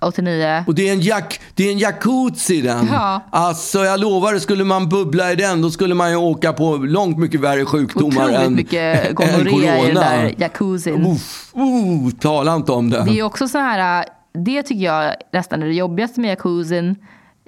89. 0.00 0.64
Och 0.66 0.74
det 0.74 0.88
är 0.88 0.92
en, 0.92 1.00
jack, 1.00 1.40
det 1.54 1.68
är 1.68 1.72
en 1.72 1.78
jacuzzi 1.78 2.60
den. 2.60 2.88
Ja. 2.92 3.20
Alltså 3.30 3.84
jag 3.84 4.00
lovar, 4.00 4.38
skulle 4.38 4.64
man 4.64 4.88
bubbla 4.88 5.32
i 5.32 5.36
den 5.36 5.62
då 5.62 5.70
skulle 5.70 5.94
man 5.94 6.10
ju 6.10 6.16
åka 6.16 6.52
på 6.52 6.76
långt 6.76 7.18
mycket 7.18 7.40
värre 7.40 7.64
sjukdomar 7.64 8.24
Otroligt 8.24 8.40
än, 8.40 8.54
mycket 8.54 9.08
än 9.08 9.14
gonorré 9.14 9.40
i 9.40 9.66
den 9.66 9.80
corona. 9.80 10.00
där 10.00 10.34
jacuzzin. 10.38 11.06
Uff, 11.06 11.52
uh, 11.56 12.10
tala 12.20 12.56
inte 12.56 12.72
om 12.72 12.90
det. 12.90 13.04
Det 13.04 13.18
är 13.18 13.22
också 13.22 13.48
så 13.48 13.58
här, 13.58 14.00
äh, 14.00 14.06
det 14.44 14.62
tycker 14.62 14.84
jag 14.84 15.14
nästan 15.32 15.62
är 15.62 15.66
det 15.66 15.74
jobbigaste 15.74 16.20
med 16.20 16.30
jacuzzin. 16.30 16.96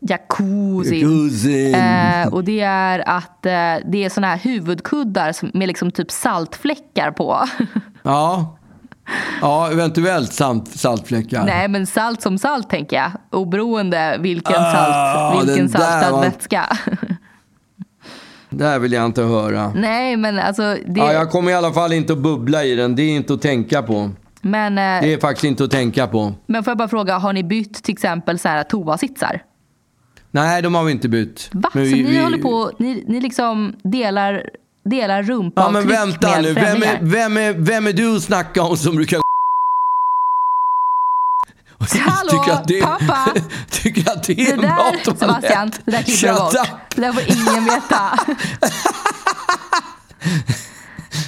Jacuzzin. 0.01 1.01
Jacuzzin. 1.01 1.75
Eh, 1.75 2.29
och 2.29 2.45
det 2.45 2.61
är 2.61 3.09
att 3.09 3.47
eh, 3.47 3.53
det 3.91 4.05
är 4.05 4.09
såna 4.11 4.27
här 4.27 4.39
huvudkuddar 4.39 5.33
som, 5.33 5.51
med 5.55 5.69
liksom 5.69 5.91
typ 5.91 6.11
saltfläckar 6.11 7.11
på. 7.11 7.41
Ja. 8.03 8.57
ja, 9.41 9.71
eventuellt 9.73 10.33
salt, 10.33 10.69
saltfläckar. 10.69 11.45
Nej 11.45 11.69
men 11.69 11.87
salt 11.87 12.23
som 12.23 12.39
salt 12.39 12.71
tänker 12.71 12.97
jag. 12.97 13.11
Oberoende 13.31 14.17
vilken, 14.21 14.57
Ah, 14.57 14.73
salt, 14.73 15.49
vilken 15.49 15.67
där 15.67 15.79
saltad 15.79 16.13
var- 16.13 16.23
vätska. 16.23 16.65
Det 18.51 18.65
här 18.65 18.79
vill 18.79 18.93
jag 18.93 19.05
inte 19.07 19.23
höra. 19.23 19.73
Nej 19.77 20.17
men 20.17 20.39
alltså. 20.39 20.63
Det, 20.87 21.01
Ja, 21.01 21.13
jag 21.13 21.31
kommer 21.31 21.51
i 21.51 21.55
alla 21.55 21.73
fall 21.73 21.93
inte 21.93 22.13
att 22.13 22.19
bubbla 22.19 22.65
i 22.65 22.75
den. 22.75 22.97
Det 22.97 23.03
är 23.03 23.17
inte 23.17 23.35
att 23.35 23.43
tänka 23.43 23.83
på. 23.83 24.11
men, 24.41 24.79
eh, 24.79 25.03
Det 25.03 25.13
är 25.13 25.21
faktiskt 25.21 25.45
inte 25.45 25.65
att 25.65 25.71
tänka 25.71 26.07
på. 26.07 26.33
men 26.47 26.65
får 26.65 26.71
jag 26.71 26.79
bara 26.79 26.89
fråga, 26.89 27.19
har 27.19 27.33
ni 27.33 27.45
bytt 27.45 27.83
till 27.85 27.93
exempel 27.93 28.39
så 28.39 28.49
här 28.49 28.63
toasitsar? 28.63 29.43
Nej, 30.31 30.63
de 30.63 30.75
har 30.75 30.85
vi 30.85 30.93
inte 30.93 31.09
bytt. 31.09 31.51
Va? 31.53 31.71
Men 31.75 31.91
så 31.91 31.97
vi- 31.97 32.03
ni 32.03 32.11
vi- 32.11 32.19
håller 32.23 32.39
på, 32.39 32.73
ni, 32.79 33.05
ni 33.07 33.21
liksom 33.21 33.77
delar, 33.85 34.43
delar 34.91 35.23
rumpa 35.23 35.61
Ja, 35.63 35.71
men 35.71 35.89
vänta 35.89 36.41
nu. 36.41 36.53
Vem 36.53 36.83
är, 36.83 36.99
vem, 37.03 37.37
är, 37.37 37.53
vem 37.53 37.87
är 37.87 37.93
du 37.93 38.17
att 38.17 38.23
snacka 38.23 38.63
om 38.63 38.77
som 38.77 38.97
brukar... 38.97 39.21
Hallå 42.01 42.31
tycker 42.43 42.53
att 42.53 42.69
det, 42.69 42.83
pappa! 42.83 43.33
tycker 43.71 44.11
att 44.13 44.23
det 44.25 44.33
är 44.33 44.37
Det 44.47 44.53
en 44.53 44.61
bra 44.61 44.69
där, 44.69 44.77
toalett. 45.05 45.19
Sebastian, 45.19 45.73
det 45.85 45.91
där 45.91 46.03
klipper 46.03 46.29
Shut 46.29 46.39
bort. 46.39 46.53
Det 46.95 47.01
där 47.01 47.13
får 47.13 47.23
ingen 47.53 47.65
veta. 47.65 48.19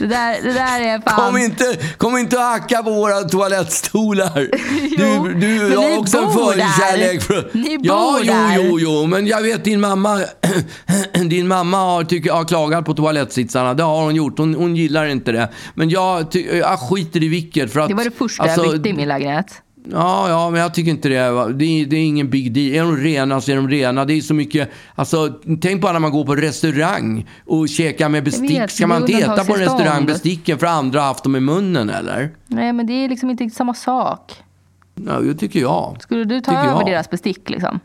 Det 0.01 0.07
där, 0.07 0.42
det 0.42 0.53
där 0.53 0.80
är 0.80 1.01
fan... 1.01 1.32
Kom 1.32 1.36
inte, 1.40 1.78
kom 1.96 2.18
inte 2.18 2.36
och 2.36 2.42
hacka 2.42 2.82
på 2.82 2.90
våra 2.90 3.20
toalettstolar. 3.20 4.48
Jo, 4.98 5.28
du 5.28 5.68
du 5.68 5.76
har 5.76 5.98
också 5.98 6.18
en 6.18 6.32
förkärlek 6.32 7.22
för... 7.22 7.51
Ni 7.53 7.78
ja, 7.82 8.12
bor 8.12 8.20
jo, 8.24 8.32
där. 8.32 8.57
jo, 8.57 8.80
jo, 8.80 9.07
men 9.07 9.26
jag 9.26 9.42
vet 9.42 9.64
din 9.64 9.80
mamma, 9.80 10.20
din 11.28 11.48
mamma 11.48 11.76
har, 11.76 12.05
tycker, 12.05 12.32
har 12.32 12.44
klagat 12.44 12.84
på 12.84 12.94
toalettsitsarna. 12.94 13.74
Det 13.74 13.82
har 13.82 14.03
hon 14.03 14.14
gjort. 14.14 14.38
Hon, 14.38 14.55
hon 14.55 14.76
gillar 14.76 15.07
inte 15.07 15.32
det. 15.32 15.48
Men 15.74 15.90
jag, 15.90 16.30
ty, 16.30 16.46
jag 16.59 16.78
skiter 16.78 17.22
i 17.22 17.28
vilket. 17.28 17.72
För 17.72 17.80
att, 17.80 17.88
Det 17.88 17.94
var 17.94 18.05
det 18.05 18.11
första 18.11 18.42
alltså, 18.42 18.64
jag 18.64 18.72
bytte 18.72 18.88
i 18.88 18.92
min 18.92 19.09
lägenhet. 19.09 19.62
Ja, 19.93 20.28
ja, 20.28 20.51
men 20.51 20.61
jag 20.61 20.74
tycker 20.74 20.91
inte 20.91 21.09
det. 21.09 21.53
Det 21.53 21.64
är, 21.64 21.87
det 21.87 21.97
är 21.97 22.05
ingen 22.05 22.31
big 22.31 22.53
deal. 22.53 22.74
Är 22.74 22.83
de 22.93 22.97
rena 23.03 23.41
så 23.41 23.53
är 23.53 23.57
de 23.57 23.68
rena. 23.68 24.05
Det 24.05 24.14
är 24.14 24.20
så 24.20 24.35
mycket... 24.35 24.70
Alltså, 24.95 25.28
tänk 25.61 25.83
bara 25.83 25.93
när 25.93 26.01
man 26.01 26.11
går 26.11 26.24
på 26.24 26.35
restaurang 26.37 27.28
och 27.47 27.68
käkar 27.68 28.09
med 28.09 28.24
bestick. 28.24 28.51
vet, 28.51 28.70
Ska 28.72 28.87
man 28.87 29.01
inte 29.01 29.12
äta 29.12 29.20
på 29.26 29.31
undantagstillstånd. 29.33 29.81
restaurangbesticken 29.81 30.59
för 30.59 30.66
andra 30.66 31.01
har 31.01 31.07
haft 31.07 31.24
dem 31.24 31.37
i 31.37 31.41
munnen, 31.41 31.91
eller? 31.91 32.31
Nej, 32.47 32.72
men 32.72 32.87
det 32.87 32.93
är 32.93 33.09
liksom 33.09 33.31
inte 33.31 33.51
samma 33.51 33.74
sak. 33.74 34.33
Ja, 35.07 35.20
det 35.20 35.35
tycker 35.35 35.61
jag. 35.61 35.97
Skulle 36.01 36.24
du 36.24 36.41
ta 36.41 36.51
Tycker 36.51 36.64
över 36.64 36.81
jag. 36.81 36.87
deras 36.87 37.11
bestick 37.11 37.51
liksom? 37.51 37.81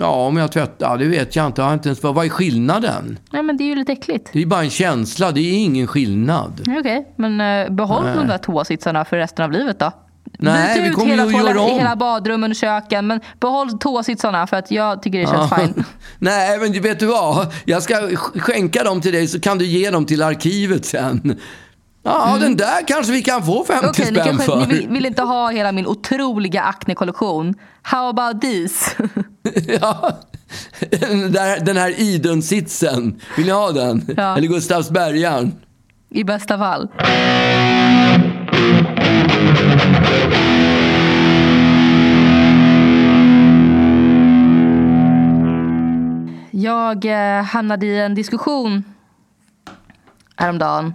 Ja, 0.00 0.26
om 0.26 0.36
jag 0.36 0.52
tvättar, 0.52 0.98
det 0.98 1.04
vet 1.04 1.36
jag 1.36 1.46
inte. 1.46 1.62
Jag 1.62 1.72
inte 1.72 1.88
ens... 1.88 2.02
Vad 2.02 2.24
är 2.24 2.28
skillnaden? 2.28 3.18
Nej, 3.32 3.42
men 3.42 3.56
det 3.56 3.64
är 3.64 3.66
ju 3.66 3.74
lite 3.74 3.92
äckligt. 3.92 4.30
Det 4.32 4.42
är 4.42 4.46
bara 4.46 4.62
en 4.62 4.70
känsla. 4.70 5.32
Det 5.32 5.40
är 5.40 5.58
ingen 5.58 5.86
skillnad. 5.86 6.60
Okej, 6.78 7.06
men 7.16 7.40
eh, 7.40 7.70
behåll 7.70 8.04
Nej. 8.04 8.14
de 8.16 8.26
där 8.26 8.38
toasitsarna 8.38 9.04
för 9.04 9.16
resten 9.16 9.44
av 9.44 9.52
livet 9.52 9.78
då. 9.78 9.92
Nej, 10.38 10.82
vi 10.82 10.88
ut 10.88 10.94
kommer 10.94 11.10
hela, 11.10 11.22
ju 11.26 11.36
att 11.36 11.44
göra 11.46 11.60
om. 11.60 11.70
hela 11.78 11.96
badrummen 11.96 12.50
och 12.50 12.56
köken, 12.56 13.06
men 13.06 13.20
behåll 13.40 13.78
toasitsarna 13.78 14.46
för 14.46 14.56
att 14.56 14.70
jag 14.70 15.02
tycker 15.02 15.18
det 15.18 15.26
känns 15.26 15.50
Ja. 15.50 15.56
fine. 15.58 15.84
Nej, 16.18 16.58
men 16.58 16.82
vet 16.82 16.98
du 17.00 17.06
vad? 17.06 17.52
Jag 17.64 17.82
ska 17.82 17.94
sk- 17.94 18.40
skänka 18.40 18.84
dem 18.84 19.00
till 19.00 19.12
dig 19.12 19.26
så 19.26 19.40
kan 19.40 19.58
du 19.58 19.64
ge 19.64 19.90
dem 19.90 20.06
till 20.06 20.22
arkivet 20.22 20.84
sen. 20.84 21.38
Ja, 22.02 22.36
den 22.40 22.56
där 22.56 22.86
kanske 22.86 23.12
vi 23.12 23.22
kan 23.22 23.42
få 23.44 23.64
50 23.64 23.72
Mm. 23.80 23.90
Okej, 23.90 24.12
ni, 24.12 24.20
spänn 24.20 24.38
för. 24.38 24.66
ni 24.66 24.74
vill, 24.74 24.88
vill 24.88 25.06
inte 25.06 25.22
ha 25.22 25.50
hela 25.50 25.72
min 25.72 25.86
otroliga 25.86 26.62
Acne-kollektion. 26.62 27.54
How 27.82 28.08
about 28.08 28.40
these? 28.42 28.90
Ja. 29.66 30.18
Den, 30.90 31.32
där, 31.32 31.60
den 31.60 31.76
här 31.76 32.00
Idun-sitsen. 32.00 33.20
Vill 33.36 33.46
ni 33.46 33.52
ha 33.52 33.72
den? 33.72 34.06
Ja. 34.16 34.36
Eller 34.36 34.48
Gustavsbergaren? 34.48 35.52
I 36.10 36.24
bästa 36.24 36.58
fall. 36.58 36.88
Jag 46.50 47.04
eh, 47.04 47.42
hamnade 47.44 47.86
i 47.86 48.00
en 48.00 48.14
diskussion 48.14 48.84
häromdagen. 50.36 50.94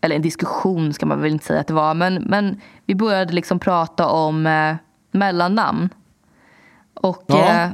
Eller 0.00 0.16
en 0.16 0.22
diskussion 0.22 0.92
ska 0.92 1.06
man 1.06 1.20
väl 1.22 1.32
inte 1.32 1.44
säga 1.44 1.60
att 1.60 1.66
det 1.66 1.74
var. 1.74 1.94
Men, 1.94 2.14
men 2.14 2.60
vi 2.86 2.94
började 2.94 3.32
liksom 3.32 3.58
prata 3.58 4.08
om 4.08 4.46
eh, 4.46 4.76
mellannamn. 5.10 5.88
Och 6.94 7.24
Ja. 7.26 7.46
eh, 7.48 7.68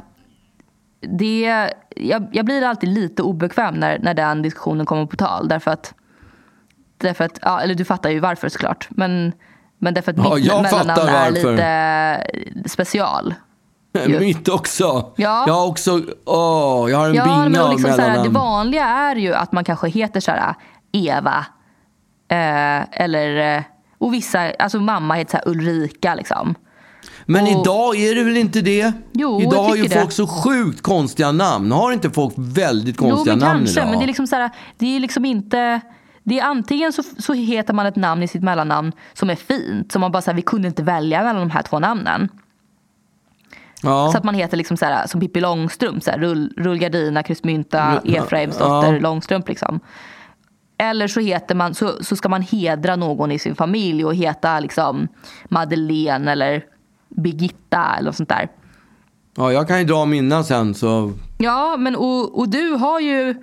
det, 1.01 1.69
jag, 1.95 2.27
jag 2.31 2.45
blir 2.45 2.63
alltid 2.63 2.89
lite 2.89 3.21
obekväm 3.23 3.73
när, 3.75 3.99
när 3.99 4.13
den 4.13 4.41
diskussionen 4.41 4.85
kommer 4.85 5.05
på 5.05 5.15
tal. 5.15 5.47
Därför 5.47 5.71
att, 5.71 5.93
därför 6.97 7.23
att 7.23 7.39
ja, 7.41 7.61
eller 7.61 7.75
du 7.75 7.85
fattar 7.85 8.09
ju 8.09 8.19
varför 8.19 8.49
såklart. 8.49 8.87
Men, 8.91 9.33
men 9.77 9.93
därför 9.93 10.11
att 10.11 10.17
mitt 10.17 10.45
mellannamn 10.61 11.09
är 11.09 11.31
lite 11.31 12.69
special. 12.69 13.33
Ju. 14.07 14.19
Mitt 14.19 14.49
också. 14.49 15.13
Ja. 15.15 15.43
Jag 15.47 15.53
har 15.53 15.67
också, 15.67 16.01
åh, 16.25 16.91
jag 16.91 16.97
har 16.97 17.09
en 17.09 17.13
Ja, 17.15 17.23
binga 17.23 17.63
av 17.63 17.71
liksom 17.71 17.91
så 17.91 18.01
här, 18.01 18.07
det 18.07 18.07
mellannamn. 18.07 18.33
vanliga 18.33 18.85
är 18.85 19.15
ju 19.15 19.33
att 19.33 19.51
man 19.51 19.63
kanske 19.63 19.89
heter 19.89 20.19
så 20.19 20.31
här 20.31 20.53
Eva. 20.91 21.45
Eh, 22.35 23.01
eller, 23.03 23.57
eh, 23.57 23.63
och 23.97 24.13
vissa, 24.13 24.51
alltså 24.59 24.79
mamma 24.79 25.13
heter 25.13 25.31
så 25.31 25.37
här 25.37 25.47
Ulrika 25.47 26.15
liksom. 26.15 26.55
Men 27.25 27.43
och- 27.43 27.49
idag 27.61 27.95
är 27.95 28.15
det 28.15 28.23
väl 28.23 28.37
inte 28.37 28.61
det? 28.61 28.93
Jo, 29.13 29.41
idag 29.41 29.63
har 29.63 29.75
ju 29.75 29.89
folk 29.89 30.09
det. 30.09 30.11
så 30.15 30.27
sjukt 30.27 30.81
konstiga 30.81 31.31
namn. 31.31 31.71
Har 31.71 31.91
inte 31.91 32.09
folk 32.09 32.33
väldigt 32.37 32.95
Jo, 33.01 33.09
konstiga 33.09 33.35
men 33.35 33.39
namn 33.47 33.59
kanske. 33.59 33.79
idag? 33.79 33.89
Men 33.89 33.99
det 33.99 34.05
är 34.05 34.07
liksom 34.07 34.27
så 34.27 34.35
här, 34.35 34.49
det 34.77 34.95
är 34.95 34.99
liksom 34.99 35.25
inte... 35.25 35.81
Det 36.23 36.39
är 36.39 36.43
antingen 36.43 36.93
så, 36.93 37.03
så 37.19 37.33
heter 37.33 37.73
man 37.73 37.85
ett 37.85 37.95
namn 37.95 38.23
i 38.23 38.27
sitt 38.27 38.43
mellannamn 38.43 38.91
som 39.13 39.29
är 39.29 39.35
fint. 39.35 39.91
Som 39.91 40.01
man 40.01 40.11
bara 40.11 40.21
säger 40.21 40.35
vi 40.35 40.41
kunde 40.41 40.67
inte 40.67 40.83
välja 40.83 41.23
mellan 41.23 41.35
de 41.41 41.49
här 41.51 41.61
två 41.61 41.79
namnen. 41.79 42.29
ja. 43.81 44.09
Så 44.11 44.17
att 44.17 44.23
man 44.23 44.35
heter 44.35 44.57
liksom 44.57 44.77
så 44.77 44.85
här, 44.85 45.07
som 45.07 45.19
Pippi 45.21 45.39
Långstrump. 45.41 46.03
Så 46.03 46.11
här, 46.11 46.17
Rull, 46.17 46.53
Rullgardina, 46.57 47.23
Krusmynta, 47.23 48.01
Rull- 48.03 48.17
Efraims 48.23 48.57
dotter 48.57 48.93
ja. 48.93 48.99
Långstrump. 48.99 49.47
Liksom. 49.49 49.79
Eller 50.77 51.07
så, 51.07 51.19
heter 51.19 51.55
man, 51.55 51.73
så, 51.75 52.03
så 52.03 52.15
ska 52.15 52.29
man 52.29 52.41
hedra 52.41 52.95
någon 52.95 53.31
i 53.31 53.39
sin 53.39 53.55
familj 53.55 54.05
och 54.05 54.15
heta 54.15 54.59
liksom 54.59 55.07
Madeleine 55.49 56.31
eller 56.31 56.63
Birgitta 57.09 57.95
eller 57.97 58.05
något 58.05 58.15
sånt 58.15 58.29
där. 58.29 58.47
ja, 59.37 59.51
jag 59.51 59.67
kan 59.67 59.79
ju 59.79 59.85
dra 59.85 60.05
mina 60.05 60.43
sen 60.43 60.73
så... 60.73 61.13
Ja, 61.37 61.77
men 61.77 61.95
och, 61.95 62.39
och 62.39 62.49
du 62.49 62.69
har 62.71 62.99
ju... 62.99 63.35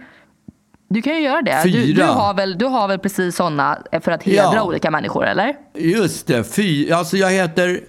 Du 0.89 1.03
kan 1.03 1.15
ju 1.17 1.21
göra 1.21 1.43
det. 1.43 1.61
Du, 1.65 1.73
Fyra. 1.73 2.07
du, 2.07 2.13
har 2.13 2.35
väl, 2.35 2.59
du 2.59 2.65
har 2.67 2.89
väl 2.89 2.99
precis 2.99 3.37
såna 3.37 3.79
för 4.01 4.13
att 4.13 4.23
hedra 4.23 4.55
Ja. 4.55 4.63
olika 4.63 4.91
människor, 4.91 5.27
eller? 5.27 5.55
Just 5.75 6.27
det, 6.27 6.45
fy, 6.45 6.91
alltså 6.91 7.17
jag 7.17 7.31
heter 7.31 7.81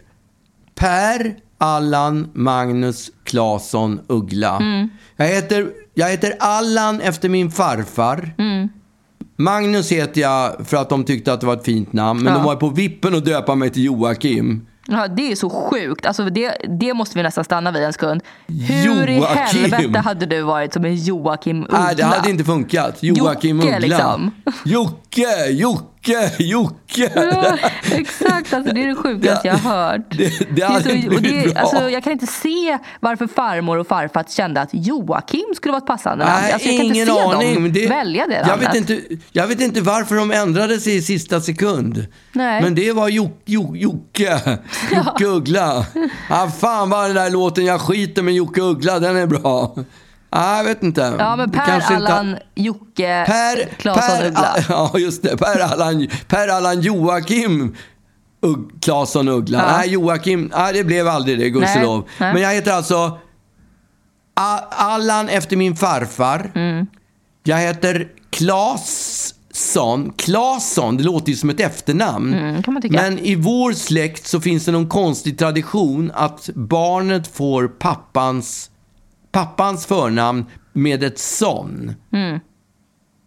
Per 0.75 1.35
Allan 1.57 2.29
Magnus 2.33 3.11
Claesson 3.23 3.99
Uggla. 4.07 4.57
Mm. 4.57 4.89
Jag, 5.15 5.25
heter, 5.27 5.67
jag 5.93 6.09
heter 6.09 6.33
Allan 6.39 7.01
efter 7.01 7.29
min 7.29 7.51
farfar. 7.51 8.31
Mm. 8.37 8.52
Magnus 9.43 9.91
heter 9.91 10.21
jag 10.21 10.55
för 10.67 10.77
att 10.77 10.89
de 10.89 11.03
tyckte 11.03 11.33
att 11.33 11.39
det 11.41 11.47
var 11.47 11.53
ett 11.53 11.65
fint 11.65 11.93
namn. 11.93 12.23
Men 12.23 12.33
Ja. 12.33 12.39
de 12.39 12.45
var 12.45 12.55
på 12.55 12.69
vippen 12.69 13.15
att 13.15 13.25
döpa 13.25 13.55
mig 13.55 13.69
till 13.69 13.83
Joakim. 13.85 14.67
Ja, 14.87 15.07
det 15.07 15.31
är 15.31 15.35
så 15.35 15.49
sjukt. 15.49 16.05
Alltså 16.05 16.25
det, 16.29 16.57
det 16.79 16.93
måste 16.93 17.17
vi 17.17 17.23
nästan 17.23 17.43
stanna 17.43 17.71
vid 17.71 17.83
en 17.83 17.93
sekund. 17.93 18.21
Hur 18.47 19.09
i 19.09 19.17
Joakim. 19.17 19.61
helvete 19.71 19.99
hade 19.99 20.25
du 20.25 20.41
varit 20.41 20.73
som 20.73 20.85
en 20.85 20.95
Joakim 20.95 21.63
Uggla? 21.63 21.79
Nej, 21.83 21.95
det 21.95 22.03
hade 22.03 22.29
inte 22.29 22.43
funkat. 22.43 22.97
Joakim 23.03 23.57
Jocke, 23.61 23.75
Uggla. 23.75 23.87
liksom. 23.87 24.31
Jocke, 24.65 24.95
Jocke, 25.49 26.31
Jocke. 26.39 27.11
Ja, 27.15 27.57
exakt, 27.91 28.53
alltså 28.53 28.73
det 28.73 28.83
är 28.83 28.87
det 28.87 28.95
sjukaste 28.95 29.47
jag 29.47 29.53
har 29.57 29.71
hört. 29.91 30.01
Det- 30.17 30.55
det 30.55 30.61
hade 30.61 30.91
är 30.91 30.95
inte 30.95 31.15
och 31.15 31.21
bra. 31.21 31.61
alltså, 31.61 31.89
Jag 31.89 32.03
kan 32.03 32.13
inte 32.13 32.27
se 32.27 32.77
varför 32.99 33.27
farmor 33.27 33.77
och 33.77 33.87
farfar 33.87 34.23
kände 34.29 34.61
att 34.61 34.69
Joakim 34.71 35.45
skulle 35.55 35.71
vara 35.71 35.81
ett 35.81 35.87
passande 35.87 36.25
namn. 36.25 36.35
Alltså, 36.35 36.51
jag 36.51 36.61
kan 36.61 36.71
ingen 36.85 36.95
inte 36.95 37.13
se 37.13 37.19
aning. 37.19 37.53
dem 37.53 37.73
det, 37.73 37.87
välja 37.87 38.27
det 38.27 38.45
jag 38.47 38.57
vet, 38.57 38.75
inte, 38.75 38.99
jag 39.31 39.47
vet 39.47 39.61
inte 39.61 39.81
varför 39.81 40.15
de 40.15 40.31
ändrade 40.31 40.79
sig 40.79 40.95
i 40.95 41.01
sista 41.01 41.41
sekund. 41.41 42.05
Nej. 42.31 42.61
Men 42.61 42.75
det 42.75 42.91
var 42.91 43.09
Jok, 43.09 43.41
Jocke. 43.75 44.39
Jocke 44.95 45.25
Uggla. 45.25 45.85
Ah, 46.29 46.47
fan 46.47 46.89
vad 46.89 47.05
den 47.09 47.15
där 47.15 47.29
låten 47.29 47.65
Jag 47.65 47.81
skiter 47.81 48.21
med 48.21 48.33
Jocke 48.33 48.61
Uggla, 48.61 48.99
den 48.99 49.17
är 49.17 49.27
bra. 49.27 49.75
Ah, 50.35 50.57
jag 50.57 50.63
vet 50.63 50.83
inte. 50.83 51.15
Ja, 51.19 51.35
men 51.35 51.51
Per, 51.51 51.65
kanske 51.65 51.93
inte- 51.93 52.13
Allan, 52.13 52.37
Jocke, 52.55 53.25
Per, 53.27 53.69
Claesson, 53.77 54.17
per, 54.17 54.27
Uggla. 54.27 54.55
Ja, 54.69 54.91
just 54.99 55.23
det. 55.23 55.37
Per 55.37 55.59
Allan, 55.59 56.07
per 56.27 56.47
Allan 56.47 56.81
Joakim 56.81 57.75
Ugg, 58.41 58.71
Claesson 58.81 59.27
Uggla. 59.27 59.57
Ja. 59.57 59.77
Nej, 59.77 59.89
Joakim, 59.89 60.51
nej, 60.55 60.73
det 60.73 60.83
blev 60.83 61.07
aldrig 61.07 61.39
det, 61.39 61.49
gudskelov. 61.49 62.07
Men 62.17 62.41
jag 62.41 62.53
heter 62.53 62.71
alltså 62.71 63.17
Allan 64.77 65.29
efter 65.29 65.57
min 65.57 65.75
farfar. 65.75 66.51
Mm. 66.55 66.87
Jag 67.43 67.57
heter 67.57 68.07
Claesson. 68.29 70.13
Claesson, 70.17 70.97
det 70.97 71.03
låter 71.03 71.29
ju 71.29 71.35
som 71.35 71.49
ett 71.49 71.59
efternamn. 71.59 72.33
Mm. 72.33 72.63
Men 72.89 73.19
i 73.19 73.35
vår 73.35 73.73
släkt 73.73 74.27
så 74.27 74.41
finns 74.41 74.65
det 74.65 74.71
någon 74.71 74.89
konstig 74.89 75.39
tradition 75.39 76.11
att 76.15 76.49
barnet 76.55 77.27
får 77.27 77.67
pappans, 77.67 78.69
pappans 79.33 79.85
förnamn 79.85 80.45
med 80.73 81.03
ett 81.03 81.19
son. 81.19 81.95
Mm. 82.13 82.39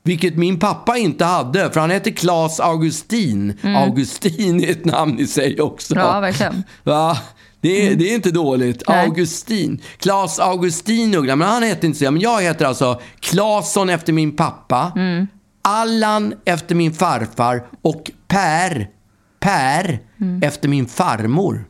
Vilket 0.04 0.36
min 0.36 0.58
pappa 0.58 0.96
inte 0.96 1.24
hade, 1.24 1.70
för 1.70 1.80
han 1.80 1.90
hette 1.90 2.10
Claes 2.12 2.60
Augustin. 2.60 3.58
Augustin 3.62 4.64
är 4.64 4.70
ett 4.70 4.84
namn 4.84 5.18
i 5.18 5.26
sig 5.26 5.60
också. 5.60 5.94
Mm. 5.94 6.06
Ja, 6.06 6.20
verkligen. 6.20 6.62
Va? 6.84 7.18
Det 7.60 7.86
är, 7.88 7.94
det 7.96 8.10
är 8.10 8.14
inte 8.14 8.30
dåligt. 8.30 8.82
Nej. 8.88 9.04
Augustin. 9.06 9.80
Claes 9.98 10.38
Augustin 10.38 11.14
Uggla, 11.14 11.36
men 11.36 11.48
han 11.48 11.62
heter 11.62 11.86
inte 11.86 11.98
så. 11.98 12.10
Men 12.10 12.22
jag 12.22 12.42
heter 12.42 12.64
alltså 12.64 13.00
Claesson 13.20 13.88
efter 13.90 14.12
min 14.12 14.36
pappa. 14.36 14.92
Mm. 14.96 15.26
Allan 15.62 16.34
efter 16.44 16.74
min 16.74 16.92
farfar 16.92 17.66
och 17.82 18.10
Per, 18.28 18.88
Per 19.40 19.98
Mm. 20.20 20.42
efter 20.42 20.68
min 20.68 20.86
farmor. 20.86 21.64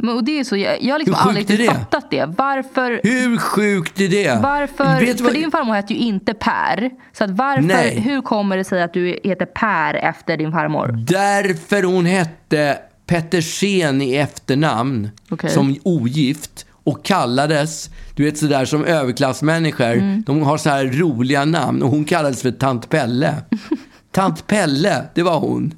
Men, 0.00 0.14
och 0.16 0.24
det 0.24 0.38
är 0.40 0.44
så, 0.44 0.56
jag, 0.56 0.82
jag 0.82 0.94
har 0.94 0.98
liksom 0.98 1.14
aldrig 1.18 1.46
det? 1.46 1.66
fattat 1.66 2.10
det. 2.10 2.24
Varför? 2.38 3.00
Hur 3.04 3.36
sjukt 3.38 4.00
är 4.00 4.08
det? 4.08 4.38
Varför? 4.42 5.00
Vet 5.00 5.16
För 5.18 5.24
vad- 5.24 5.34
din 5.34 5.50
farmor 5.50 5.74
heter 5.74 5.94
ju 5.94 6.00
inte 6.00 6.34
Per. 6.34 6.90
Så 7.12 7.24
att 7.24 7.30
varför, 7.30 7.62
Nej. 7.62 8.00
hur 8.00 8.20
kommer 8.22 8.56
det 8.56 8.64
sig 8.64 8.82
att 8.82 8.92
du 8.94 9.20
heter 9.24 9.46
Per 9.46 9.94
efter 9.94 10.36
din 10.36 10.52
farmor? 10.52 10.88
Därför 11.08 11.82
hon 11.82 12.06
hette 12.06 12.78
Petersen 13.06 14.02
i 14.02 14.14
efternamn 14.16 15.10
Okej. 15.30 15.50
som 15.50 15.76
ogift 15.82 16.66
och 16.84 17.04
kallades, 17.04 17.90
du 18.14 18.24
vet 18.24 18.38
sådär 18.38 18.64
som 18.64 18.84
överklassmänniskor, 18.84 19.92
Mm. 19.92 20.22
de 20.26 20.42
har 20.42 20.56
så 20.58 20.70
här 20.70 20.84
roliga 20.84 21.44
namn 21.44 21.82
och 21.82 21.90
hon 21.90 22.04
kallades 22.04 22.42
för 22.42 22.50
Tant 22.50 22.88
Pelle. 22.88 23.34
Tant 24.12 24.46
Pelle, 24.46 25.02
det 25.14 25.22
var 25.22 25.38
hon. 25.40 25.74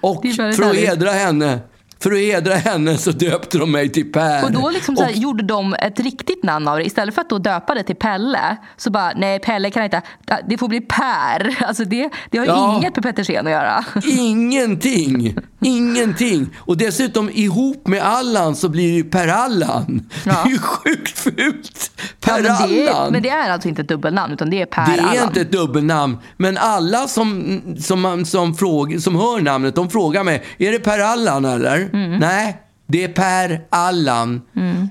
Och 0.00 0.24
för 0.36 0.70
att 0.70 0.76
hedra 0.76 1.10
henne 1.10 1.58
för 2.06 2.12
att 2.12 2.18
hedra 2.18 2.54
henne 2.54 2.96
så 2.98 3.10
döpte 3.10 3.58
de 3.58 3.72
mig 3.72 3.88
till 3.88 4.12
Per. 4.12 4.44
Och 4.44 4.52
då 4.52 4.70
liksom 4.70 4.96
så 4.96 5.02
här, 5.02 5.10
Och- 5.10 5.16
gjorde 5.16 5.42
de 5.44 5.74
ett 5.74 6.00
riktigt 6.00 6.44
namn 6.44 6.68
av 6.68 6.76
det. 6.78 6.84
Istället 6.84 7.14
för 7.14 7.22
att 7.22 7.28
då 7.30 7.38
döpa 7.38 7.74
det 7.74 7.82
till 7.82 7.96
Pelle 7.96 8.56
så 8.76 8.90
bara, 8.90 9.12
nej 9.16 9.38
Pelle 9.38 9.70
kan 9.70 9.84
inte, 9.84 10.02
det 10.48 10.58
får 10.58 10.68
bli 10.68 10.80
Per. 10.80 11.56
Alltså 11.66 11.84
det, 11.84 12.10
det 12.30 12.38
har 12.38 12.46
Ja. 12.46 12.76
inget 12.78 12.96
med 12.96 13.02
Petersen 13.04 13.46
att 13.46 13.52
göra. 13.52 13.84
Ingenting! 14.18 15.36
Ingenting! 15.60 16.46
Och 16.56 16.76
dessutom 16.76 17.30
ihop 17.30 17.86
med 17.86 18.02
Allan 18.02 18.56
så 18.56 18.68
blir 18.68 18.88
det 18.88 18.94
ju 18.96 19.04
Per 19.04 19.28
Allan. 19.28 20.08
Det 20.24 20.30
Ja. 20.30 20.44
är 20.44 20.48
ju 20.50 20.58
sjukt 20.58 21.18
fult! 21.18 21.90
Per 22.20 22.44
Ja, 22.44 22.66
men, 23.02 23.12
men 23.12 23.22
det 23.22 23.28
är 23.28 23.50
alltså 23.50 23.68
inte 23.68 23.82
ett 23.82 23.88
dubbelnamn 23.88 24.32
utan 24.32 24.50
det 24.50 24.62
är 24.62 24.66
Per 24.66 24.86
Det 24.86 25.18
är 25.18 25.24
inte 25.24 25.40
ett 25.40 25.52
dubbelnamn. 25.52 26.18
Men 26.36 26.56
alla 26.58 27.08
som, 27.08 27.60
som, 27.80 28.24
som, 28.24 28.54
fråg, 28.54 29.02
som 29.02 29.14
hör 29.16 29.40
namnet, 29.40 29.74
de 29.74 29.90
frågar 29.90 30.24
mig, 30.24 30.42
är 30.58 30.72
det 30.72 30.78
Per 30.78 30.98
Allan 30.98 31.44
eller? 31.44 31.76
Mm. 31.92 32.18
Nej, 32.18 32.56
det 32.88 33.04
är 33.04 33.08
Per 33.08 33.60
Allan. 33.70 34.42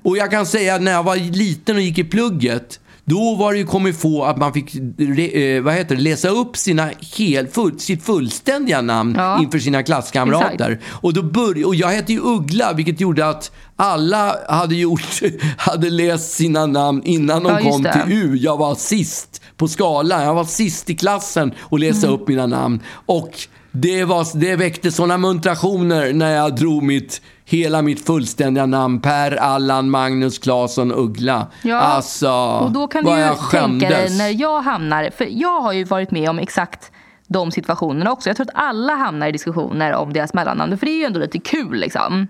Och 0.03 0.18
jag 0.18 0.32
kan 0.32 0.45
säga 0.45 0.76
att 0.76 0.82
när 0.82 0.91
jag 0.91 1.03
var 1.03 1.16
liten 1.16 1.76
och 1.76 1.82
gick 1.82 1.97
i 1.97 2.03
plugget, 2.03 2.80
då 3.08 3.36
var 3.36 3.53
det 3.53 3.60
ju 3.60 3.66
kommit 3.66 3.97
få 4.01 4.24
att 4.24 4.38
man 4.38 4.53
fick 4.53 4.76
eh, 4.76 5.62
vad 5.64 5.74
heter 5.74 5.95
det, 5.95 6.01
läsa 6.01 6.30
upp 6.30 6.58
sina 6.58 6.89
hel, 7.18 7.47
full, 7.47 7.80
sitt 7.80 8.03
fullständiga 8.03 8.82
namn 8.82 9.16
Ja. 9.18 9.39
inför 9.41 9.60
sina 9.60 9.84
klasskamrater. 9.84 10.80
Och, 11.01 11.14
då 11.14 11.24
började, 11.24 11.66
och 11.66 11.76
jag 11.76 11.88
hette 11.88 12.14
ju 12.14 12.20
Uggla, 12.24 12.74
vilket 12.74 12.99
gjorde 13.01 13.30
att 13.30 13.51
alla 13.76 14.36
hade, 14.49 14.76
gjort, 14.76 15.22
hade 15.58 15.89
läst 15.89 16.32
sina 16.32 16.66
namn 16.66 17.01
innan 17.06 17.43
de 17.43 17.49
Ja, 17.64 17.72
kom 17.72 17.84
det. 17.84 17.93
till 18.06 18.14
U. 18.14 18.38
Jag 18.41 18.58
var 18.58 18.76
sist 18.76 19.41
på 19.58 19.68
skalan. 19.68 20.24
Jag 20.24 20.34
var 20.34 20.45
sist 20.45 20.89
i 20.89 20.95
klassen 20.95 21.53
och 21.60 21.80
läsa 21.80 22.08
Mm. 22.08 22.20
upp 22.22 22.28
mina 22.28 22.45
namn. 22.47 22.80
Och 23.06 23.30
det, 23.76 24.06
var, 24.06 24.38
det 24.40 24.56
väckte 24.56 24.92
sådana 24.92 25.18
muntrationer 25.18 26.14
när 26.14 26.32
jag 26.32 26.56
drog 26.56 26.84
mitt, 26.84 27.22
hela 27.46 27.82
mitt 27.82 28.06
fullständiga 28.06 28.66
namn. 28.66 29.02
Per 29.02 29.36
Allan 29.36 29.90
Magnus 29.90 30.40
Claesson 30.40 30.92
Uggla. 30.92 31.48
Ja, 31.62 31.80
alltså, 31.80 32.32
och 32.32 32.72
då 32.72 32.88
kan 32.88 33.04
du 33.04 33.12
ju 33.12 33.18
jag 33.18 33.50
tänka 33.52 33.90
dig 33.90 33.98
skämdes. 33.98 34.18
när 34.18 34.42
jag 34.42 34.62
hamnar, 34.62 35.10
för 35.10 35.28
jag 35.32 35.62
har 35.62 35.74
ju 35.74 35.84
varit 35.84 36.12
med 36.12 36.30
om 36.30 36.40
exakt 36.40 36.92
de 37.28 37.52
situationerna 37.52 38.12
också. 38.12 38.30
Jag 38.30 38.36
tror 38.36 38.48
att 38.50 38.56
alla 38.56 38.96
hamnar 38.96 39.28
i 39.28 39.32
diskussioner 39.32 39.94
om 39.94 40.14
deras 40.14 40.34
mellannamn, 40.34 40.78
för 40.78 40.86
det 40.86 40.92
är 40.92 40.98
ju 40.98 41.06
ändå 41.06 41.20
lite 41.20 41.40
kul 41.40 41.80
liksom. 41.80 42.28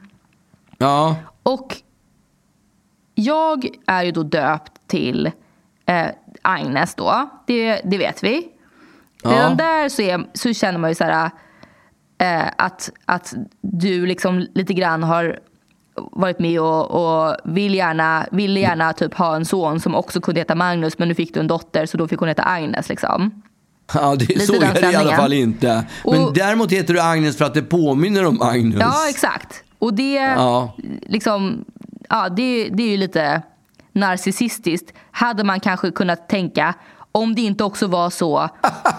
Ja, 0.78 1.16
Och 1.44 1.76
jag 3.16 3.68
är 3.88 4.04
ju 4.04 4.12
då 4.12 4.24
döpt 4.24 4.72
till 4.88 5.32
eh, 5.86 6.08
Agnes 6.42 6.96
då, 6.96 7.30
det, 7.48 7.82
det 7.84 7.98
vet 7.98 8.24
vi. 8.24 8.48
Redan 9.26 9.52
Ja. 9.52 9.56
där 9.66 9.90
så, 9.90 10.02
är, 10.02 10.26
så 10.34 10.54
känner 10.54 10.80
man 10.80 10.92
ju 10.92 10.96
så 10.96 11.04
här, 11.04 11.30
eh, 12.18 12.44
att, 12.58 12.92
att 13.06 13.34
du 13.62 14.06
liksom 14.06 14.48
lite 14.54 14.74
grann 14.74 15.04
har 15.04 15.40
varit 16.12 16.40
med 16.40 16.60
och, 16.62 16.92
och 16.92 17.36
vill 17.44 17.76
gärna, 17.76 18.26
ville 18.32 18.60
gärna 18.60 18.94
typ 18.94 19.14
ha 19.14 19.36
en 19.36 19.46
son 19.46 19.80
som 19.80 19.96
också 19.96 20.22
kunde 20.22 20.40
heta 20.42 20.56
Magnus 20.56 20.98
men 21.00 21.08
nu 21.08 21.16
fick 21.16 21.34
du 21.34 21.40
en 21.40 21.48
dotter 21.48 21.86
så 21.86 21.98
då 21.98 22.08
fick 22.08 22.20
hon 22.20 22.28
heta 22.28 22.44
Agnes 22.44 22.90
liksom. 22.90 23.42
ja 23.94 24.16
det, 24.16 24.28
Lite 24.30 24.40
så 24.40 24.54
den 24.54 24.64
är 24.64 24.82
det 24.82 24.92
i 24.92 24.96
alla 24.96 25.16
fall 25.16 25.34
inte. 25.34 25.86
Men 26.06 26.24
Och- 26.24 26.34
däremot 26.34 26.72
heter 26.72 26.94
du 26.94 27.00
Agnes 27.02 27.38
för 27.38 27.46
att 27.46 27.54
det 27.54 27.62
påminner 27.62 28.26
om 28.26 28.38
Magnus. 28.38 28.80
Ja, 28.80 29.10
exakt. 29.10 29.64
Och 29.80 29.94
det, 29.94 30.14
Ja. 30.14 30.74
liksom, 31.02 31.66
ja, 32.10 32.30
det, 32.30 32.70
det 32.70 32.84
är 32.84 32.90
ju 32.90 32.98
lite 32.98 33.42
narcissistiskt. 33.94 34.94
Hade 35.12 35.44
man 35.44 35.60
kanske 35.60 35.92
kunnat 35.92 36.30
tänka 36.30 36.74
om 37.16 37.36
det 37.36 37.42
inte 37.42 37.64
också 37.64 37.88
var 37.88 38.10
så 38.10 38.38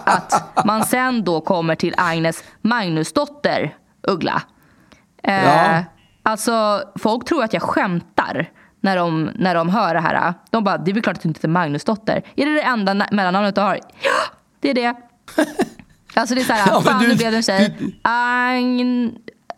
att 0.05 0.61
man 0.65 0.85
sen 0.85 1.23
då 1.23 1.41
kommer 1.41 1.75
till 1.75 1.93
Agnes 1.97 2.43
Magnusdotter 2.61 3.75
Uggla. 4.07 4.41
Eh, 5.23 5.43
Ja. 5.45 5.83
Alltså, 6.23 6.81
folk 6.95 7.25
tror 7.25 7.43
att 7.43 7.53
jag 7.53 7.61
skämtar 7.61 8.49
när 8.81 8.97
de, 8.97 9.31
när 9.35 9.55
de 9.55 9.69
hör 9.69 9.93
det 9.93 9.99
här. 9.99 10.33
De 10.49 10.63
bara, 10.63 10.77
det 10.77 10.91
är 10.91 10.93
väl 10.93 11.03
klart 11.03 11.15
att 11.17 11.23
du 11.23 11.29
inte 11.29 11.37
heter 11.37 11.47
Magnusdotter. 11.47 12.21
Är 12.35 12.45
det 12.45 12.53
det 12.53 12.61
enda 12.61 12.93
na- 12.93 13.07
mellannamnet 13.13 13.55
du 13.55 13.61
har? 13.61 13.75
Ja, 14.03 14.11
det 14.59 14.69
är 14.69 14.73
det. 14.73 14.95
Alltså 16.13 16.35
det 16.35 16.41
är 16.41 16.45
såhär, 16.45 16.67
Ja, 16.67 16.73
men 16.73 16.83
fan 16.83 17.01
du- 17.01 17.07
nu 17.07 17.15
blev 17.15 17.31
det 17.31 17.37
en 17.37 17.43
tjej. 17.43 17.75
du- 17.79 17.91
Agn, 18.01 19.15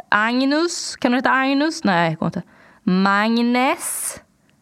Agnus, 0.09 0.95
kan 0.95 1.11
hon 1.11 1.17
heta 1.17 1.31
Agnus? 1.31 1.83
Nej, 1.83 2.09
det 2.09 2.15
går 2.15 2.25
inte. 2.27 2.41
Magnes? 2.83 4.15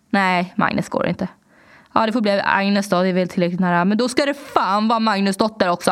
Nej, 0.09 0.53
Magnus 0.57 0.89
går 0.89 1.07
inte. 1.07 1.27
Ja, 1.97 2.05
det 2.05 2.11
får 2.11 2.21
bli 2.21 2.41
Agnes 2.43 2.89
då, 2.89 3.01
det 3.01 3.09
är 3.09 3.13
väl 3.13 3.27
tillräckligt 3.27 3.59
nära. 3.59 3.85
Men 3.85 3.97
då 3.97 4.09
ska 4.09 4.25
det 4.25 4.33
fan 4.33 4.87
vara 4.87 4.99
Magnus 4.99 5.37
dotter 5.37 5.69
också. 5.69 5.91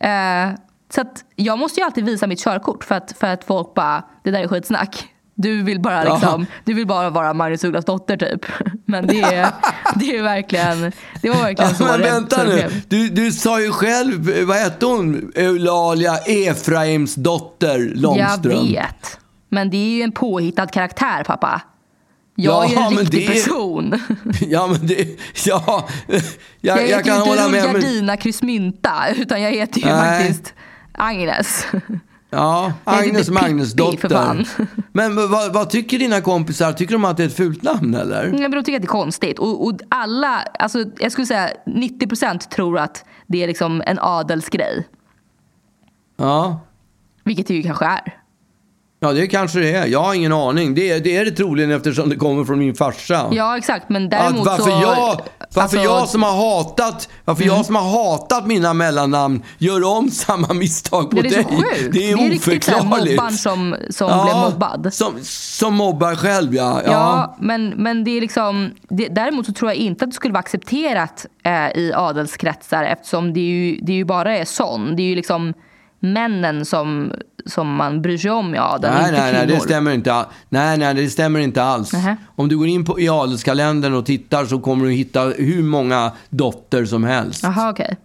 Eh, 0.00 0.50
så 0.94 1.00
att 1.00 1.24
jag 1.36 1.58
måste 1.58 1.80
ju 1.80 1.86
alltid 1.86 2.04
visa 2.04 2.26
mitt 2.26 2.44
körkort 2.44 2.84
för 2.84 2.94
att, 2.94 3.14
för 3.18 3.26
att 3.26 3.44
folk 3.44 3.74
bara, 3.74 4.04
det 4.24 4.30
där 4.30 4.42
är 4.42 4.48
skitsnack. 4.48 5.08
Du 5.34 5.62
vill 5.62 5.80
bara 5.80 6.04
liksom, 6.04 6.46
du 6.64 6.74
vill 6.74 6.86
bara 6.86 7.10
vara 7.10 7.34
Magnus 7.34 7.64
Ugglas 7.64 7.84
dotter 7.84 8.16
typ. 8.16 8.46
Men 8.84 9.06
det 9.06 9.20
är, 9.20 9.48
det 9.94 10.16
är 10.16 10.22
verkligen, 10.22 10.92
det 11.22 11.30
var 11.30 11.42
verkligen 11.42 11.74
så 11.74 11.84
Men 11.84 12.00
vänta 12.00 12.36
så 12.36 12.42
det 12.42 12.48
nu, 12.48 12.54
blev. 12.54 12.82
du, 12.88 13.08
du 13.08 13.32
sa 13.32 13.60
ju 13.60 13.70
själv, 13.70 14.46
vad 14.46 14.56
hette 14.56 14.86
hon? 14.86 15.32
Eulalia 15.34 16.16
Efraims 16.16 17.14
dotter 17.14 17.92
Långström. 17.94 18.52
Jag 18.52 18.62
vet. 18.62 19.18
Men 19.48 19.70
det 19.70 19.76
är 19.76 19.96
ju 19.96 20.02
en 20.02 20.12
påhittad 20.12 20.66
karaktär 20.66 21.24
pappa. 21.24 21.62
Jag 22.34 22.70
är 22.70 22.74
Ja, 22.74 22.86
en 22.90 22.96
riktig 22.98 23.28
det 23.28 23.34
person. 23.34 24.00
Ja, 24.40 24.66
men 24.66 24.86
det... 24.86 25.20
Ja, 25.46 25.88
jag, 26.06 26.22
Jag, 26.60 26.76
jag, 26.78 26.82
heter 26.86 27.02
kan 27.02 27.14
ju 27.14 27.20
hålla 27.20 27.46
inte 27.46 27.50
med. 27.52 27.64
Men, 27.64 27.74
Rullgardina 27.74 28.16
Kryssmynta 28.16 28.92
utan 29.16 29.42
jag 29.42 29.50
heter 29.50 29.80
ju 29.80 29.86
Nej. 29.86 30.18
faktiskt 30.28 30.54
Agnes. 30.92 31.66
ja, 32.30 32.72
Jag 32.84 32.92
heter 32.92 33.08
Agnes 33.08 33.28
inte 33.28 33.42
Magnus 33.42 33.74
Pippi, 33.74 33.96
för 33.96 34.08
fan. 34.08 34.36
dotter. 34.38 34.66
Men 34.92 35.16
vad, 35.30 35.52
vad 35.54 35.70
tycker 35.70 35.98
dina 35.98 36.20
kompisar? 36.20 36.72
Tycker 36.72 36.92
de 36.92 37.04
att 37.04 37.16
det 37.16 37.22
är 37.22 37.26
ett 37.26 37.36
fult 37.36 37.62
namn 37.62 37.94
eller? 37.94 38.24
Ja, 38.24 38.30
men 38.38 38.50
de 38.50 38.64
tycker 38.64 38.76
att 38.76 38.82
det 38.82 38.86
är 38.86 38.88
konstigt. 38.88 39.38
Och, 39.38 39.64
och 39.66 39.72
alla, 39.88 40.36
alltså, 40.58 40.84
jag 40.98 41.12
skulle 41.12 41.26
säga 41.26 41.50
90% 41.66 42.38
tror 42.48 42.78
att 42.78 43.04
det 43.26 43.42
är 43.42 43.46
liksom 43.46 43.82
en 43.86 43.98
adelsgrej. 44.00 44.86
Ja. 46.16 46.60
Vilket 47.24 47.46
det 47.46 47.54
ju 47.54 47.62
kanske 47.62 47.84
är. 47.84 48.19
Ja, 49.02 49.12
det 49.12 49.26
kanske 49.26 49.58
det 49.58 49.70
är. 49.72 49.86
Jag 49.86 50.02
har 50.02 50.14
ingen 50.14 50.32
aning. 50.32 50.74
Det 50.74 50.90
är 50.90 51.00
det, 51.00 51.16
är 51.16 51.24
det 51.24 51.30
troligen 51.30 51.70
eftersom 51.70 52.08
det 52.08 52.16
kommer 52.16 52.44
från 52.44 52.58
min 52.58 52.74
farsa. 52.74 53.28
Ja 53.32 53.56
exakt 53.58 53.88
men 53.88 54.04
Att 54.04 54.10
däremot 54.10 54.46
varför 54.46 54.62
så... 54.62 54.70
jag, 54.70 55.20
varför 55.54 55.60
alltså- 55.60 55.76
jag 55.76 56.08
som 56.08 56.22
har 56.22 56.32
hatat 56.56 57.08
varför 57.24 57.44
jag 57.44 57.66
som 57.66 57.74
har 57.74 57.82
hatat 57.90 58.46
mina 58.46 58.74
mellannamn 58.74 59.42
gör 59.58 59.84
om 59.98 60.10
samma 60.10 60.52
misstag 60.54 61.10
på 61.10 61.16
Ja, 61.16 61.22
det 61.22 61.28
är 61.28 61.32
dig. 61.32 61.42
så 61.44 61.48
sjukt. 61.50 61.92
Det 61.92 62.10
är 62.10 62.16
det 62.16 62.22
är 62.22 62.30
riktigt 62.30 62.68
oförklarligt. 62.68 63.16
mobbaren 63.16 63.32
som, 63.32 63.76
som 63.90 64.24
blev 64.24 64.36
mobbad. 64.36 64.94
Som, 64.94 65.14
som 65.22 65.74
mobbar 65.74 66.14
själv, 66.16 66.54
ja. 66.54 66.80
ja. 66.84 66.90
Ja, 66.92 67.36
men, 67.40 67.68
men 67.68 68.04
det 68.04 68.10
är 68.10 68.20
liksom, 68.20 68.70
det, 68.88 69.08
däremot 69.08 69.46
så 69.46 69.52
tror 69.52 69.70
jag 69.70 69.76
inte 69.76 70.04
att 70.04 70.10
det 70.10 70.14
skulle 70.14 70.32
vara 70.32 70.40
accepterat 70.40 71.26
eh, 71.44 71.52
i 71.52 71.92
adelskretsar 71.94 72.84
eftersom 72.84 73.32
det 73.32 73.40
är 73.40 73.44
ju, 73.44 73.78
det 73.82 73.92
är 73.92 73.96
ju 73.96 74.04
bara 74.04 74.36
är 74.36 74.44
sån. 74.44 74.96
Det 74.96 75.02
är 75.02 75.06
ju 75.06 75.14
liksom 75.14 75.54
männen 76.00 76.64
som, 76.64 77.12
som 77.46 77.74
man 77.74 78.02
bryr 78.02 78.18
sig 78.18 78.30
om 78.30 78.54
i 78.54 78.58
adeln, 78.58 78.94
Nej, 78.94 79.08
inte 79.08 79.20
nej, 79.20 79.32
nej, 79.32 79.46
det 79.46 79.60
stämmer 79.60 79.90
inte. 79.92 80.24
Nej, 80.48 80.78
nej, 80.78 80.94
det 80.94 81.08
stämmer 81.10 81.40
inte 81.40 81.62
alls. 81.62 81.92
Nähä. 81.92 82.16
Om 82.36 82.48
du 82.48 82.58
går 82.58 82.66
in 82.68 82.84
på, 82.84 83.00
i 83.00 83.08
adelskalendern 83.08 83.94
och 83.94 84.06
tittar 84.06 84.44
så 84.44 84.58
kommer 84.60 84.84
du 84.86 84.92
hitta 84.92 85.22
hur 85.24 85.62
många 85.62 86.12
dotter 86.30 86.84
som 86.84 87.04
helst. 87.04 87.42
Jaha, 87.42 87.70
okej. 87.70 87.96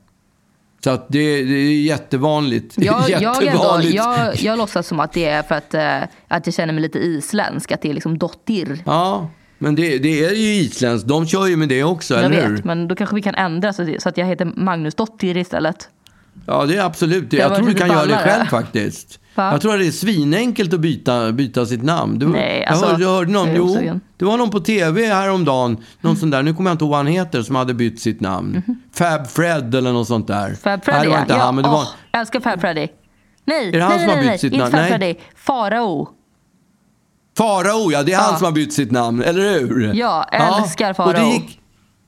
Så 0.83 0.89
att 0.89 1.05
det, 1.09 1.43
det 1.43 1.53
är 1.55 1.81
jättevanligt. 1.83 2.73
Jag, 2.77 3.09
jag, 3.09 3.21
ändå, 3.23 3.41
jättevanligt. 3.45 3.95
jag, 3.95 4.35
jag 4.35 4.57
låtsas 4.57 4.87
som 4.87 4.99
att 4.99 5.13
det 5.13 5.25
är 5.25 5.43
för 5.43 5.55
att, 5.55 5.73
eh, 5.73 5.97
att 6.27 6.45
jag 6.47 6.53
känner 6.53 6.73
mig 6.73 6.81
lite 6.81 6.99
isländsk, 6.99 7.71
att 7.71 7.81
det 7.81 7.89
är 7.89 7.93
liksom 7.93 8.17
dottir. 8.17 8.83
Ja, 8.85 9.29
men 9.57 9.75
det, 9.75 9.97
det 9.97 10.25
är 10.25 10.33
ju 10.33 10.53
isländskt. 10.55 11.07
De 11.07 11.27
kör 11.27 11.47
ju 11.47 11.57
med 11.57 11.69
det 11.69 11.83
också, 11.83 12.13
Jag 12.13 12.23
eller 12.23 12.35
vet, 12.35 12.45
hur? 12.49 12.61
men 12.63 12.87
då 12.87 12.95
kanske 12.95 13.15
vi 13.15 13.21
kan 13.21 13.35
ändra 13.35 13.73
så, 13.73 13.81
att- 13.81 14.01
så 14.01 14.09
att 14.09 14.17
jag 14.17 14.25
heter 14.25 14.45
Magnus 14.55 14.95
Dottir 14.95 15.37
istället. 15.37 15.89
Ja, 16.45 16.65
det 16.65 16.77
är 16.77 16.83
absolut 16.85 17.31
det. 17.31 17.37
Jag 17.37 17.55
tror 17.55 17.67
du 17.67 17.73
kan 17.73 17.87
göra 17.87 18.05
det 18.05 18.17
själv 18.17 18.45
faktiskt. 18.45 19.19
Va? 19.35 19.51
Jag 19.51 19.61
tror 19.61 19.73
att 19.73 19.79
det 19.79 19.87
är 19.87 19.91
svinenkelt 19.91 20.73
att 20.73 20.79
byta, 20.79 21.31
byta 21.31 21.65
sitt 21.65 21.83
namn. 21.83 22.19
Du, 22.19 22.27
Nej, 22.27 22.65
alltså, 22.65 22.85
jag 22.85 22.91
hörde, 22.91 23.03
jag 23.03 23.09
hörde 23.09 23.31
någon, 23.31 23.49
är 23.49 23.55
jo, 23.55 23.99
det 24.17 24.25
var 24.25 24.37
någon 24.37 24.49
på 24.49 24.59
tv 24.59 25.05
häromdagen, 25.05 25.77
någon 26.01 26.17
sån 26.17 26.29
där, 26.29 26.43
nu 26.43 26.53
kommer 26.53 26.69
jag 26.69 26.73
inte 26.73 26.83
ihåg 26.83 26.89
vad 26.89 26.99
han 26.99 27.07
heter, 27.07 27.41
som 27.41 27.55
hade 27.55 27.73
bytt 27.73 27.99
sitt 27.99 28.21
namn. 28.21 28.61
Fab 28.93 29.27
Fred 29.27 29.75
eller 29.75 29.93
något 29.93 30.07
sånt 30.07 30.27
där. 30.27 30.55
Fab 30.55 30.65
Nej, 30.65 30.79
Freddy, 30.83 31.03
det 31.03 31.09
var 31.09 31.21
inte 31.21 31.33
ja. 31.33 31.39
han, 31.39 31.55
men 31.55 31.63
det 31.63 31.69
var... 31.69 31.87
Jag 32.11 32.21
älskar 32.21 32.39
Fab 32.39 32.61
Freddy. 32.61 32.87
Nej, 33.45 33.71
det 33.71 33.79
han 33.79 33.89
nej, 33.89 33.99
som 33.99 34.09
har 34.09 34.15
nej, 34.15 34.23
bytt 34.23 34.29
nej, 34.29 34.39
sitt 34.39 34.53
inte 34.53 34.63
namn? 34.63 34.71
Fab 34.71 34.81
Nej. 34.81 34.89
Freddy. 34.89 35.15
Farao. 35.35 36.09
Farao, 37.37 37.91
ja, 37.91 38.03
det 38.03 38.13
är 38.13 38.17
han 38.17 38.31
Ja. 38.31 38.37
som 38.37 38.45
har 38.45 38.51
bytt 38.51 38.73
sitt 38.73 38.91
namn, 38.91 39.21
eller 39.23 39.59
hur? 39.59 39.93
Ja, 39.93 40.23
älskar 40.23 40.87
det 40.87 40.93
Farao. 40.93 41.31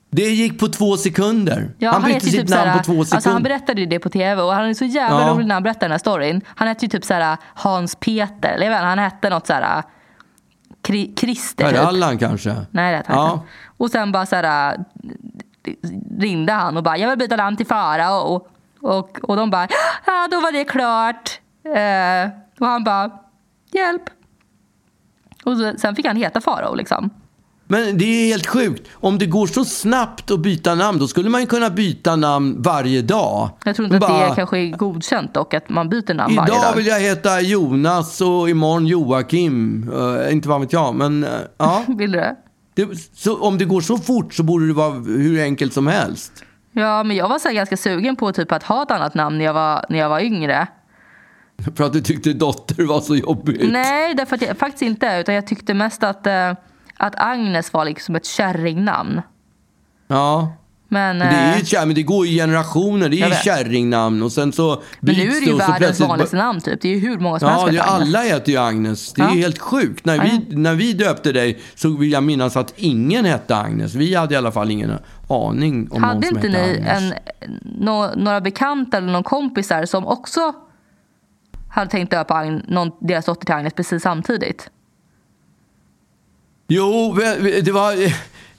Det 0.09 0.21
gick 0.21 0.59
på 0.59 0.67
två 0.67 0.97
sekunder. 0.97 1.71
Ja, 1.77 1.91
han 1.91 2.01
bytte 2.01 2.13
heter 2.13 2.25
ju 2.27 2.31
sitt 2.31 2.41
typ 2.41 2.49
namn 2.49 2.61
såhär- 2.63 2.77
på 2.77 2.83
två 2.83 2.91
sekunder. 2.93 3.15
Alltså 3.15 3.29
han 3.29 3.43
berättade 3.43 3.85
det 3.85 3.99
på 3.99 4.09
tv 4.09 4.41
och 4.41 4.53
han 4.53 4.65
är 4.69 4.73
så 4.73 4.85
jävla 4.85 5.21
Ja. 5.21 5.33
rolig 5.33 5.47
när 5.47 5.53
han 5.55 5.63
berättar 5.63 5.79
den 5.81 5.91
här 5.91 5.97
storyn. 5.97 6.41
Han 6.47 6.67
hette 6.67 6.85
ju 6.85 6.89
typ 6.89 7.05
såhär 7.05 7.37
Hans 7.53 7.95
Peter, 7.95 8.49
eller 8.49 8.65
jag 8.65 8.71
vet 8.73 8.81
han 8.81 8.99
hette 8.99 9.29
något 9.29 9.47
såhär 9.47 9.83
Kri- 10.81 11.13
Christer 11.19 11.63
Per 11.65 11.71
typ. 11.71 11.81
Allan 11.81 12.17
kanske? 12.17 12.55
Nej 12.71 12.91
det 12.91 12.97
hette 12.97 13.11
han 13.13 13.21
Ja. 13.25 13.33
inte. 13.33 13.45
Och 13.77 13.89
sen 13.91 14.11
bara 14.11 14.25
såhär 14.25 14.77
ringde 16.19 16.53
han 16.53 16.77
och 16.77 16.83
bara 16.83 16.97
jag 16.97 17.09
vill 17.09 17.17
byta 17.17 17.35
namn 17.35 17.57
till 17.57 17.65
Farao 17.67 18.13
och, 18.19 18.47
och, 18.81 19.19
och 19.23 19.35
de 19.37 19.49
bara 19.49 19.67
ja 20.05 20.27
då 20.31 20.41
var 20.41 20.51
det 20.51 20.63
klart. 20.63 21.39
Eh, 21.65 22.29
och 22.59 22.67
han 22.67 22.83
bara 22.83 23.11
hjälp. 23.71 24.03
Och 25.45 25.57
så, 25.57 25.73
sen 25.77 25.95
fick 25.95 26.05
han 26.05 26.15
heta 26.15 26.41
Farao 26.41 26.75
liksom. 26.75 27.09
Men 27.67 27.97
det 27.97 28.05
är 28.05 28.27
helt 28.27 28.47
sjukt. 28.47 28.87
Om 28.93 29.17
det 29.17 29.25
går 29.25 29.47
så 29.47 29.65
snabbt 29.65 30.31
att 30.31 30.39
byta 30.39 30.75
namn, 30.75 30.99
då 30.99 31.07
skulle 31.07 31.29
man 31.29 31.41
ju 31.41 31.47
kunna 31.47 31.69
byta 31.69 32.15
namn 32.15 32.61
varje 32.61 33.01
dag. 33.01 33.49
Jag 33.65 33.75
tror 33.75 33.85
inte 33.85 33.97
att 33.97 34.11
Bara, 34.11 34.29
det 34.29 34.35
kanske 34.35 34.57
är 34.57 34.77
godkänt 34.77 35.33
dock 35.33 35.53
att 35.53 35.69
man 35.69 35.89
byter 35.89 36.13
namn 36.13 36.35
varje 36.35 36.53
Idag 36.53 36.63
dag. 36.63 36.75
vill 36.75 36.87
jag 36.87 36.99
heta 36.99 37.41
Jonas 37.41 38.21
och 38.21 38.49
imorgon 38.49 38.87
Joakim. 38.87 39.89
Uh, 39.93 40.33
inte 40.33 40.49
vad 40.49 40.61
vet 40.61 40.73
jag, 40.73 40.95
men 40.95 41.23
uh, 41.23 41.29
ja. 41.57 41.83
Vill 41.97 42.11
du 42.11 42.19
det? 42.19 42.35
Det, 42.73 42.87
så, 43.13 43.41
om 43.41 43.57
det 43.57 43.65
går 43.65 43.81
så 43.81 43.97
fort 43.97 44.33
så 44.33 44.43
borde 44.43 44.67
det 44.67 44.73
vara 44.73 44.93
hur 44.93 45.41
enkelt 45.41 45.73
som 45.73 45.87
helst. 45.87 46.31
Ja, 46.71 47.03
men 47.03 47.17
jag 47.17 47.29
var 47.29 47.39
så 47.39 47.49
ganska 47.49 47.77
sugen 47.77 48.15
på 48.15 48.31
typ 48.31 48.51
att 48.51 48.63
ha 48.63 48.83
ett 48.83 48.91
annat 48.91 49.13
namn 49.13 49.37
när 49.37 49.45
jag 49.45 49.53
var, 49.53 49.85
när 49.89 49.99
jag 49.99 50.09
var 50.09 50.19
yngre. 50.19 50.67
För 51.75 51.83
att 51.83 51.93
du 51.93 52.01
tyckte 52.01 52.33
dotter 52.33 52.83
var 52.83 53.01
så 53.01 53.15
jobbigt. 53.15 53.71
Nej, 53.71 54.13
därför 54.13 54.35
att 54.35 54.41
jag, 54.41 54.57
faktiskt 54.57 54.81
inte. 54.81 55.17
Utan 55.21 55.35
jag 55.35 55.47
tyckte 55.47 55.73
mest 55.73 56.03
att, 56.03 56.27
eh, 56.27 56.53
att 56.97 57.13
Agnes 57.17 57.73
var 57.73 57.85
liksom 57.85 58.15
ett 58.15 58.25
kärringnamn. 58.25 59.21
Ja. 60.07 60.53
Men, 60.89 61.17
Men 61.17 61.27
det, 61.33 61.35
är 61.39 61.51
eh, 61.53 61.57
ju, 61.59 61.63
kär- 61.65 61.85
men 61.85 61.95
det 61.95 62.03
går 62.03 62.25
i 62.27 62.35
generationer. 62.37 63.09
Det 63.09 63.21
är 63.21 63.27
ju 63.27 63.33
kärringnamn 63.33 64.23
och 64.23 64.31
sen 64.31 64.51
så 64.51 64.81
men 64.99 65.15
nu 65.15 65.21
är 65.21 65.27
det 65.27 65.45
ju 65.45 65.55
världens 65.57 65.77
plötsligt- 65.77 66.09
vanligaste 66.09 66.37
namn 66.37 66.61
typ. 66.61 66.81
Det 66.81 66.87
är 66.89 66.93
ju 66.93 66.99
hur 66.99 67.19
många 67.19 67.39
som 67.39 67.49
helst 67.49 67.61
Ja, 67.61 67.67
som 67.67 67.75
heter 67.75 67.93
Agnes. 67.95 68.07
alla 68.15 68.21
heter 68.23 68.51
ju 68.51 68.57
Agnes. 68.57 69.13
Det 69.13 69.21
är 69.21 69.25
Ja. 69.25 69.31
helt 69.33 69.59
sjukt. 69.59 70.05
När 70.05 70.19
vi, 70.19 70.55
när 70.55 70.75
vi 70.75 70.93
döpte 70.93 71.31
dig 71.31 71.59
så 71.75 71.89
vill 71.97 72.11
jag 72.11 72.23
minnas 72.23 72.57
att 72.57 72.73
ingen 72.75 73.25
hette 73.25 73.55
Agnes. 73.55 73.95
Vi 73.95 74.15
hade 74.15 74.33
i 74.33 74.37
alla 74.37 74.51
fall 74.51 74.71
ingen 74.71 74.91
aning 75.29 75.87
om 75.91 76.01
någon 76.01 76.09
Hade 76.09 76.27
som 76.27 76.37
inte 76.37 76.47
hette 76.49 76.61
ni 76.81 76.89
Agnes. 76.89 77.13
en, 77.41 77.49
nå, 77.79 78.11
några 78.15 78.41
bekanta 78.41 78.97
eller 78.97 79.11
någon 79.11 79.23
kompisar 79.23 79.85
som 79.85 80.07
också 80.07 80.53
hade 81.69 81.91
tänkt 81.91 82.11
döpa 82.11 82.33
Agn, 82.33 82.61
någon, 82.67 82.91
deras 82.99 83.25
dotter 83.25 83.45
till 83.45 83.55
Agnes 83.55 83.73
precis 83.73 84.03
samtidigt? 84.03 84.69
Jo, 86.67 87.17
det 87.63 87.71
var... 87.71 87.95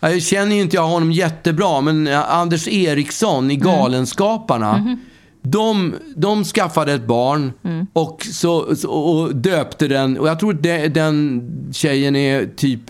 Jag 0.01 0.23
känner 0.23 0.57
ju 0.57 0.63
inte 0.63 0.77
jag 0.77 0.87
honom 0.89 1.13
jättebra, 1.13 1.81
men 1.81 2.07
Anders 2.09 2.69
Eriksson 2.69 3.51
i 3.51 3.55
Mm. 3.55 3.67
Galenskaparna. 3.67 4.75
Mm-hmm. 4.75 4.97
De, 5.43 5.95
de 6.17 6.45
skaffade 6.45 6.93
ett 6.93 7.07
barn 7.07 7.53
Mm. 7.65 7.87
och, 7.93 8.27
så, 8.33 8.77
så- 8.77 8.89
och 8.91 9.37
döpte 9.37 9.89
den. 9.89 10.19
Och 10.19 10.29
jag 10.29 10.39
tror 10.41 10.55
att 10.55 10.95
den 10.95 11.43
tjejen 11.73 12.17
är 12.17 12.47
typ 12.57 12.81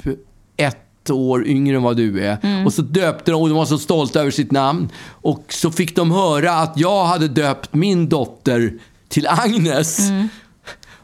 ett 0.56 1.10
år 1.10 1.46
yngre 1.46 1.76
än 1.76 1.82
vad 1.82 1.96
du 1.96 2.24
är. 2.24 2.38
Mm. 2.42 2.66
Och 2.66 2.72
så 2.72 2.82
döpte 2.82 3.30
de 3.30 3.42
och 3.42 3.48
de 3.48 3.56
var 3.58 3.64
så 3.64 3.78
stolta 3.78 4.20
över 4.20 4.30
sitt 4.30 4.52
namn. 4.52 4.88
Och 5.08 5.44
så 5.48 5.70
fick 5.70 5.96
de 5.96 6.10
höra 6.10 6.52
att 6.52 6.72
jag 6.76 7.04
hade 7.04 7.28
döpt 7.28 7.74
min 7.74 8.08
dotter 8.08 8.72
till 9.08 9.26
Agnes. 9.28 9.98
Mm. 9.98 10.28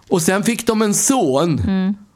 Och 0.08 0.22
sen 0.22 0.42
fick 0.42 0.66
de 0.66 0.82
en 0.82 0.94
son. 0.94 1.60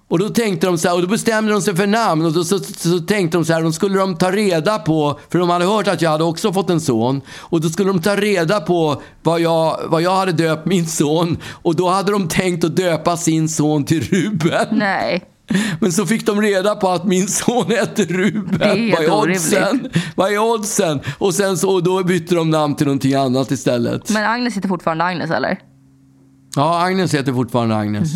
Och 0.08 0.18
då 0.18 0.28
tänkte 0.28 0.66
de 0.66 0.78
så 0.78 0.88
här, 0.88 0.94
och 0.94 1.02
då 1.02 1.08
bestämde 1.08 1.52
de 1.52 1.62
sig 1.62 1.76
för 1.76 1.86
namn 1.86 2.24
och 2.24 2.32
då 2.32 2.44
så, 2.44 2.58
så, 2.58 2.88
så 2.88 2.98
tänkte 2.98 3.38
de 3.38 3.44
så 3.44 3.52
här, 3.52 3.62
då 3.62 3.72
skulle 3.72 3.98
de 3.98 4.16
ta 4.16 4.32
reda 4.32 4.78
på, 4.78 5.20
för 5.30 5.38
de 5.38 5.50
hade 5.50 5.64
hört 5.64 5.88
att 5.88 6.02
jag 6.02 6.10
hade 6.10 6.24
också 6.24 6.52
fått 6.52 6.70
en 6.70 6.80
son. 6.80 7.20
Och 7.38 7.60
då 7.60 7.68
skulle 7.68 7.88
de 7.88 8.02
ta 8.02 8.16
reda 8.16 8.60
på 8.60 9.02
vad 9.22 9.40
jag, 9.40 9.78
vad 9.86 10.02
jag 10.02 10.16
hade 10.16 10.32
döpt 10.32 10.66
min 10.66 10.86
son. 10.86 11.36
Och 11.52 11.76
då 11.76 11.88
hade 11.88 12.12
de 12.12 12.28
tänkt 12.28 12.64
att 12.64 12.76
döpa 12.76 13.16
sin 13.16 13.48
son 13.48 13.84
till 13.84 14.02
Ruben. 14.02 14.66
Nej. 14.72 15.24
Men 15.80 15.92
så 15.92 16.06
fick 16.06 16.26
de 16.26 16.42
reda 16.42 16.74
på 16.74 16.88
att 16.88 17.04
min 17.04 17.28
son 17.28 17.66
hette 17.68 18.02
Ruben. 18.02 18.90
Vad 18.90 19.04
är 19.04 19.12
oddsen? 19.12 19.90
Vad 20.14 20.32
är 20.32 20.38
oddsen? 20.38 21.00
Och 21.18 21.34
sen 21.34 21.56
så, 21.56 21.70
och 21.70 21.82
då 21.82 22.04
bytte 22.04 22.34
de 22.34 22.50
namn 22.50 22.76
till 22.76 22.86
någonting 22.86 23.14
annat 23.14 23.50
istället. 23.50 24.10
Men 24.10 24.24
Agnes 24.24 24.56
heter 24.56 24.68
fortfarande 24.68 25.04
Agnes 25.04 25.30
eller? 25.30 25.58
Ja, 26.56 26.82
Agnes 26.82 27.14
heter 27.14 27.32
fortfarande 27.32 27.76
Agnes. 27.76 28.12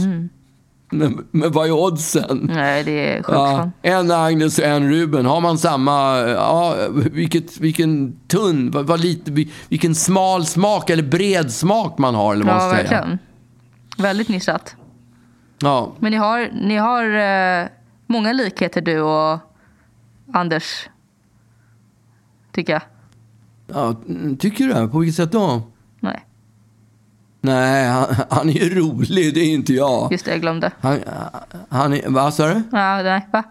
Men, 0.92 1.26
men 1.30 1.52
vad 1.52 1.66
är 1.66 1.72
oddsen? 1.72 2.50
Nej, 2.54 2.84
det 2.84 2.90
är 3.10 3.16
sjukt 3.16 3.28
Ja, 3.28 3.70
en 3.82 4.10
Agnes 4.10 4.58
och 4.58 4.64
en 4.64 4.88
Ruben. 4.90 5.26
Har 5.26 5.40
man 5.40 5.58
samma, 5.58 6.18
ja, 6.18 6.76
vilket, 6.90 7.58
vilken 7.60 8.18
tunn, 8.28 8.70
vad, 8.70 8.86
vad 8.86 9.00
lite, 9.00 9.44
vilken 9.68 9.94
smal 9.94 10.46
smak 10.46 10.90
eller 10.90 11.02
bred 11.02 11.52
smak 11.52 11.98
man 11.98 12.14
har 12.14 12.34
eller 12.34 12.44
vad 12.44 12.54
Ja, 12.54 12.68
verkligen. 12.68 13.18
Väldigt 13.98 14.28
nischat. 14.28 14.76
Ja, 15.58 15.92
Men 15.98 16.10
ni 16.12 16.16
har, 16.18 16.48
ni 16.52 16.76
har 16.76 17.04
eh, 17.62 17.68
många 18.06 18.32
likheter 18.32 18.80
du 18.80 19.00
och 19.00 19.38
Anders. 20.32 20.88
Tycker 22.52 22.72
jag. 22.72 22.82
ja, 23.66 23.94
tycker 24.38 24.66
du? 24.66 24.88
På 24.88 24.98
vilket 24.98 25.16
sätt 25.16 25.32
då? 25.32 25.62
Nej, 27.44 27.88
han, 27.88 28.06
han 28.30 28.48
är 28.48 28.52
ju 28.52 28.74
rolig, 28.80 29.34
det 29.34 29.40
är 29.40 29.54
inte 29.54 29.72
jag. 29.74 30.12
just 30.12 30.24
det, 30.24 30.30
jag 30.30 30.40
glömde. 30.40 30.70
Han, 30.80 30.98
han 31.68 31.92
är, 31.92 32.08
vad 32.08 32.34
sa 32.34 32.46
du? 32.48 32.62
Ja, 32.72 33.02
nej, 33.02 33.28
va? 33.32 33.44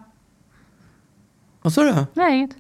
Vad 1.61 1.73
sa 1.73 1.83
du? 1.83 1.93
Nej, 2.13 2.37
inget. 2.37 2.51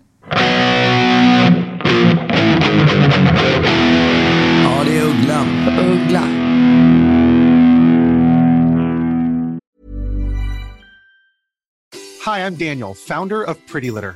Ja, 4.63 4.83
det 4.85 4.97
är 4.97 5.03
Ugglan. 5.05 5.47
Uggla. 5.91 6.23
Hi, 12.25 12.39
I'm 12.45 12.55
Daniel, 12.55 12.93
founder 12.93 13.43
of 13.49 13.57
Pretty 13.71 13.91
Litter. 13.91 14.15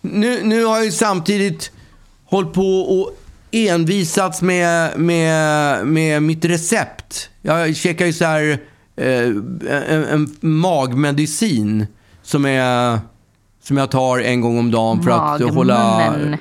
Nu, 0.00 0.42
nu 0.42 0.64
har 0.64 0.76
jag 0.76 0.84
ju 0.84 0.92
samtidigt 0.92 1.70
hållit 2.24 2.52
på 2.52 2.80
och 2.80 3.18
envisats 3.50 4.42
med, 4.42 4.98
med, 4.98 5.86
med 5.86 6.22
mitt 6.22 6.44
recept. 6.44 7.30
Jag 7.42 7.76
käkar 7.76 8.06
ju 8.06 8.12
så 8.12 8.24
här 8.24 8.60
eh, 8.96 9.28
en, 9.88 10.04
en 10.04 10.36
magmedicin 10.40 11.86
som, 12.22 12.44
är, 12.44 12.98
som 13.62 13.76
jag 13.76 13.90
tar 13.90 14.18
en 14.18 14.40
gång 14.40 14.58
om 14.58 14.70
dagen 14.70 15.02
för 15.02 15.10
att 15.10 15.54
hålla... 15.54 15.98
Magmunnen. 15.98 16.38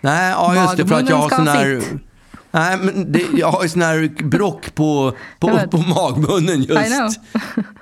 Nej, 0.00 0.30
ja 0.30 0.54
just 0.54 0.76
det. 0.76 0.86
För 0.86 0.94
att 0.94 1.08
jag 1.08 1.16
har 1.16 1.30
Magmunnen 1.30 1.54
sån 1.54 1.56
här... 1.56 1.80
sitt. 1.80 2.00
Nej, 2.54 2.78
men 2.82 3.12
det, 3.12 3.22
jag 3.36 3.50
har 3.50 3.62
ju 3.62 3.68
sån 3.68 3.82
här 3.82 4.24
brock 4.24 4.74
på, 4.74 5.12
på, 5.38 5.60
på 5.70 5.76
magmunnen 5.78 6.62
just. 6.62 7.20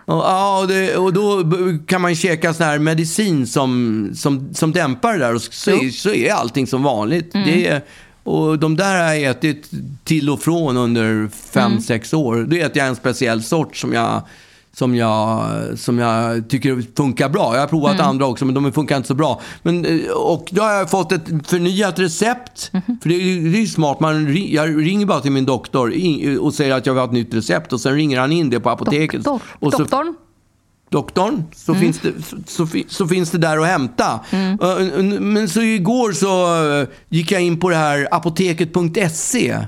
Och, 0.05 0.15
ja, 0.15 0.61
och, 0.61 0.69
det, 0.69 0.97
och 0.97 1.13
då 1.13 1.45
kan 1.87 2.01
man 2.01 2.15
käka 2.15 2.55
sån 2.55 2.67
här 2.67 2.79
medicin 2.79 3.47
som, 3.47 4.11
som, 4.15 4.55
som 4.55 4.73
dämpar 4.73 5.13
det 5.13 5.19
där 5.19 5.35
och 5.35 5.43
så, 5.43 5.71
är, 5.71 5.91
så 5.91 6.11
är 6.11 6.33
allting 6.33 6.67
som 6.67 6.83
vanligt. 6.83 7.35
Mm. 7.35 7.47
Det 7.47 7.67
är, 7.69 7.83
och 8.23 8.59
de 8.59 8.77
där 8.77 9.07
har 9.07 9.15
jag 9.15 9.23
ätit 9.23 9.71
till 10.05 10.31
och 10.31 10.41
från 10.41 10.77
under 10.77 11.29
fem, 11.53 11.71
Mm. 11.71 11.83
sex 11.83 12.15
år. 12.15 12.47
Då 12.49 12.57
äter 12.57 12.79
jag 12.79 12.87
en 12.87 12.97
speciell 12.97 13.43
sort 13.43 13.77
som 13.77 13.93
jag 13.93 14.23
som 14.77 14.95
jag, 14.95 15.49
som 15.79 15.99
jag 15.99 16.49
tycker 16.49 16.97
funkar 16.97 17.29
bra. 17.29 17.55
Jag 17.55 17.61
har 17.61 17.69
provat 17.69 17.95
Mm. 17.95 18.07
andra 18.07 18.27
också, 18.27 18.45
men 18.45 18.55
de 18.55 18.73
funkar 18.73 18.97
inte 18.97 19.09
så 19.09 19.15
bra. 19.15 19.41
Men, 19.63 19.85
eh, 19.85 20.11
och 20.11 20.49
då 20.51 20.63
har 20.63 20.73
jag 20.73 20.91
fått 20.91 21.13
ett 21.13 21.23
förnyat 21.47 21.99
recept. 21.99 22.71
Mhm. 22.73 22.99
För 23.03 23.09
det 23.09 23.15
är 23.15 23.53
det 23.53 23.59
är 23.63 23.67
smart. 23.67 24.01
Man, 24.01 24.37
jag 24.51 24.87
ringer 24.87 25.07
bara 25.07 25.21
till 25.21 25.33
min 25.33 25.47
doktor 25.47 25.93
och 26.41 26.55
säger 26.55 26.75
att 26.75 26.87
jag 26.87 26.93
vill 26.95 27.01
ha 27.01 27.07
ett 27.07 27.13
nytt 27.13 27.35
recept. 27.35 27.73
Och 27.73 27.81
sen 27.81 27.95
ringer 27.95 28.21
han 28.21 28.33
in 28.33 28.51
det 28.51 28.61
på 28.61 28.71
apoteket. 28.71 29.25
Doktor. 29.25 29.41
Och 29.59 29.73
så, 29.73 29.79
Doktorn? 29.79 30.15
doktorn, 30.91 31.45
så, 31.57 31.75
finns 31.75 31.99
det, 32.01 32.13
så, 32.27 32.37
så, 32.47 32.67
fi- 32.67 32.85
så 32.89 33.07
finns 33.09 33.31
det 33.31 33.39
där 33.39 33.59
att 33.59 33.67
hämta. 33.67 34.21
Uh, 34.33 35.03
Men 35.21 35.49
så 35.49 35.61
igår 35.63 36.13
så 36.13 36.63
uh, 36.81 36.87
gick 37.09 37.33
jag 37.33 37.43
in 37.43 37.61
på 37.61 37.71
det 37.71 37.77
här 37.77 38.09
apoteket.se 38.11 39.59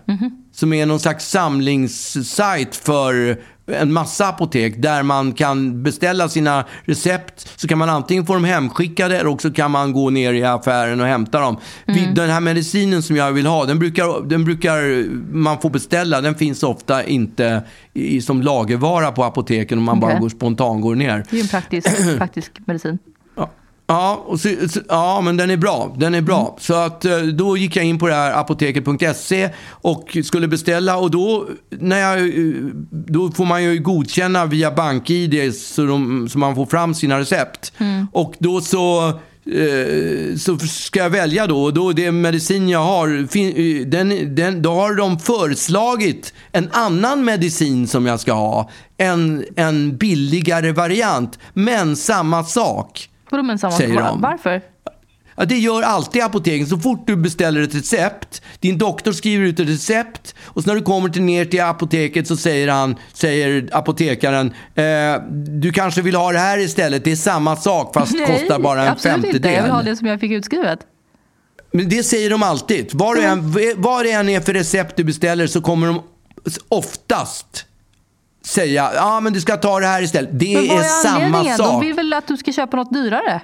som 0.52 0.72
är 0.72 0.86
någon 0.86 1.00
slags 1.00 1.30
samlingssajt 1.30 2.76
för 2.76 3.40
en 3.66 3.92
massa 3.92 4.28
apotek 4.28 4.74
där 4.82 5.02
man 5.02 5.32
kan 5.32 5.82
beställa 5.82 6.28
sina 6.28 6.64
recept. 6.84 7.48
Så 7.60 7.68
kan 7.68 7.78
man 7.78 7.88
antingen 7.90 8.26
få 8.26 8.34
dem 8.34 8.44
hemskickade 8.44 9.18
eller 9.18 9.30
också 9.30 9.50
kan 9.50 9.70
man 9.70 9.92
gå 9.92 10.10
ner 10.10 10.32
i 10.32 10.44
affären 10.44 11.00
och 11.00 11.06
hämta 11.06 11.40
dem. 11.40 11.56
Vi- 11.86 12.06
Den 12.14 12.30
här 12.30 12.40
medicinen 12.40 13.02
som 13.02 13.16
jag 13.16 13.32
vill 13.32 13.46
ha, 13.46 13.64
den 13.64 13.78
brukar, 13.78 14.28
den 14.28 14.44
brukar 14.44 15.04
man 15.34 15.60
få 15.60 15.68
beställa. 15.68 16.20
Den 16.20 16.34
finns 16.34 16.62
ofta 16.62 17.04
inte 17.04 17.62
i, 17.94 18.20
som 18.20 18.42
lagervara 18.42 19.12
på 19.12 19.24
apoteken 19.24 19.78
om 19.78 19.84
man 19.84 20.00
bara 20.00 20.10
Okej. 20.10 20.20
går 20.20 20.28
spontan 20.28 20.80
går 20.80 20.94
ner. 20.94 21.24
Det 21.30 21.36
är 21.38 21.42
en 21.42 21.48
praktisk, 21.48 21.88
praktisk 22.18 22.52
medicin. 22.66 22.98
Ja. 23.86 24.24
Och 24.26 24.40
så, 24.40 24.48
så, 24.68 24.80
ja, 24.88 25.20
men 25.20 25.36
den 25.36 25.50
är 25.50 25.56
bra. 25.56 25.94
Den 25.98 26.14
är 26.14 26.20
bra. 26.20 26.56
Så 26.60 26.74
att, 26.74 27.04
eh, 27.04 27.18
då 27.18 27.56
gick 27.56 27.76
jag 27.76 27.84
in 27.84 27.98
på 27.98 28.08
det 28.08 28.14
här 28.14 28.32
apoteket.se 28.32 29.50
och 29.70 30.16
skulle 30.24 30.48
beställa. 30.48 30.96
Och 30.96 31.10
då, 31.10 31.48
när 31.70 31.98
jag, 31.98 32.18
eh, 32.18 32.54
då 32.90 33.30
får 33.30 33.44
man 33.44 33.64
ju 33.64 33.78
godkänna 33.78 34.46
via 34.46 34.70
BankID 34.70 35.54
så, 35.54 35.84
de, 35.86 36.28
så 36.28 36.38
man 36.38 36.54
får 36.54 36.66
fram 36.66 36.94
sina 36.94 37.18
recept. 37.18 37.72
Och 38.12 38.34
då 38.38 38.60
så, 38.60 39.08
eh, 39.08 40.36
så 40.38 40.58
ska 40.58 41.00
jag 41.00 41.10
välja 41.10 41.46
då. 41.46 41.62
Och 41.62 41.74
då 41.74 41.92
det 41.92 42.12
medicin 42.12 42.68
jag 42.68 42.84
har, 42.84 43.84
den, 43.84 44.34
den, 44.34 44.62
då 44.62 44.70
har 44.70 44.94
de 44.94 45.18
föreslagit 45.18 46.34
en 46.52 46.68
annan 46.72 47.24
medicin 47.24 47.86
som 47.86 48.06
jag 48.06 48.20
ska 48.20 48.32
ha. 48.32 48.70
En, 48.96 49.44
en 49.56 49.96
billigare 49.96 50.72
variant, 50.72 51.38
men 51.54 51.96
samma 51.96 52.44
sak. 52.44 53.08
Vadå 53.34 53.46
men 53.46 53.58
samma 53.58 53.72
Säger 53.72 54.00
de. 54.00 54.20
Varför? 54.20 54.62
Ja, 55.36 55.44
det 55.44 55.58
gör 55.58 55.82
alltid 55.82 56.22
apoteken. 56.22 56.66
Så 56.66 56.78
fort 56.78 57.06
du 57.06 57.16
beställer 57.16 57.62
ett 57.62 57.74
recept, 57.74 58.42
din 58.60 58.78
doktor 58.78 59.12
skriver 59.12 59.46
ut 59.46 59.60
ett 59.60 59.68
recept 59.68 60.34
och 60.42 60.62
så 60.62 60.68
när 60.68 60.74
du 60.74 60.82
kommer 60.82 61.08
till, 61.08 61.22
ner 61.22 61.44
till 61.44 61.60
apoteket 61.60 62.28
så 62.28 62.36
säger, 62.36 62.68
han, 62.68 62.96
säger 63.12 63.68
apotekaren 63.72 64.52
eh, 64.74 64.84
du 65.30 65.72
kanske 65.72 66.02
vill 66.02 66.14
ha 66.14 66.32
det 66.32 66.38
här 66.38 66.58
istället. 66.58 67.04
Det 67.04 67.12
är 67.12 67.16
samma 67.16 67.56
sak 67.56 67.94
fast 67.94 68.26
kostar 68.26 68.58
bara 68.58 68.82
en 68.82 68.88
absolut 68.88 69.14
femtedel. 69.14 69.36
inte. 69.36 69.50
Jag 69.50 69.62
vill 69.62 69.72
ha 69.72 69.82
det 69.82 69.96
som 69.96 70.06
jag 70.06 70.20
fick 70.20 70.32
utskrivet. 70.32 70.78
Men 71.72 71.88
det 71.88 72.02
säger 72.02 72.30
de 72.30 72.42
alltid. 72.42 72.90
Vad 72.92 73.16
det, 73.16 73.24
än, 73.24 73.54
vad 73.76 74.04
det 74.04 74.12
än 74.12 74.28
är 74.28 74.40
för 74.40 74.52
recept 74.52 74.96
du 74.96 75.04
beställer 75.04 75.46
så 75.46 75.60
kommer 75.60 75.86
de 75.86 76.02
oftast 76.68 77.66
säga 78.44 78.90
ja 78.94 79.20
men 79.20 79.32
du 79.32 79.40
ska 79.40 79.56
ta 79.56 79.80
det 79.80 79.86
här 79.86 80.02
istället. 80.02 80.30
Det 80.32 80.54
Men 80.56 80.68
vad 80.68 80.76
är 80.78 80.80
är 80.80 80.88
samma 80.88 81.44
sak. 81.44 81.66
De 81.66 81.80
vill 81.80 81.94
väl 81.94 82.12
att 82.12 82.26
du 82.26 82.36
ska 82.36 82.52
köpa 82.52 82.76
något 82.76 82.92
dyrare? 82.92 83.40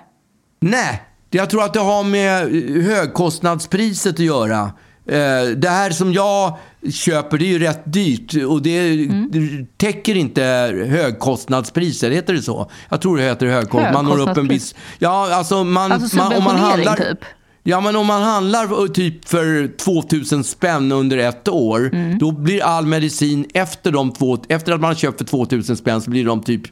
Nej, 0.61 1.03
jag 1.31 1.51
tror 1.51 1.65
att 1.65 1.75
det 1.75 1.81
har 1.81 2.05
med 2.05 2.49
högkostnadspriset 2.85 4.13
att 4.15 4.19
göra. 4.19 4.61
Eh, 5.07 5.43
Det 5.57 5.69
här 5.69 5.91
som 5.91 6.13
jag 6.13 6.57
köper, 6.93 7.39
det 7.39 7.45
är 7.45 7.49
ju 7.49 7.59
rätt 7.59 7.83
dyrt 7.85 8.35
och 8.49 8.63
det 8.63 8.97
det 9.31 9.67
täcker 9.77 10.15
inte 10.17 10.43
högkostnadspriser. 10.89 12.11
Heter 12.11 12.35
det 12.35 12.43
så? 12.43 12.71
Jag 12.89 13.01
tror 13.01 13.17
det 13.17 13.23
heter 13.23 13.47
högkostnad. 13.47 13.93
Man 13.95 14.05
når 14.05 14.11
upp 14.13 14.19
en 14.19 14.27
Högkostnadspris? 14.27 14.63
viss... 14.73 14.75
Ja, 14.99 15.35
alltså, 15.35 15.65
man, 15.65 15.93
Alltså 15.93 16.17
man, 16.17 16.33
om 16.37 16.45
man 16.45 16.57
handlar... 16.57 16.97
typ? 16.97 17.19
Ja, 17.63 17.81
men 17.81 17.97
om 17.97 18.07
man 18.07 18.23
handlar 18.23 18.67
för- 18.69 18.89
typ 18.89 19.29
för 19.29 19.77
2000 19.77 20.45
spänn 20.45 20.93
under 20.93 21.19
ett 21.19 21.49
år, 21.49 21.91
Mm. 21.93 22.19
då 22.19 22.31
blir 22.33 22.63
all 22.63 22.87
medicin 22.87 23.47
efter, 23.55 23.93
de 23.93 24.13
två, 24.13 24.39
efter 24.49 24.73
att 24.73 24.81
man 24.81 24.89
har 24.89 24.95
köpt 24.95 25.19
för 25.19 25.25
2000 25.25 25.77
spänn 25.77 26.01
så 26.01 26.11
blir 26.11 26.25
de 26.25 26.43
typ 26.43 26.63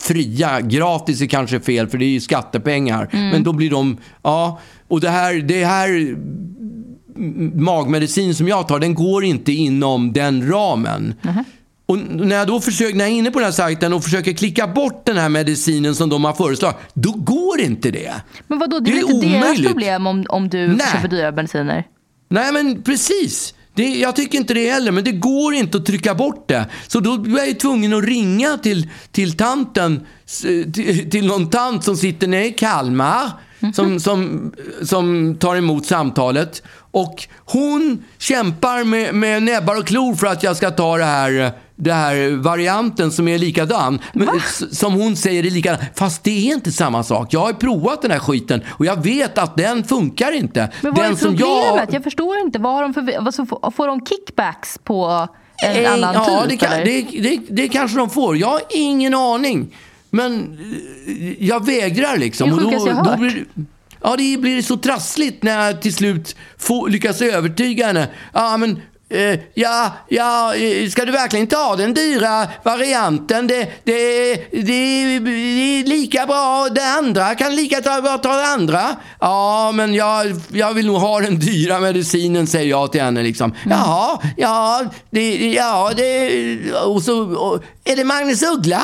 fria. 0.00 0.60
Gratis 0.60 1.20
är 1.20 1.26
kanske 1.26 1.60
fel 1.60 1.88
för 1.88 1.98
det 1.98 2.04
är 2.04 2.08
ju 2.10 2.20
skattepengar. 2.20 3.08
Mm. 3.12 3.28
Men 3.30 3.42
då 3.42 3.52
blir 3.52 3.70
de, 3.70 3.96
ja, 4.22 4.60
och 4.88 5.00
det 5.00 5.10
här, 5.10 5.34
det 5.34 5.64
här 5.64 5.88
mm, 7.16 7.52
magmedicin 7.64 8.34
som 8.34 8.48
jag 8.48 8.68
tar, 8.68 8.78
den 8.78 8.94
går 8.94 9.24
inte 9.24 9.52
inom 9.52 10.12
den 10.12 10.48
ramen. 10.50 11.14
Och 11.88 11.98
när 11.98 12.36
jag 12.36 12.46
då 12.46 12.60
försöker, 12.60 12.94
när 12.96 13.04
jag 13.04 13.12
är 13.12 13.16
inne 13.18 13.30
på 13.30 13.38
den 13.38 13.44
här 13.46 13.52
sajten 13.52 13.92
och 13.92 14.04
försöker 14.04 14.32
klicka 14.32 14.66
bort 14.66 15.06
den 15.06 15.16
här 15.16 15.28
medicinen 15.28 15.94
som 15.94 16.08
de 16.08 16.24
har 16.24 16.32
föreslagit, 16.32 16.76
då 16.94 17.12
går 17.12 17.60
inte 17.60 17.90
det. 17.90 18.14
Men 18.46 18.58
vadå, 18.58 18.80
det 18.80 18.90
är 18.90 18.94
Det 18.94 19.00
väl 19.00 19.10
är 19.10 19.14
inte 19.14 19.26
deras 19.28 19.44
omöjligt. 19.44 19.66
problem 19.70 20.06
om, 20.06 20.24
om 20.28 20.48
du 20.48 20.68
Nej. 20.68 20.86
köper 20.92 21.08
dyra 21.08 21.32
mediciner? 21.32 21.84
Nej, 22.28 22.52
men 22.52 22.82
precis. 22.82 23.54
Det, 23.74 23.82
jag 23.94 24.16
tycker 24.16 24.38
inte 24.38 24.54
det 24.54 24.70
heller, 24.70 24.92
men 24.92 25.04
det 25.04 25.12
går 25.12 25.54
inte 25.54 25.78
att 25.78 25.86
trycka 25.86 26.14
bort 26.14 26.48
det. 26.48 26.66
Så 26.88 27.00
då 27.00 27.18
blir 27.18 27.36
jag 27.38 27.48
ju 27.48 27.54
tvungen 27.54 27.92
att 27.94 28.04
ringa 28.04 28.58
till, 28.58 28.88
till 29.12 29.36
tanten, 29.36 30.06
till, 30.74 31.10
till 31.10 31.26
någon 31.26 31.50
tant 31.50 31.84
som 31.84 31.96
sitter 31.96 32.26
nere 32.26 32.46
i 32.46 32.50
Kalmar, 32.52 33.30
som, 33.74 34.00
som, 34.00 34.52
som 34.82 35.36
tar 35.40 35.56
emot 35.56 35.86
samtalet. 35.86 36.62
Och 36.90 37.28
hon 37.44 38.04
kämpar 38.18 38.84
med, 38.84 39.14
med 39.14 39.42
näbbar 39.42 39.78
och 39.78 39.86
klor 39.86 40.14
för 40.14 40.26
att 40.26 40.42
jag 40.42 40.56
ska 40.56 40.70
ta 40.70 40.98
det 40.98 41.04
här, 41.04 41.52
det 41.80 41.92
här 41.92 42.36
varianten 42.36 43.12
som 43.12 43.28
är 43.28 43.38
likadan. 43.38 43.98
Men, 44.12 44.28
som 44.70 44.92
hon 44.92 45.16
säger 45.16 45.46
är 45.46 45.50
likadan. 45.50 45.78
Fast 45.94 46.24
det 46.24 46.48
är 46.50 46.54
inte 46.54 46.72
samma 46.72 47.02
sak. 47.02 47.34
Jag 47.34 47.40
har 47.40 47.52
provat 47.52 48.02
den 48.02 48.10
här 48.10 48.18
skiten 48.18 48.60
och 48.68 48.86
jag 48.86 49.04
vet 49.04 49.38
att 49.38 49.56
den 49.56 49.84
funkar 49.84 50.32
inte. 50.32 50.70
Men 50.80 50.94
vad 50.94 51.04
den 51.04 51.12
är 51.12 51.16
problemet? 51.16 51.92
Jag... 51.92 52.04
förstår 52.04 52.38
inte. 52.38 52.58
Vad 52.58 52.72
har 52.72 52.82
de 52.82 52.94
för, 52.94 53.20
vad 53.20 53.34
så, 53.34 53.46
får 53.76 53.86
de 53.86 54.06
kickbacks 54.06 54.78
på 54.84 55.28
en 55.64 55.84
Eh, 55.84 55.92
annan 55.92 56.14
ja, 56.14 56.40
typ? 56.40 56.50
det, 56.50 56.66
kan, 56.66 56.70
det, 56.70 57.02
det, 57.02 57.40
det 57.48 57.68
kanske 57.68 57.98
de 57.98 58.10
får. 58.10 58.36
Jag 58.36 58.48
har 58.48 58.60
ingen 58.70 59.14
aning. 59.14 59.76
Men 60.10 60.58
eh, 61.06 61.44
jag 61.44 61.66
vägrar 61.66 62.16
liksom. 62.16 62.50
Det 62.50 62.56
är 62.56 62.58
det 62.58 62.64
Och 62.64 62.70
sjukaste 62.70 62.88
jag 62.88 62.96
har 62.96 63.04
hört. 63.04 63.18
blir, 63.18 63.44
ja, 64.02 64.16
det 64.16 64.40
blir 64.40 64.62
så 64.62 64.76
trassligt 64.76 65.42
när 65.42 65.66
jag 65.66 65.82
till 65.82 65.94
slut 65.94 66.36
får, 66.58 66.88
lyckas 66.88 67.22
övertyga 67.22 67.86
henne. 67.86 68.08
Ja, 68.32 68.56
men... 68.56 68.80
eh, 69.10 69.40
ja, 69.54 69.92
ja, 70.08 70.54
eh, 70.54 70.88
ska 70.88 71.04
du 71.04 71.12
verkligen 71.12 71.46
ta 71.46 71.76
den 71.76 71.94
dyra 71.94 72.48
varianten? 72.62 73.46
Det, 73.46 73.68
det, 73.84 74.34
det, 74.50 75.18
det 75.18 75.80
är 75.80 75.86
lika 75.86 76.26
bra 76.26 76.68
det 76.74 76.84
andra. 76.84 77.34
Kan 77.34 77.54
lika 77.54 77.80
bra 77.80 78.18
ta 78.18 78.36
det 78.36 78.46
andra. 78.46 78.96
Ja, 79.20 79.72
men 79.74 79.94
jag, 79.94 80.26
jag 80.48 80.74
vill 80.74 80.86
nog 80.86 80.96
ha 80.96 81.20
den 81.20 81.38
dyra 81.38 81.80
medicinen, 81.80 82.46
säger 82.46 82.70
jag 82.70 82.92
till 82.92 83.02
henne. 83.02 83.22
Liksom. 83.22 83.50
Mm. 83.64 83.78
Jaha, 83.78 84.20
ja, 84.36 84.84
det, 85.10 85.52
ja, 85.52 85.90
det... 85.96 86.72
Och 86.72 87.02
så, 87.02 87.36
och, 87.36 87.62
är 87.84 87.96
det 87.96 88.04
Magnus 88.04 88.42
Uggla? 88.42 88.82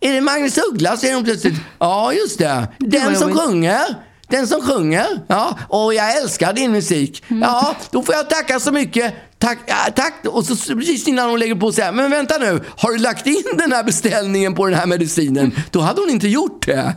Är 0.00 0.12
det 0.12 0.20
Magnus 0.20 0.58
Uggla? 0.58 0.96
säger 0.96 1.14
hon 1.14 1.24
plötsligt. 1.24 1.54
Ja, 1.78 2.12
just 2.12 2.38
det. 2.38 2.68
Den 2.78 3.16
som 3.16 3.34
sjunger. 3.34 4.05
Den 4.28 4.46
som 4.46 4.62
sjunger. 4.62 5.06
Ja, 5.28 5.58
och 5.68 5.94
jag 5.94 6.16
älskar 6.16 6.52
din 6.52 6.72
musik. 6.72 7.22
Mm. 7.28 7.42
Ja, 7.42 7.76
då 7.90 8.02
får 8.02 8.14
jag 8.14 8.30
tacka 8.30 8.60
så 8.60 8.72
mycket. 8.72 9.14
Tack, 9.38 9.58
ja, 9.66 9.76
tack. 9.94 10.14
Och 10.26 10.44
så 10.44 10.56
precis 10.74 11.08
innan 11.08 11.30
hon 11.30 11.38
lägger 11.38 11.54
på 11.54 11.72
säger 11.72 11.92
men 11.92 12.10
vänta 12.10 12.38
nu. 12.38 12.60
Har 12.76 12.92
du 12.92 12.98
lagt 12.98 13.26
in 13.26 13.42
den 13.58 13.72
här 13.72 13.84
beställningen 13.84 14.54
på 14.54 14.66
den 14.66 14.74
här 14.74 14.86
medicinen? 14.86 15.52
Då 15.70 15.80
hade 15.80 16.00
hon 16.00 16.10
inte 16.10 16.28
gjort 16.28 16.66
det. 16.66 16.96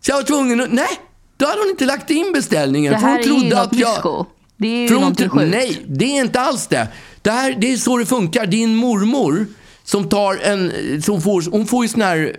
Så 0.00 0.10
jag 0.10 0.16
var 0.16 0.22
tvungen 0.22 0.60
att, 0.60 0.72
nej. 0.72 0.88
Då 1.36 1.46
hade 1.46 1.60
hon 1.60 1.70
inte 1.70 1.84
lagt 1.84 2.10
in 2.10 2.32
beställningen. 2.32 2.92
Det 2.92 2.98
för 2.98 3.06
här 3.06 3.28
hon 3.28 3.42
är 3.42 3.46
ju 3.46 3.54
att 3.54 3.78
jag... 3.78 4.26
Det 4.56 4.68
är 4.68 4.82
ju 4.82 4.88
För 4.88 4.94
hon 4.94 5.00
någonting 5.00 5.28
sjukt. 5.28 5.50
Nej, 5.50 5.84
det 5.88 6.04
är 6.04 6.20
inte 6.20 6.40
alls 6.40 6.66
det. 6.66 6.88
Det, 7.22 7.30
här, 7.30 7.56
det 7.58 7.72
är 7.72 7.76
så 7.76 7.98
det 7.98 8.06
funkar. 8.06 8.46
Din 8.46 8.76
mormor 8.76 9.46
som 9.84 10.08
tar 10.08 10.34
en... 10.42 10.72
Som 11.02 11.22
får, 11.22 11.50
hon 11.50 11.66
får 11.66 11.84
ju 11.84 11.88
sån 11.88 12.02
här... 12.02 12.36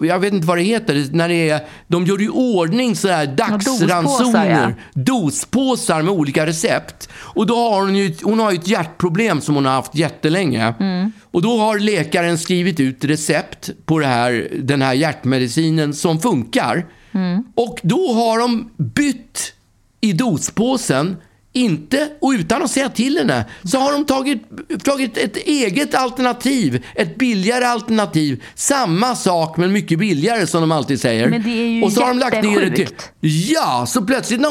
Jag 0.00 0.18
vet 0.18 0.32
inte 0.32 0.46
vad 0.46 0.58
det 0.58 0.62
heter. 0.62 1.06
När 1.12 1.28
det 1.28 1.50
är, 1.50 1.60
de 1.86 2.06
gör 2.06 2.22
i 2.22 2.28
ordning 2.28 2.96
så 2.96 3.08
här 3.08 3.26
dospåsar, 3.26 3.86
dagsransoner. 3.86 4.76
ja. 4.94 5.02
Dospåsar 5.02 6.02
med 6.02 6.12
olika 6.12 6.46
recept. 6.46 7.08
Och 7.14 7.46
då 7.46 7.54
har 7.56 7.80
hon 7.80 7.96
ju, 7.96 8.14
hon 8.22 8.40
har 8.40 8.50
ju 8.52 8.58
ett 8.58 8.68
hjärtproblem 8.68 9.40
som 9.40 9.54
hon 9.54 9.64
har 9.64 9.72
haft 9.72 9.94
jättelänge. 9.94 10.74
Mm. 10.80 11.12
Och 11.30 11.42
då 11.42 11.58
har 11.58 11.78
läkaren 11.78 12.38
skrivit 12.38 12.80
ut 12.80 13.04
recept 13.04 13.70
på 13.86 14.00
här, 14.00 14.48
den 14.62 14.82
här 14.82 14.94
hjärtmedicinen 14.94 15.94
som 15.94 16.20
funkar. 16.20 16.86
Mm. 17.12 17.44
Och 17.54 17.80
då 17.82 18.12
har 18.12 18.38
de 18.38 18.70
bytt 18.76 19.52
i 20.00 20.12
dospåsen, 20.12 21.16
inte, 21.56 22.08
och 22.20 22.30
utan 22.30 22.62
att 22.62 22.70
säga 22.70 22.88
till 22.88 23.18
henne, 23.18 23.44
så 23.64 23.78
har 23.78 23.92
de 23.92 24.04
tagit, 24.04 24.42
tagit 24.84 25.18
ett 25.18 25.36
eget 25.36 25.94
alternativ, 25.94 26.84
ett 26.94 27.16
billigare 27.18 27.64
alternativ. 27.64 28.42
Samma 28.54 29.16
sak 29.16 29.56
men 29.56 29.72
mycket 29.72 29.98
billigare 29.98 30.46
som 30.46 30.60
de 30.60 30.72
alltid 30.72 31.00
säger. 31.00 31.28
Men 31.28 31.42
det 31.42 31.50
är 31.50 31.66
ju 31.66 31.82
och 31.82 31.92
så 31.92 32.00
har 32.00 32.08
de 32.08 32.18
lagt 32.18 32.42
ner 32.42 32.60
det 32.60 32.76
till. 32.76 32.88
Ja, 33.20 33.84
så 33.88 34.02
plötsligt 34.02 34.40
när 34.40 34.48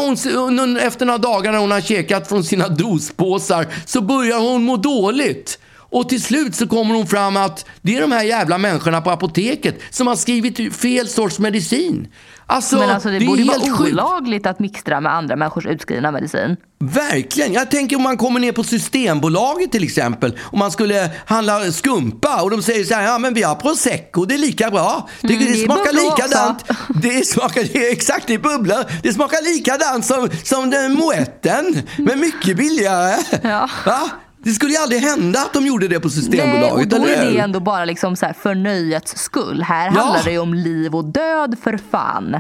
hon, 0.58 0.78
efter 0.78 1.06
några 1.06 1.18
dagar 1.18 1.51
när 1.51 1.60
hon 1.60 1.72
har 1.72 1.82
käkat 1.82 2.30
från 2.30 2.43
sina 2.43 2.68
dospåsar 2.68 3.68
så 3.86 4.01
börjar 4.01 4.39
hon 4.39 4.64
må 4.64 4.78
dåligt. 4.78 5.60
Och 5.89 6.10
till 6.10 6.22
slut 6.22 6.56
så 6.56 6.68
kommer 6.68 6.95
hon 6.95 7.08
fram 7.08 7.38
att 7.38 7.66
det 7.82 7.97
är 7.97 8.01
de 8.01 8.12
här 8.12 8.24
jävla 8.24 8.58
människorna 8.58 9.01
på 9.01 9.12
apoteket 9.12 9.80
som 9.89 10.08
har 10.08 10.16
skrivit 10.16 10.76
fel 10.76 11.08
sorts 11.08 11.39
medicin. 11.39 12.08
Alltså, 12.48 12.76
Men 12.78 12.89
alltså 12.89 13.10
det, 13.10 13.20
det 13.20 13.26
borde 13.26 13.41
ju 13.41 13.52
helt 13.52 13.68
vara 13.68 13.78
sjukt. 13.78 13.91
olagligt 13.93 14.48
att 14.48 14.60
mixtra 14.60 15.02
med 15.02 15.14
andra 15.14 15.36
människors 15.36 15.66
utskrivna 15.66 16.12
medicin. 16.12 16.58
Verkligen. 16.80 17.54
Jag 17.54 17.72
tänker 17.72 17.96
om 17.96 18.02
man 18.02 18.18
kommer 18.18 18.39
ner 18.39 18.52
på 18.52 18.64
Systembolaget 18.64 19.72
till 19.72 19.84
exempel. 19.84 20.38
Om 20.43 20.60
man 20.60 20.72
skulle 20.72 21.10
handla 21.26 21.72
skumpa 21.72 22.41
och 22.41 22.52
de 22.52 22.62
säger 22.62 22.84
så 22.84 22.93
här, 22.93 23.04
ja 23.04 23.18
men 23.18 23.34
vi 23.34 23.43
har 23.43 23.56
prosecco, 23.56 24.26
det 24.26 24.34
är 24.34 24.38
lika 24.38 24.72
bra. 24.72 25.10
Det, 25.22 25.34
Mm, 25.34 25.46
det, 25.46 25.52
det 25.52 25.58
smakar 25.58 25.93
likadant. 25.93 26.64
Det 27.02 27.28
smakar, 27.28 27.64
det 27.74 27.89
exakt, 27.91 28.28
det 28.28 28.34
är 28.34 28.39
bubblor. 28.39 28.86
Det 29.04 29.14
smakar 29.14 29.54
likadant 29.56 30.06
som, 30.06 30.30
som 30.43 30.70
den 30.70 30.93
moetten, 30.93 31.82
men 31.98 32.20
mycket 32.20 32.58
billigare. 32.58 33.16
Ja. 33.43 33.70
Va? 33.86 34.10
Det 34.46 34.52
skulle 34.52 34.72
ju 34.72 34.78
aldrig 34.78 35.02
hända 35.02 35.39
att 35.39 35.54
de 35.54 35.66
gjorde 35.68 35.88
det 35.88 36.00
på 36.00 36.08
Nej, 36.08 36.18
och 36.18 36.24
Systembolaget, 36.24 36.89
då 36.89 36.96
är 37.06 37.32
det 37.34 37.38
ändå 37.39 37.60
bara 37.60 37.86
liksom 37.86 38.16
så 38.16 38.26
här 38.26 38.34
för 38.34 38.56
nöjets 38.56 39.18
skull. 39.18 39.64
Här 39.64 39.86
Ja. 39.96 40.02
handlar 40.02 40.24
det 40.24 40.32
ju 40.32 40.39
om 40.39 40.54
liv 40.54 40.96
och 40.96 41.06
död 41.06 41.56
för 41.64 41.78
fan. 41.91 42.39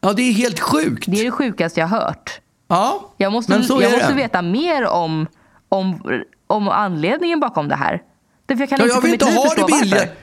Ja, 0.00 0.12
det 0.12 0.22
är 0.22 0.32
helt 0.32 0.60
sjukt. 0.60 1.04
Det 1.06 1.20
är 1.20 1.24
det 1.24 1.30
sjukaste 1.30 1.80
jag 1.80 1.86
har 1.86 2.00
hört. 2.00 2.40
Ja, 2.68 3.14
Jag 3.16 3.32
måste, 3.32 3.52
men 3.52 3.64
så 3.64 3.82
jag 3.82 3.90
är 3.90 3.96
måste 3.96 4.08
det. 4.12 4.14
veta 4.14 4.42
mer 4.42 4.86
om, 4.86 5.26
om, 5.68 6.00
om 6.46 6.68
anledningen 6.68 7.40
bakom 7.40 7.68
det 7.68 7.76
här. 7.76 8.02
Därför 8.46 8.62
jag 8.62 8.68
kan 8.68 8.78
Ja, 8.78 8.84
inte 8.84 8.94
jag 8.96 9.02
vill 9.02 9.12
inte 9.12 9.24
ha 9.24 9.54
det 9.54 9.64
billiga. 9.80 9.98
varför. 10.00 10.14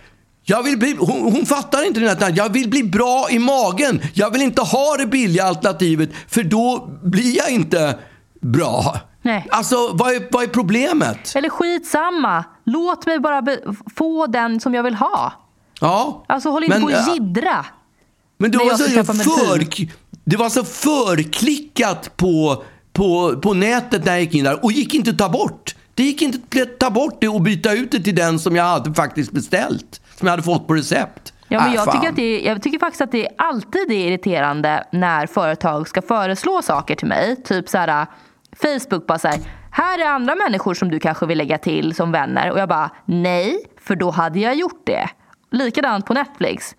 Jag 0.46 0.64
vill 0.64 0.78
bli, 0.78 0.96
hon, 1.00 1.22
hon 1.34 1.46
fattar 1.46 1.88
inte 1.88 2.00
den 2.00 2.10
här 2.22 2.34
Jag 2.36 2.54
vill 2.54 2.70
bli 2.70 2.84
bra 2.84 3.28
i 3.30 3.40
magen. 3.40 4.02
Jag 4.14 4.32
vill 4.32 4.42
inte 4.42 4.62
ha 4.62 4.96
det 4.98 5.06
billiga 5.06 5.44
alternativet 5.44 6.10
för 6.28 6.44
då 6.44 6.90
blir 7.04 7.38
jag 7.38 7.50
inte 7.52 7.98
bra. 8.42 8.98
Nej. 9.24 9.48
Alltså, 9.52 9.90
vad 9.94 10.16
är, 10.16 10.28
vad 10.32 10.44
är 10.44 10.48
problemet? 10.48 11.36
Eller 11.36 11.50
skitsamma. 11.50 12.44
Låt 12.64 13.06
mig 13.06 13.20
bara 13.20 13.46
få 13.96 14.28
den 14.28 14.60
som 14.60 14.74
jag 14.74 14.84
vill 14.84 14.96
ha. 14.96 15.34
Ja. 15.82 16.24
Alltså 16.28 16.50
håll 16.50 16.64
inte 16.64 16.80
Men, 16.80 16.88
på 16.88 16.94
och 16.94 17.08
äh, 17.08 17.14
jiddra. 17.14 17.66
Men 18.38 18.52
det 18.52 18.58
var, 18.58 18.78
så 18.78 19.14
för, 19.14 19.66
det 20.24 20.38
var 20.38 20.50
så 20.50 20.64
förklickat 20.64 22.18
på, 22.18 22.64
på, 22.94 23.40
på 23.42 23.54
nätet 23.54 24.06
när 24.06 24.12
jag 24.12 24.22
gick 24.22 24.36
in 24.36 24.44
där 24.44 24.66
och 24.66 24.72
gick 24.72 24.94
inte 24.94 25.10
att 25.10 25.18
ta 25.18 25.30
bort. 25.30 25.76
Det 25.94 26.04
gick 26.04 26.22
inte 26.22 26.62
att 26.62 26.80
ta 26.80 26.90
bort 26.90 27.18
det 27.22 27.28
och 27.28 27.42
byta 27.42 27.74
ut 27.74 27.92
det 27.92 28.00
till 28.00 28.16
den 28.16 28.40
som 28.40 28.56
jag 28.56 28.64
hade 28.64 28.94
faktiskt 28.94 29.32
beställt. 29.32 30.02
Som 30.16 30.28
jag 30.28 30.32
hade 30.32 30.44
fått 30.44 30.68
på 30.68 30.74
recept. 30.74 31.34
Ja, 31.48 31.60
men 31.60 31.70
Äh, 31.70 31.76
jag, 31.76 31.86
fan. 31.86 31.96
tycker 31.96 32.10
att 32.10 32.16
det 32.16 32.40
jag 32.40 32.62
tycker 32.62 32.80
faktiskt 32.80 33.02
att 33.02 33.12
det 33.12 33.28
alltid 33.38 33.92
är 33.92 34.08
irriterande 34.08 34.84
när 34.92 35.28
företag 35.28 35.88
ska 35.88 36.02
föreslå 36.02 36.62
saker 36.62 36.96
till 36.96 37.08
mig. 37.08 37.44
Typ 37.44 37.70
så 37.70 37.78
här, 37.78 38.08
Facebook 38.56 39.08
bara 39.08 39.20
så 39.20 39.28
här, 39.28 39.40
här 39.72 40.00
är 40.00 40.06
andra 40.06 40.36
människor 40.36 40.74
som 40.74 40.92
du 40.92 41.00
kanske 41.00 41.26
vill 41.26 41.38
lägga 41.38 41.58
till 41.58 41.96
som 41.96 42.12
vänner. 42.12 42.52
Och 42.52 42.60
jag 42.60 42.70
bara, 42.70 42.90
nej, 43.06 43.58
för 43.82 43.96
då 43.96 44.12
hade 44.12 44.40
jag 44.40 44.56
gjort 44.56 44.82
det. 44.86 45.10
Likadant 45.52 46.06
på 46.06 46.14
Netflix. 46.14 46.76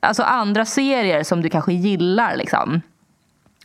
Alltså 0.00 0.22
andra 0.22 0.64
serier 0.64 1.22
som 1.22 1.42
du 1.42 1.48
kanske 1.50 1.72
gillar 1.72 2.36
liksom. 2.36 2.80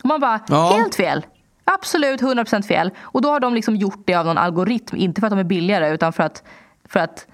Och 0.02 0.08
man 0.08 0.20
bara, 0.20 0.40
Ja. 0.48 0.70
helt 0.76 0.94
fel. 0.94 1.26
Absolut 1.64 2.20
100% 2.22 2.62
fel. 2.62 2.90
Och 3.00 3.22
då 3.22 3.28
har 3.30 3.40
de 3.40 3.54
liksom 3.54 3.76
gjort 3.76 4.02
det 4.04 4.14
av 4.14 4.26
någon 4.26 4.38
algoritm. 4.38 4.96
Inte 4.96 5.20
för 5.20 5.26
att 5.26 5.30
de 5.32 5.38
är 5.38 5.44
billigare 5.44 5.88
utan 5.90 6.12
för 6.12 6.22
att, 6.22 6.42
för 6.88 7.00
att 7.00 7.26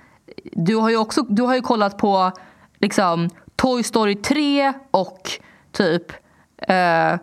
du 0.53 0.77
har 0.77 0.91
ju 0.91 0.97
också 0.97 1.23
du 1.23 1.43
har 1.43 1.55
ju 1.55 1.61
kollat 1.61 1.99
på 1.99 2.33
liksom 2.79 3.31
Toy 3.57 3.83
Story 3.83 4.15
3 4.15 4.73
och 4.91 5.31
typ 5.73 6.13
eh, 6.59 7.15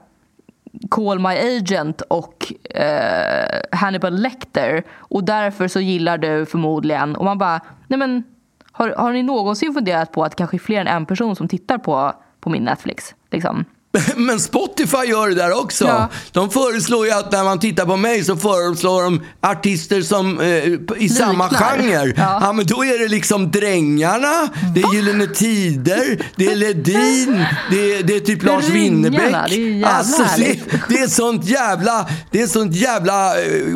Call 0.89 1.19
My 1.19 1.57
Agent 1.57 2.01
och 2.01 2.53
eh, 2.69 3.61
Hannibal 3.71 4.13
Lecter. 4.13 4.83
Och 4.97 5.23
därför 5.23 5.67
så 5.67 5.79
gillar 5.79 6.17
du 6.17 6.45
förmodligen. 6.45 7.15
Och 7.15 7.25
man 7.25 7.37
bara, 7.37 7.61
nej 7.87 7.99
men 7.99 8.23
har, 8.71 8.89
har 8.97 9.13
ni 9.13 9.23
någonsin 9.23 9.73
funderat 9.73 10.11
på 10.11 10.23
att 10.23 10.31
det 10.31 10.35
kanske 10.35 10.57
är 10.57 10.59
fler 10.59 10.81
än 10.81 10.87
en 10.87 11.05
person 11.05 11.35
som 11.35 11.47
tittar 11.47 11.77
på, 11.77 12.13
på 12.39 12.49
min 12.49 12.63
Netflix? 12.63 13.15
Liksom? 13.31 13.65
Men 14.15 14.39
Spotify 14.39 15.05
gör 15.07 15.29
det 15.29 15.35
där 15.35 15.61
också. 15.61 15.85
Ja. 15.85 16.09
De 16.31 16.49
föreslår 16.49 17.05
ju 17.05 17.11
att 17.11 17.31
när 17.31 17.43
man 17.43 17.59
tittar 17.59 17.85
på 17.85 17.97
mig 17.97 18.23
så 18.23 18.37
föreslår 18.37 19.03
de 19.03 19.21
artister 19.41 20.01
som 20.01 20.39
eh, 20.39 21.03
i 21.03 21.09
samma 21.09 21.47
Liknar. 21.49 21.77
genre. 21.77 22.13
Ja. 22.17 22.39
Ja. 22.41 22.53
men 22.53 22.65
då 22.65 22.85
är 22.85 22.99
det 22.99 23.07
liksom 23.07 23.51
Drängarna, 23.51 24.49
det 24.75 24.81
är 24.81 24.93
Gyllene 24.93 25.27
Tider, 25.27 26.25
det 26.35 26.45
är 26.45 26.55
Ledin, 26.55 27.45
det 27.71 27.93
är, 27.93 28.03
det 28.03 28.15
är 28.15 28.19
typ 28.19 28.43
Lars 28.43 28.69
Winnerbäck. 28.69 29.49
det 29.49 29.55
är 29.55 29.57
ju 29.57 29.85
alltså, 29.85 30.23
det, 30.37 30.59
det 30.89 30.99
är 30.99 31.07
sånt 31.07 31.45
jävla, 31.45 32.07
det 32.31 32.41
är 32.41 32.47
sånt 32.47 32.75
jävla 32.75 33.41
eh, 33.41 33.67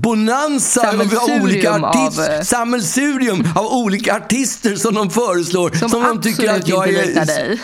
bonanza 0.00 0.88
av 0.88 1.40
olika 1.42 1.74
av, 1.74 1.84
artister. 1.84 2.42
Sammelsurium 2.42 3.48
av 3.54 3.66
olika 3.66 4.16
artister 4.16 4.76
som 4.76 4.94
de 4.94 5.10
föreslår. 5.10 5.88
Som, 5.88 6.02
de 6.02 6.20
tycker 6.22 6.54
att 6.54 6.68
jag 6.68 6.88
är 6.88 7.26
dig. 7.26 7.60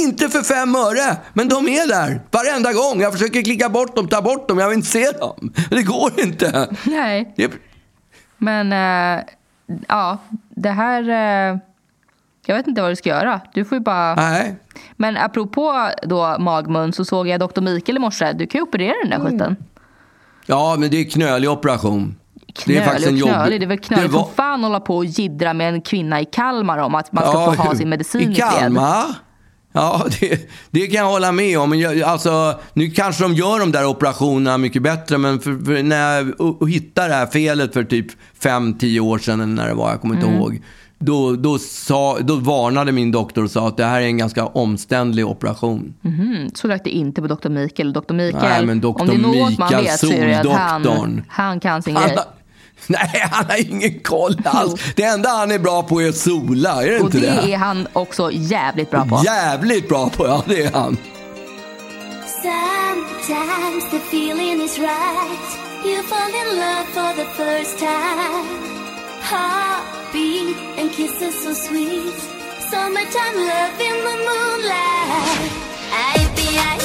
inte 0.00 0.28
för 0.28 0.42
fem 0.42 0.76
öre, 0.76 1.01
men 1.32 1.48
de 1.48 1.68
är 1.68 1.88
där 1.88 2.20
varenda 2.30 2.72
gång. 2.72 3.00
Jag 3.02 3.12
försöker 3.12 3.42
klicka 3.42 3.68
bort 3.68 3.96
dem, 3.96 4.08
ta 4.08 4.22
bort 4.22 4.48
dem, 4.48 4.58
jag 4.58 4.68
vill 4.68 4.76
inte 4.76 4.88
se 4.90 5.10
dem. 5.10 5.52
Det 5.70 5.82
går 5.82 6.20
inte. 6.20 6.68
Nej. 6.84 7.32
Det, 7.36 7.50
Men 8.38 8.72
eh, 8.72 9.24
ja, 9.88 10.18
det 10.50 10.70
här... 10.70 11.02
Eh, 11.08 11.58
jag 12.46 12.56
vet 12.56 12.66
inte 12.66 12.82
vad 12.82 12.90
du 12.90 12.96
ska 12.96 13.08
göra. 13.08 13.40
Du 13.54 13.64
får 13.64 13.76
ju 13.78 13.82
bara... 13.84 14.14
nej. 14.14 14.56
Men 14.96 15.16
apropå 15.16 15.90
då 16.02 16.36
magmun 16.38 16.92
så 16.92 17.04
såg 17.04 17.28
jag 17.28 17.40
Dr. 17.40 17.60
Mikael 17.60 17.96
i 17.96 18.00
morse. 18.00 18.32
Du 18.32 18.46
kan 18.46 18.58
ju 18.58 18.62
operera 18.62 18.94
den 19.02 19.10
där 19.10 19.16
Mm. 19.16 19.32
skiten. 19.32 19.56
Ja, 20.46 20.76
men 20.78 20.90
det 20.90 20.96
är 20.96 21.10
knölig 21.10 21.50
operation. 21.50 22.16
Knölig 22.54 23.24
och 23.24 23.30
knölig. 23.30 23.60
Det 23.60 23.64
är 23.64 23.68
väl 23.68 23.78
knöligt 23.78 24.10
Det 24.12 24.16
var- 24.16 24.24
som 24.24 24.34
fan 24.34 24.64
hålla 24.64 24.80
på 24.80 24.96
och 24.96 25.04
jiddra 25.04 25.54
med 25.54 25.74
en 25.74 25.82
kvinna 25.82 26.20
i 26.20 26.24
Kalmar 26.24 26.78
om 26.78 26.94
att 26.94 27.12
man 27.12 27.22
ska 27.24 27.32
få 27.32 27.62
ha 27.62 27.74
sin 27.74 27.88
medicin 27.88 28.20
i, 28.20 28.32
I 28.32 28.34
fred. 28.34 28.50
Kalmar? 28.58 29.04
Ja, 29.72 30.06
det, 30.20 30.50
det 30.70 30.86
kan 30.86 31.00
jag 31.04 31.10
hålla 31.10 31.32
med 31.32 31.58
om. 31.58 31.78
Jag, 31.78 32.02
alltså, 32.02 32.60
nu 32.74 32.90
kanske 32.90 33.22
de 33.22 33.34
gör 33.34 33.60
de 33.60 33.72
där 33.72 33.86
operationerna 33.86 34.58
mycket 34.58 34.82
bättre, 34.82 35.18
men 35.18 35.40
för, 35.40 35.64
för 35.64 35.82
när 35.82 36.12
jag 36.38 36.68
hittade 36.70 37.08
det 37.08 37.14
här 37.14 37.26
felet 37.26 37.72
för 37.72 37.84
typ 37.84 38.06
5-10 38.42 39.00
år 39.00 39.18
sedan, 39.18 39.40
eller 39.40 39.52
när 39.52 39.68
det 39.68 39.74
var, 39.74 39.90
jag 39.90 40.00
kommer 40.00 40.14
inte 40.14 40.26
Mm. 40.26 40.38
ihåg. 40.38 40.62
Då, 41.04 41.36
då, 41.36 41.58
sa, 41.58 42.18
då 42.20 42.34
varnade 42.36 42.92
min 42.92 43.12
doktor 43.12 43.44
och 43.44 43.50
sa 43.50 43.68
att 43.68 43.76
det 43.76 43.84
här 43.84 44.00
är 44.00 44.04
en 44.06 44.18
ganska 44.18 44.46
omständlig 44.46 45.26
operation. 45.26 45.94
Mm, 46.04 46.50
så 46.54 46.68
lät 46.68 46.84
det 46.84 46.90
inte 46.90 47.22
på 47.22 47.26
Dr. 47.28 47.48
Mikael. 47.48 47.92
Dr. 47.92 48.14
Mikael, 48.14 48.42
Nej, 48.42 48.66
men 48.66 48.80
Dr. 48.80 48.86
om 48.88 49.06
det 49.06 49.14
är 49.14 49.18
något 49.18 49.58
man 49.58 49.68
Mikael, 49.68 49.84
vet 49.84 50.00
så 50.00 50.12
är 50.12 50.26
det 50.26 50.40
att 50.40 50.46
han, 50.86 51.22
han 51.28 51.60
kan 51.60 51.82
sin 51.82 51.94
grej. 51.94 52.16
nej, 52.86 53.28
han 53.30 53.46
har 53.46 53.56
ingen 53.70 54.00
koll 54.00 54.36
alls. 54.44 54.80
Det 54.96 55.02
enda 55.02 55.28
han 55.28 55.50
är 55.50 55.58
bra 55.58 55.82
på 55.82 56.02
är 56.02 56.08
att 56.08 56.16
sola, 56.16 56.82
är 56.82 56.90
det 56.90 56.98
Och 57.00 57.04
inte 57.06 57.18
det 57.18 57.40
det? 57.42 57.52
är 57.52 57.56
han 57.56 57.88
också 57.92 58.30
jävligt 58.32 58.90
bra 58.90 59.04
på. 59.06 59.22
Jävligt 59.24 59.88
bra 59.88 60.08
på, 60.10 60.26
ja 60.26 60.42
det 60.46 60.62
är 60.62 60.72
han. 60.72 60.96
Sometimes 62.42 63.84
the 63.90 63.96
feeling 64.10 64.60
is 64.62 64.78
right. 64.78 65.58
You 65.84 66.02
fall 66.02 66.34
in 66.42 66.56
love 66.56 66.86
for 66.94 67.12
the 67.16 67.24
first 67.36 67.78
time. 67.78 68.46
Heartbeat 69.22 70.56
and 70.78 70.90
kisses 70.92 71.44
so 71.44 71.54
sweet. 71.54 72.14
Summertime 72.70 73.36
love 73.36 73.80
in 73.88 73.96
the 74.06 74.16
moonlight. 74.28 75.52
I 75.92 76.26
be 76.36 76.48
I 76.58 76.78